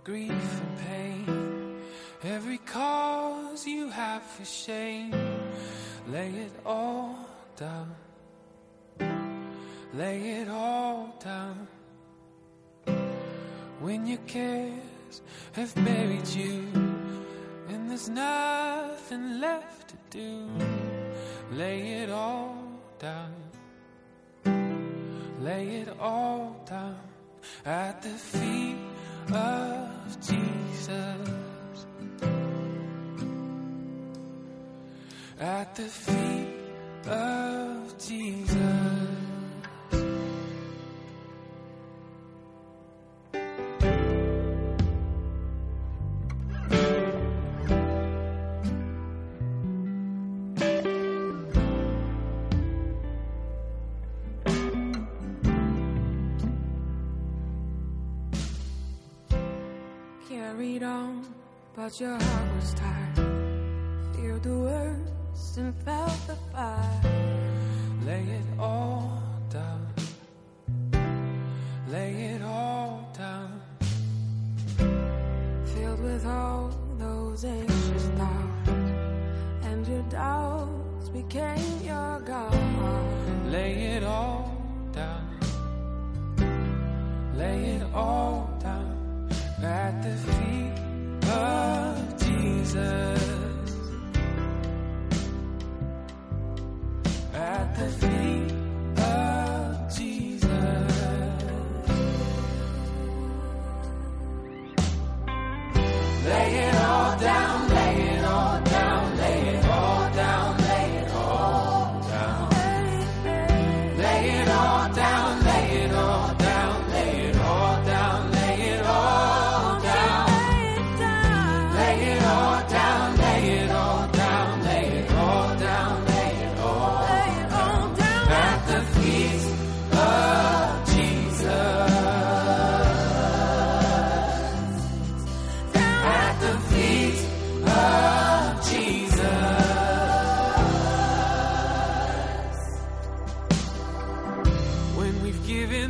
grief, 0.04 0.32
and 0.32 0.78
pain. 0.80 1.26
Every 2.24 2.58
cause 2.60 3.68
you 3.68 3.90
have 3.92 4.24
for 4.24 4.46
shame. 4.46 5.12
Lay 6.10 6.30
it 6.30 6.54
all 6.66 7.28
down. 7.58 7.94
Lay 9.94 10.40
it 10.40 10.48
all 10.48 11.14
down. 11.22 11.68
When 13.82 14.08
your 14.08 14.20
cares 14.20 15.22
have 15.52 15.76
buried 15.76 16.28
you, 16.30 16.64
and 17.68 17.90
there's 17.90 18.08
nothing 18.08 19.42
left 19.42 19.90
to 19.90 19.98
do, 20.10 20.50
lay 21.52 22.04
it 22.04 22.10
all 22.10 22.58
down. 23.00 23.34
Lay 25.42 25.82
it 25.82 25.90
all 26.00 26.64
down 26.66 27.00
at 27.66 28.02
the 28.02 28.10
feet 28.10 28.78
of 29.34 30.18
Jesus. 30.26 31.47
At 35.40 35.76
the 35.76 35.84
feet 35.84 36.48
of 37.08 37.96
Jesus. 38.00 38.56
Carried 60.28 60.82
on, 60.82 61.28
but 61.76 62.00
your 62.00 62.18
heart 62.18 62.56
was 62.56 62.74
tired. 62.74 63.27
Feared 65.58 65.74
the 65.74 65.74
worst 65.74 65.80
and 65.80 65.86
felt 65.86 66.27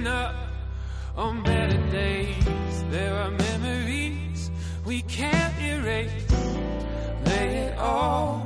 up 0.07 0.35
on 1.15 1.43
better 1.43 1.77
days, 1.91 2.45
there 2.89 3.13
are 3.13 3.31
memories 3.31 4.49
we 4.85 5.01
can't 5.03 5.53
erase. 5.61 6.31
Lay 7.25 7.57
it 7.57 7.77
all 7.77 8.36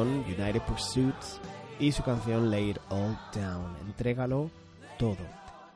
con 0.00 0.20
United 0.20 0.62
Pursuits 0.62 1.42
y 1.78 1.92
su 1.92 2.02
canción 2.02 2.50
Lay 2.50 2.70
It 2.70 2.78
All 2.88 3.18
Down. 3.34 3.76
Entrégalo 3.86 4.50
todo. 4.98 5.18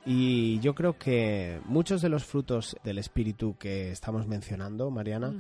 Y 0.07 0.61
yo 0.61 0.75
creo 0.75 0.97
que 0.97 1.61
muchos 1.67 2.01
de 2.01 2.09
los 2.09 2.25
frutos 2.25 2.75
del 2.83 2.97
espíritu 2.97 3.59
que 3.59 3.91
estamos 3.91 4.27
mencionando, 4.27 4.91
Mariana, 4.91 5.35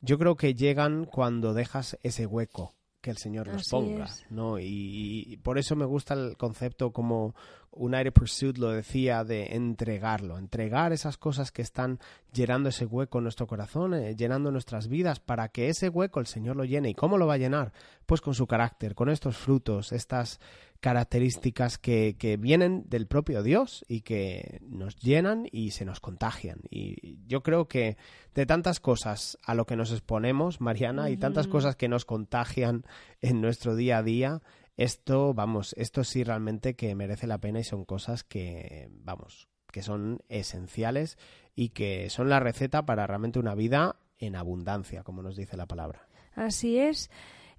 yo 0.00 0.16
creo 0.16 0.36
que 0.36 0.54
llegan 0.54 1.06
cuando 1.06 1.54
dejas 1.54 1.98
ese 2.04 2.24
hueco 2.24 2.72
que 3.00 3.10
el 3.10 3.16
Señor 3.16 3.48
nos 3.48 3.62
Así 3.62 3.70
ponga, 3.70 4.04
es. 4.04 4.24
¿no? 4.30 4.58
Y, 4.58 5.24
y 5.26 5.36
por 5.38 5.58
eso 5.58 5.76
me 5.76 5.84
gusta 5.84 6.14
el 6.14 6.36
concepto 6.36 6.92
como 6.92 7.34
United 7.72 8.12
Pursuit 8.12 8.58
lo 8.58 8.70
decía 8.70 9.24
de 9.24 9.54
entregarlo, 9.54 10.38
entregar 10.38 10.92
esas 10.92 11.16
cosas 11.16 11.52
que 11.52 11.62
están 11.62 12.00
llenando 12.32 12.68
ese 12.68 12.84
hueco 12.84 13.18
en 13.18 13.24
nuestro 13.24 13.46
corazón, 13.46 13.94
eh, 13.94 14.16
llenando 14.16 14.50
nuestras 14.50 14.88
vidas, 14.88 15.20
para 15.20 15.48
que 15.48 15.68
ese 15.68 15.88
hueco 15.88 16.20
el 16.20 16.26
Señor 16.26 16.56
lo 16.56 16.64
llene. 16.64 16.90
¿Y 16.90 16.94
cómo 16.94 17.16
lo 17.16 17.26
va 17.26 17.34
a 17.34 17.38
llenar? 17.38 17.72
Pues 18.06 18.20
con 18.20 18.34
su 18.34 18.46
carácter, 18.46 18.94
con 18.94 19.08
estos 19.08 19.36
frutos, 19.36 19.92
estas 19.92 20.40
características 20.80 21.78
que, 21.78 22.16
que 22.18 22.36
vienen 22.36 22.84
del 22.88 23.06
propio 23.06 23.42
Dios 23.42 23.84
y 23.88 24.00
que 24.00 24.60
nos 24.62 24.96
llenan 24.96 25.46
y 25.52 25.70
se 25.72 25.84
nos 25.84 26.00
contagian. 26.00 26.60
Y 26.70 27.18
yo 27.26 27.42
creo 27.42 27.68
que 27.68 27.96
de 28.34 28.46
tantas 28.46 28.80
cosas 28.80 29.38
a 29.44 29.54
lo 29.54 29.66
que 29.66 29.76
nos 29.76 29.92
exponemos, 29.92 30.60
Mariana, 30.60 31.10
y 31.10 31.16
tantas 31.16 31.46
cosas 31.46 31.76
que 31.76 31.88
nos 31.88 32.04
contagian 32.04 32.84
en 33.20 33.40
nuestro 33.40 33.76
día 33.76 33.98
a 33.98 34.02
día, 34.02 34.42
esto, 34.76 35.34
vamos, 35.34 35.74
esto 35.76 36.04
sí 36.04 36.24
realmente 36.24 36.74
que 36.74 36.94
merece 36.94 37.26
la 37.26 37.38
pena 37.38 37.60
y 37.60 37.64
son 37.64 37.84
cosas 37.84 38.24
que, 38.24 38.88
vamos, 38.90 39.48
que 39.70 39.82
son 39.82 40.20
esenciales 40.28 41.18
y 41.54 41.70
que 41.70 42.08
son 42.08 42.30
la 42.30 42.40
receta 42.40 42.86
para 42.86 43.06
realmente 43.06 43.38
una 43.38 43.54
vida 43.54 43.96
en 44.18 44.36
abundancia, 44.36 45.02
como 45.02 45.22
nos 45.22 45.36
dice 45.36 45.56
la 45.56 45.66
palabra. 45.66 46.08
Así 46.34 46.78
es. 46.78 47.10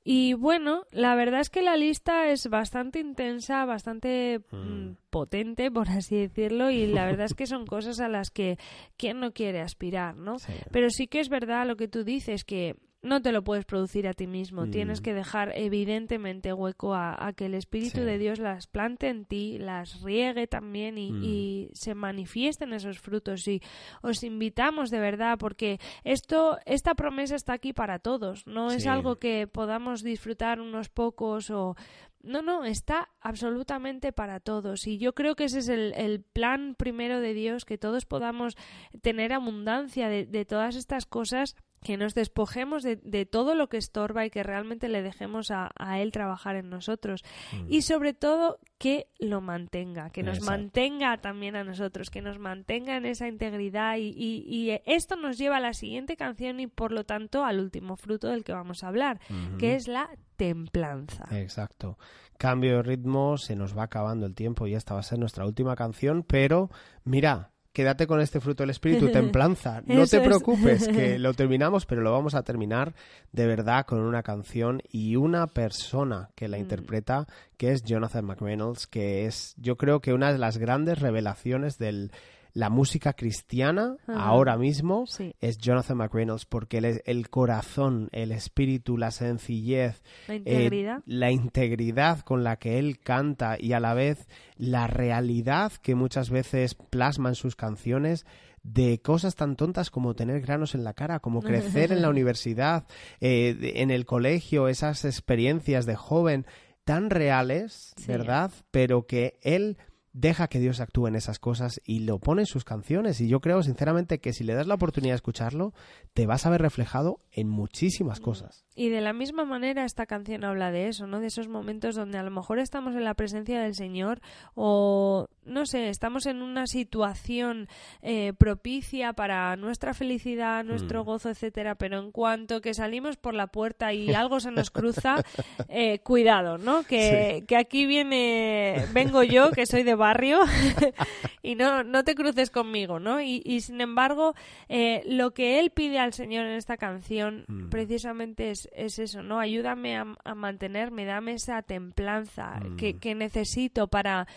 Y 0.03 0.33
bueno, 0.33 0.85
la 0.91 1.15
verdad 1.15 1.41
es 1.41 1.49
que 1.49 1.61
la 1.61 1.77
lista 1.77 2.29
es 2.29 2.47
bastante 2.47 2.99
intensa, 2.99 3.65
bastante 3.65 4.41
mm, 4.49 4.93
potente, 5.11 5.69
por 5.69 5.89
así 5.89 6.15
decirlo, 6.15 6.71
y 6.71 6.87
la 6.87 7.05
verdad 7.05 7.25
es 7.25 7.35
que 7.35 7.45
son 7.45 7.65
cosas 7.67 7.99
a 7.99 8.09
las 8.09 8.31
que 8.31 8.57
quién 8.97 9.19
no 9.19 9.31
quiere 9.31 9.61
aspirar, 9.61 10.15
¿no? 10.15 10.37
Pero 10.71 10.89
sí 10.89 11.07
que 11.07 11.19
es 11.19 11.29
verdad 11.29 11.67
lo 11.67 11.75
que 11.75 11.87
tú 11.87 12.03
dices, 12.03 12.43
que 12.43 12.75
no 13.03 13.21
te 13.21 13.31
lo 13.31 13.43
puedes 13.43 13.65
producir 13.65 14.07
a 14.07 14.13
ti 14.13 14.27
mismo, 14.27 14.67
Mm. 14.67 14.71
tienes 14.71 15.01
que 15.01 15.13
dejar 15.13 15.53
evidentemente 15.55 16.53
hueco 16.53 16.93
a, 16.93 17.15
a 17.27 17.33
que 17.33 17.47
el 17.47 17.55
Espíritu 17.55 17.99
Sí. 17.99 18.05
de 18.05 18.17
Dios 18.19 18.37
las 18.39 18.67
plante 18.67 19.07
en 19.09 19.25
ti, 19.25 19.57
las 19.57 20.01
riegue 20.03 20.45
también 20.47 20.97
y, 20.99 21.11
Mm. 21.11 21.23
y 21.23 21.69
se 21.73 21.95
manifiesten 21.95 22.73
esos 22.73 22.99
frutos. 22.99 23.47
Y 23.47 23.61
os 24.03 24.23
invitamos 24.23 24.91
de 24.91 24.99
verdad, 24.99 25.37
porque 25.39 25.79
esto, 26.03 26.59
esta 26.65 26.93
promesa 26.93 27.35
está 27.35 27.53
aquí 27.53 27.73
para 27.73 27.99
todos, 27.99 28.45
no 28.45 28.71
es 28.71 28.85
algo 28.85 29.15
que 29.17 29.47
podamos 29.47 30.03
disfrutar 30.03 30.61
unos 30.61 30.89
pocos 30.89 31.49
o 31.49 31.75
no, 32.23 32.43
no, 32.43 32.65
está 32.65 33.09
absolutamente 33.19 34.13
para 34.13 34.39
todos. 34.39 34.85
Y 34.85 34.99
yo 34.99 35.13
creo 35.15 35.35
que 35.35 35.45
ese 35.45 35.57
es 35.57 35.69
el, 35.69 35.93
el 35.95 36.21
plan 36.21 36.75
primero 36.77 37.19
de 37.19 37.33
Dios, 37.33 37.65
que 37.65 37.79
todos 37.79 38.05
podamos 38.05 38.55
tener 39.01 39.33
abundancia 39.33 40.07
de, 40.07 40.27
de 40.27 40.45
todas 40.45 40.75
estas 40.75 41.07
cosas 41.07 41.55
que 41.83 41.97
nos 41.97 42.13
despojemos 42.13 42.83
de, 42.83 42.97
de 42.97 43.25
todo 43.25 43.55
lo 43.55 43.67
que 43.67 43.77
estorba 43.77 44.23
y 44.25 44.29
que 44.29 44.43
realmente 44.43 44.87
le 44.87 45.01
dejemos 45.01 45.49
a, 45.49 45.71
a 45.77 45.99
él 45.99 46.11
trabajar 46.11 46.55
en 46.55 46.69
nosotros. 46.69 47.23
Y 47.67 47.81
sobre 47.81 48.13
todo 48.13 48.59
que 48.77 49.07
lo 49.19 49.41
mantenga, 49.41 50.11
que 50.11 50.21
nos 50.23 50.37
Exacto. 50.37 50.51
mantenga 50.51 51.17
también 51.21 51.55
a 51.55 51.63
nosotros, 51.63 52.09
que 52.11 52.21
nos 52.21 52.37
mantenga 52.39 52.97
en 52.97 53.05
esa 53.05 53.27
integridad. 53.27 53.97
Y, 53.97 54.13
y- 54.15 54.43
y 54.47 54.79
esto 54.85 55.15
nos 55.15 55.37
lleva 55.39 55.57
a 55.57 55.59
la 55.59 55.73
siguiente 55.73 56.15
canción 56.17 56.59
y 56.59 56.67
por 56.67 56.91
lo 56.91 57.03
tanto 57.03 57.43
al 57.45 57.59
último 57.59 57.95
fruto 57.95 58.27
del 58.27 58.43
que 58.43 58.53
vamos 58.53 58.83
a 58.83 58.87
hablar, 58.87 59.19
que 59.57 59.75
es 59.75 59.87
la 59.87 60.09
templanza. 60.35 61.25
Exacto. 61.31 61.97
Cambio 62.37 62.77
de 62.77 62.83
ritmo, 62.83 63.37
se 63.37 63.55
nos 63.55 63.77
va 63.77 63.83
acabando 63.83 64.25
el 64.25 64.33
tiempo 64.35 64.65
y 64.67 64.73
esta 64.73 64.93
va 64.95 65.01
a 65.01 65.03
ser 65.03 65.19
nuestra 65.19 65.45
última 65.45 65.75
canción, 65.75 66.23
pero 66.23 66.69
mira, 67.03 67.50
quédate 67.73 68.07
con 68.07 68.19
este 68.22 68.39
fruto 68.39 68.64
del 68.64 68.69
espíritu, 68.72 69.10
templanza. 69.11 69.81
No 69.88 70.06
te 70.07 70.18
es. 70.18 70.23
preocupes, 70.23 70.88
que 70.88 71.18
lo 71.19 71.34
terminamos, 71.34 71.85
pero 71.85 72.02
lo 72.02 72.11
vamos 72.11 72.35
a 72.35 72.43
terminar 72.43 72.93
de 73.31 73.48
verdad 73.48 73.85
con 73.85 73.99
una 73.99 74.23
canción 74.23 74.81
y 74.91 75.15
una 75.15 75.48
persona 75.48 76.30
que 76.35 76.48
Mm. 76.48 76.52
la 76.52 76.57
interpreta, 76.57 77.27
que 77.57 77.72
es 77.72 77.84
Jonathan 77.84 78.26
McReynolds, 78.26 78.88
que 78.88 79.26
es 79.26 79.53
yo 79.57 79.77
creo 79.77 80.02
que 80.02 80.14
una 80.14 80.31
de 80.31 80.38
las 80.39 80.57
grandes 80.57 80.99
revelaciones 80.99 81.77
de 81.77 82.10
la 82.53 82.69
música 82.69 83.13
cristiana 83.13 83.95
Ajá. 84.07 84.21
ahora 84.23 84.57
mismo 84.57 85.05
Sí. 85.07 85.33
es 85.39 85.57
Jonathan 85.57 85.97
McReynolds 85.97 86.45
porque 86.45 86.79
el, 86.79 87.01
el 87.05 87.29
corazón, 87.29 88.09
el 88.11 88.31
espíritu, 88.31 88.97
la 88.97 89.11
sencillez, 89.11 90.01
La 90.27 90.33
eh, 90.33 90.37
integridad. 90.37 91.03
la 91.05 91.31
integridad 91.31 92.19
con 92.21 92.43
la 92.43 92.57
que 92.57 92.79
él 92.79 92.99
canta 92.99 93.57
y 93.59 93.73
a 93.73 93.79
la 93.79 93.93
vez 93.93 94.27
la 94.57 94.87
realidad 94.87 95.71
que 95.81 95.95
muchas 95.95 96.29
veces 96.29 96.75
plasma 96.75 97.29
en 97.29 97.35
sus 97.35 97.55
canciones 97.55 98.25
de 98.63 98.99
cosas 99.01 99.35
tan 99.35 99.55
tontas 99.55 99.89
como 99.89 100.13
tener 100.13 100.41
granos 100.41 100.75
en 100.75 100.83
la 100.83 100.93
cara, 100.93 101.19
como 101.19 101.41
crecer 101.87 101.91
en 101.91 102.01
la 102.01 102.09
universidad, 102.09 102.85
eh, 103.19 103.55
de- 103.59 103.81
en 103.81 103.89
el 103.91 104.05
colegio, 104.05 104.67
esas 104.67 105.03
experiencias 105.05 105.85
de 105.85 105.95
joven 105.95 106.45
tan 106.83 107.09
reales, 107.09 107.93
Sí. 107.97 108.07
¿verdad? 108.07 108.51
Pero 108.71 109.05
que 109.07 109.39
él 109.41 109.77
deja 110.13 110.47
que 110.47 110.59
Dios 110.59 110.79
actúe 110.79 111.07
en 111.07 111.15
esas 111.15 111.39
cosas 111.39 111.81
y 111.85 111.99
lo 111.99 112.19
pone 112.19 112.43
en 112.43 112.45
sus 112.45 112.63
canciones. 112.63 113.21
Y 113.21 113.27
yo 113.27 113.39
creo, 113.39 113.63
sinceramente, 113.63 114.19
que 114.19 114.33
si 114.33 114.43
le 114.43 114.53
das 114.53 114.67
la 114.67 114.75
oportunidad 114.75 115.13
de 115.13 115.17
escucharlo, 115.17 115.73
te 116.13 116.25
vas 116.25 116.45
a 116.45 116.49
ver 116.49 116.61
reflejado 116.61 117.21
en 117.33 117.47
muchísimas 117.47 118.19
cosas. 118.19 118.65
Y 118.75 118.89
de 118.89 119.01
la 119.01 119.13
misma 119.13 119.45
manera 119.45 119.85
esta 119.85 120.05
canción 120.05 120.43
habla 120.43 120.71
de 120.71 120.87
eso, 120.87 121.07
¿no? 121.07 121.19
De 121.19 121.27
esos 121.27 121.47
momentos 121.47 121.95
donde 121.95 122.17
a 122.17 122.23
lo 122.23 122.31
mejor 122.31 122.59
estamos 122.59 122.95
en 122.95 123.03
la 123.03 123.13
presencia 123.13 123.61
del 123.61 123.75
Señor 123.75 124.21
o, 124.55 125.27
no 125.45 125.65
sé, 125.65 125.89
estamos 125.89 126.25
en 126.25 126.41
una 126.41 126.67
situación 126.67 127.67
eh, 128.01 128.33
propicia 128.37 129.13
para 129.13 129.55
nuestra 129.55 129.93
felicidad, 129.93 130.63
nuestro 130.63 131.03
Mm. 131.03 131.05
gozo, 131.05 131.29
etcétera, 131.29 131.75
pero 131.75 131.99
en 131.99 132.11
cuanto 132.11 132.59
que 132.61 132.73
salimos 132.73 133.17
por 133.17 133.33
la 133.33 133.47
puerta 133.47 133.93
y 133.93 134.13
algo 134.13 134.39
se 134.39 134.51
nos 134.51 134.71
cruza, 134.71 135.23
eh, 135.69 135.99
cuidado, 135.99 136.57
¿no? 136.57 136.83
Que, 136.83 137.43
que 137.47 137.55
aquí 137.57 137.85
viene, 137.85 138.85
vengo 138.93 139.23
yo, 139.23 139.51
que 139.51 139.65
soy 139.65 139.83
de 139.83 139.95
barrio, 139.95 140.39
y 141.43 141.55
no, 141.55 141.83
no 141.83 142.03
te 142.03 142.15
cruces 142.15 142.49
conmigo, 142.49 142.99
¿no? 142.99 143.21
Y, 143.21 143.41
y 143.45 143.61
sin 143.61 143.79
embargo, 143.81 144.33
eh, 144.69 145.03
lo 145.05 145.31
que 145.31 145.59
él 145.59 145.71
pide 145.71 145.99
al 145.99 146.13
Señor 146.13 146.45
en 146.45 146.53
esta 146.53 146.77
canción 146.77 147.20
Mm. 147.48 147.69
precisamente 147.69 148.52
es, 148.52 148.68
es 148.73 148.99
eso, 148.99 149.22
¿no? 149.23 149.39
Ayúdame 149.39 149.98
a, 149.98 150.06
a 150.23 150.35
mantenerme, 150.35 151.06
dame 151.06 151.34
esa 151.34 151.61
templanza 151.61 152.60
Mm. 152.61 152.76
que, 152.77 152.98
que 152.99 153.15
necesito 153.15 153.88
para, 153.88 154.27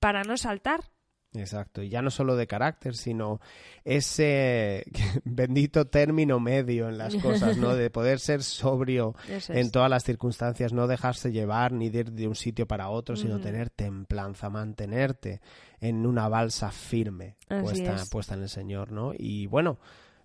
para 0.00 0.22
no 0.24 0.36
saltar. 0.36 0.80
Exacto, 1.36 1.82
y 1.82 1.88
ya 1.88 2.00
no 2.00 2.10
solo 2.10 2.36
de 2.36 2.46
carácter, 2.46 2.94
sino 2.94 3.40
ese 3.84 4.84
bendito 5.24 5.86
término 5.86 6.38
medio 6.40 6.88
en 6.88 6.96
las 6.98 7.16
cosas, 7.16 7.56
¿no? 7.58 7.74
De 7.74 7.90
poder 7.90 8.20
ser 8.20 8.42
sobrio 8.42 9.14
en 9.48 9.70
todas 9.70 9.90
las 9.90 10.04
circunstancias, 10.04 10.72
no 10.72 10.86
dejarse 10.86 11.32
llevar 11.32 11.72
ni 11.72 11.90
de 11.90 11.98
ir 12.00 12.12
de 12.12 12.28
un 12.28 12.34
sitio 12.36 12.66
para 12.66 12.88
otro, 12.88 13.16
sino 13.16 13.40
tener 13.40 13.70
templanza, 13.70 14.48
mantenerte 14.48 15.40
en 15.80 16.06
una 16.06 16.28
balsa 16.28 16.70
firme 16.70 17.36
Así 17.48 17.62
puesta, 17.62 17.94
es. 17.96 18.10
puesta 18.10 18.34
en 18.34 18.42
el 18.42 18.48
Señor, 18.48 18.92
¿no? 18.92 19.12
Y 19.16 19.46
bueno, 19.46 19.78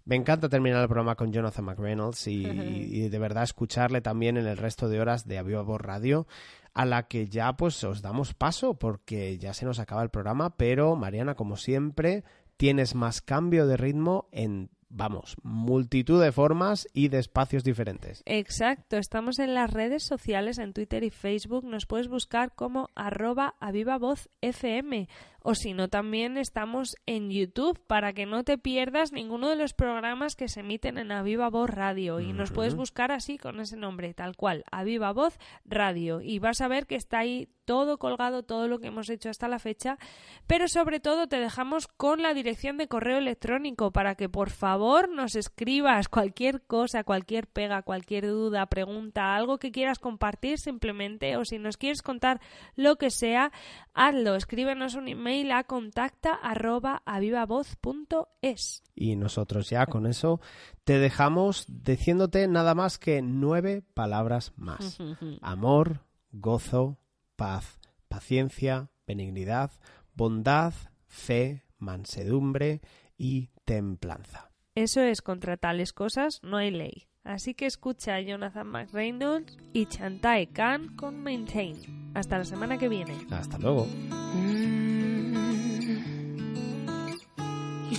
me 0.09 0.15
encanta 0.15 0.49
terminar 0.49 0.81
el 0.81 0.87
programa 0.87 1.13
con 1.13 1.31
Jonathan 1.31 1.65
McReynolds 1.65 2.25
y, 2.25 2.43
y 2.43 3.09
de 3.09 3.19
verdad 3.19 3.43
escucharle 3.43 4.01
también 4.01 4.37
en 4.37 4.47
el 4.47 4.57
resto 4.57 4.89
de 4.89 4.99
horas 4.99 5.27
de 5.27 5.37
Aviva 5.37 5.61
Voz 5.61 5.79
Radio, 5.79 6.25
a 6.73 6.85
la 6.85 7.07
que 7.07 7.27
ya 7.27 7.53
pues 7.53 7.83
os 7.83 8.01
damos 8.01 8.33
paso 8.33 8.73
porque 8.73 9.37
ya 9.37 9.53
se 9.53 9.65
nos 9.65 9.77
acaba 9.77 10.01
el 10.01 10.09
programa, 10.09 10.57
pero 10.57 10.95
Mariana, 10.95 11.35
como 11.35 11.57
siempre, 11.57 12.23
tienes 12.57 12.95
más 12.95 13.21
cambio 13.21 13.67
de 13.67 13.77
ritmo 13.77 14.27
en, 14.31 14.71
vamos, 14.89 15.35
multitud 15.43 16.19
de 16.19 16.31
formas 16.31 16.87
y 16.91 17.09
de 17.09 17.19
espacios 17.19 17.63
diferentes. 17.63 18.23
Exacto, 18.25 18.97
estamos 18.97 19.37
en 19.37 19.53
las 19.53 19.71
redes 19.71 20.01
sociales, 20.01 20.57
en 20.57 20.73
Twitter 20.73 21.03
y 21.03 21.11
Facebook, 21.11 21.65
nos 21.65 21.85
puedes 21.85 22.07
buscar 22.07 22.55
como 22.55 22.89
arroba 22.95 23.53
a 23.59 23.71
viva 23.71 23.99
voz 23.99 24.27
FM 24.41 25.07
o 25.41 25.55
si 25.55 25.73
no 25.73 25.87
también 25.87 26.37
estamos 26.37 26.95
en 27.05 27.29
YouTube 27.31 27.79
para 27.87 28.13
que 28.13 28.25
no 28.25 28.43
te 28.43 28.57
pierdas 28.57 29.11
ninguno 29.11 29.49
de 29.49 29.55
los 29.55 29.73
programas 29.73 30.35
que 30.35 30.47
se 30.47 30.61
emiten 30.61 30.97
en 30.97 31.11
A 31.11 31.23
Viva 31.23 31.49
Voz 31.49 31.69
Radio. 31.69 32.19
Y 32.19 32.33
nos 32.33 32.51
puedes 32.51 32.75
buscar 32.75 33.11
así 33.11 33.37
con 33.37 33.59
ese 33.59 33.77
nombre, 33.77 34.13
tal 34.13 34.35
cual, 34.35 34.63
A 34.71 34.83
Viva 34.83 35.11
Voz 35.13 35.37
Radio. 35.65 36.21
Y 36.21 36.39
vas 36.39 36.61
a 36.61 36.67
ver 36.67 36.87
que 36.87 36.95
está 36.95 37.19
ahí 37.19 37.49
todo 37.65 37.99
colgado, 37.99 38.41
todo 38.41 38.67
lo 38.67 38.79
que 38.79 38.87
hemos 38.87 39.11
hecho 39.11 39.29
hasta 39.29 39.47
la 39.47 39.59
fecha, 39.59 39.99
pero 40.47 40.67
sobre 40.67 40.99
todo 40.99 41.27
te 41.27 41.39
dejamos 41.39 41.85
con 41.85 42.23
la 42.23 42.33
dirección 42.33 42.77
de 42.77 42.87
correo 42.87 43.19
electrónico 43.19 43.91
para 43.91 44.15
que 44.15 44.27
por 44.27 44.49
favor 44.49 45.07
nos 45.07 45.35
escribas 45.35 46.09
cualquier 46.09 46.63
cosa, 46.63 47.03
cualquier 47.03 47.45
pega, 47.45 47.83
cualquier 47.83 48.25
duda, 48.25 48.65
pregunta, 48.65 49.35
algo 49.35 49.59
que 49.59 49.71
quieras 49.71 49.99
compartir 49.99 50.57
simplemente 50.57 51.37
o 51.37 51.45
si 51.45 51.59
nos 51.59 51.77
quieres 51.77 52.01
contar 52.01 52.41
lo 52.75 52.95
que 52.95 53.11
sea, 53.11 53.51
hazlo, 53.93 54.35
escríbenos 54.35 54.95
un 54.95 55.07
email 55.07 55.28
a 55.29 55.63
contacta 55.63 56.33
arroba 56.33 57.03
avivavoz.es. 57.05 58.83
Y 58.95 59.15
nosotros 59.15 59.69
ya 59.69 59.85
con 59.85 60.07
eso 60.07 60.41
te 60.83 60.97
dejamos 60.97 61.65
diciéndote 61.67 62.47
nada 62.47 62.73
más 62.73 62.97
que 62.97 63.21
nueve 63.21 63.83
palabras 63.93 64.53
más. 64.55 64.97
Amor, 65.41 66.01
gozo, 66.31 66.97
paz, 67.35 67.79
paciencia, 68.07 68.89
benignidad, 69.05 69.71
bondad, 70.13 70.73
fe, 71.05 71.63
mansedumbre 71.77 72.81
y 73.17 73.49
templanza. 73.65 74.51
Eso 74.75 75.01
es, 75.01 75.21
contra 75.21 75.57
tales 75.57 75.93
cosas 75.93 76.39
no 76.43 76.57
hay 76.57 76.71
ley. 76.71 77.09
Así 77.23 77.53
que 77.53 77.65
escucha 77.65 78.15
a 78.15 78.21
Jonathan 78.21 78.67
McReynolds 78.67 79.57
y 79.73 79.85
Chantae 79.85 80.47
Khan 80.47 80.95
con 80.95 81.21
Maintain. 81.21 82.11
Hasta 82.15 82.39
la 82.39 82.45
semana 82.45 82.77
que 82.77 82.89
viene. 82.89 83.13
Hasta 83.29 83.57
luego. 83.59 83.85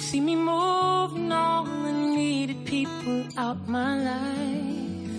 See 0.01 0.21
me 0.21 0.35
moving 0.35 1.31
all 1.31 1.65
the 1.65 1.93
needed 1.93 2.65
people 2.65 3.27
out 3.37 3.69
my 3.69 3.97
life. 4.03 5.17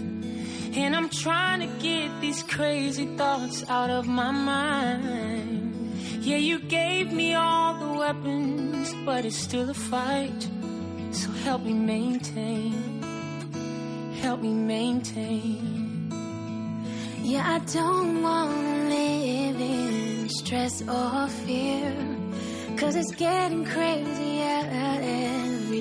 And 0.76 0.96
I'm 0.96 1.10
trying 1.10 1.60
to 1.60 1.68
get 1.80 2.10
these 2.20 2.42
crazy 2.44 3.06
thoughts 3.16 3.64
out 3.70 3.90
of 3.90 4.08
my 4.08 4.32
mind. 4.32 5.94
Yeah, 6.22 6.38
you 6.38 6.60
gave 6.60 7.12
me 7.12 7.36
all 7.36 7.74
the 7.76 8.00
weapons, 8.00 8.94
but 9.06 9.24
it's 9.26 9.36
still 9.38 9.70
a 9.70 9.74
fight. 9.74 10.48
So 11.12 11.30
help 11.46 11.62
me 11.62 11.74
maintain. 11.74 13.04
Help 14.22 14.42
me 14.42 14.54
maintain. 14.54 16.12
Yeah, 17.22 17.44
I 17.56 17.60
don't 17.72 18.24
wanna 18.24 18.90
live 18.90 19.62
in 19.62 20.30
stress 20.30 20.82
or 20.82 21.28
fear. 21.46 21.94
Cause 22.78 22.96
it's 22.96 23.14
getting 23.16 23.64
crazier 23.64 24.31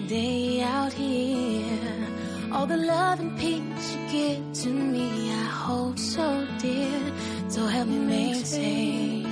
day 0.08 0.62
out 0.62 0.92
here. 0.92 2.06
All 2.52 2.66
the 2.66 2.76
love 2.76 3.20
and 3.20 3.38
peace 3.38 3.94
you 3.94 4.00
give 4.10 4.52
to 4.62 4.68
me, 4.68 5.30
I 5.30 5.44
hold 5.44 5.98
so 5.98 6.46
dear. 6.58 7.00
So 7.48 7.66
help 7.66 7.88
me 7.88 7.98
maintain. 7.98 9.24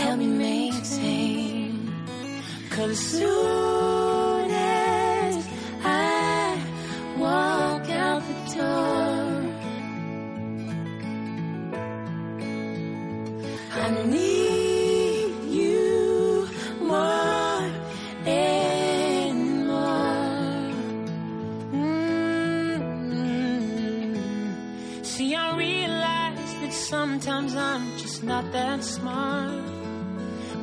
Help 0.00 0.18
me 0.18 0.26
maintain. 0.26 1.92
Cause 2.70 2.98
soon 2.98 4.11
sometimes 27.48 27.56
I'm 27.56 27.98
just 27.98 28.22
not 28.22 28.52
that 28.52 28.84
smart. 28.84 29.64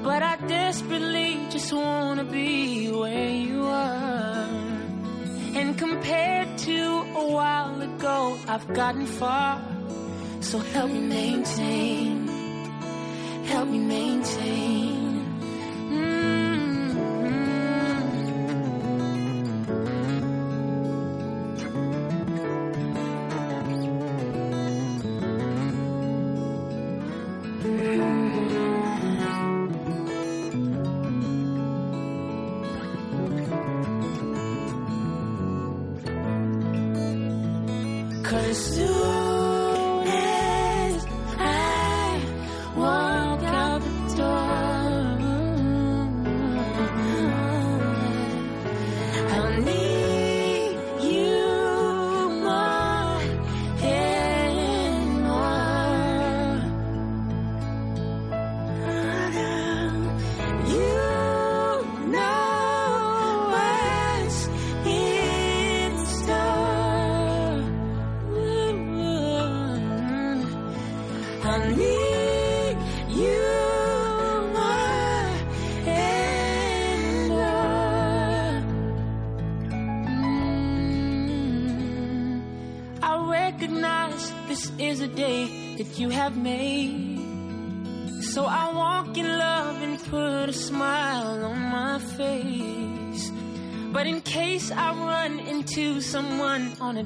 But 0.04 0.24
I 0.24 0.38
desperately 0.48 1.40
just 1.50 1.74
wanna 1.74 2.24
be 2.24 2.90
where 2.90 3.30
you 3.30 3.64
are. 3.64 4.48
And 5.56 5.78
compared 5.78 6.58
to 6.60 6.80
a 7.16 7.28
while 7.32 7.82
ago, 7.82 8.38
I've 8.48 8.68
gotten 8.74 9.06
far. 9.06 9.62
So 10.40 10.60
help 10.60 10.92
me 10.92 11.02
maintain. 11.02 12.28
Help 13.46 13.68
me 13.68 13.80
maintain. 13.80 14.99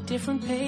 different 0.05 0.45
page. 0.45 0.62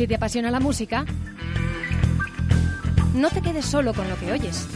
Si 0.00 0.06
te 0.06 0.14
apasiona 0.14 0.50
la 0.50 0.60
música, 0.60 1.04
no 3.12 3.28
te 3.28 3.42
quedes 3.42 3.66
solo 3.66 3.92
con 3.92 4.08
lo 4.08 4.18
que 4.18 4.32
oyes. 4.32 4.66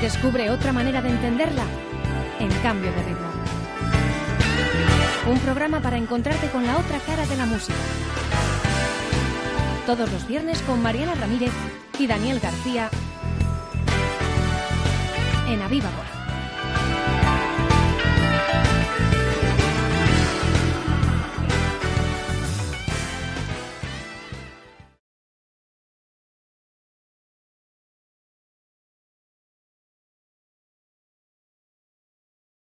Descubre 0.00 0.50
otra 0.50 0.72
manera 0.72 1.00
de 1.02 1.10
entenderla 1.10 1.62
en 2.40 2.50
cambio 2.64 2.90
de 2.90 3.00
ritmo. 3.00 3.28
Un 5.30 5.38
programa 5.38 5.80
para 5.80 5.96
encontrarte 5.96 6.48
con 6.48 6.66
la 6.66 6.78
otra 6.78 6.98
cara 6.98 7.24
de 7.28 7.36
la 7.36 7.46
música. 7.46 7.78
Todos 9.86 10.10
los 10.10 10.26
viernes 10.26 10.60
con 10.62 10.82
Mariana 10.82 11.14
Ramírez 11.14 11.52
y 12.00 12.08
Daniel 12.08 12.40
García 12.40 12.90
en 15.48 15.62
Aviva. 15.62 15.90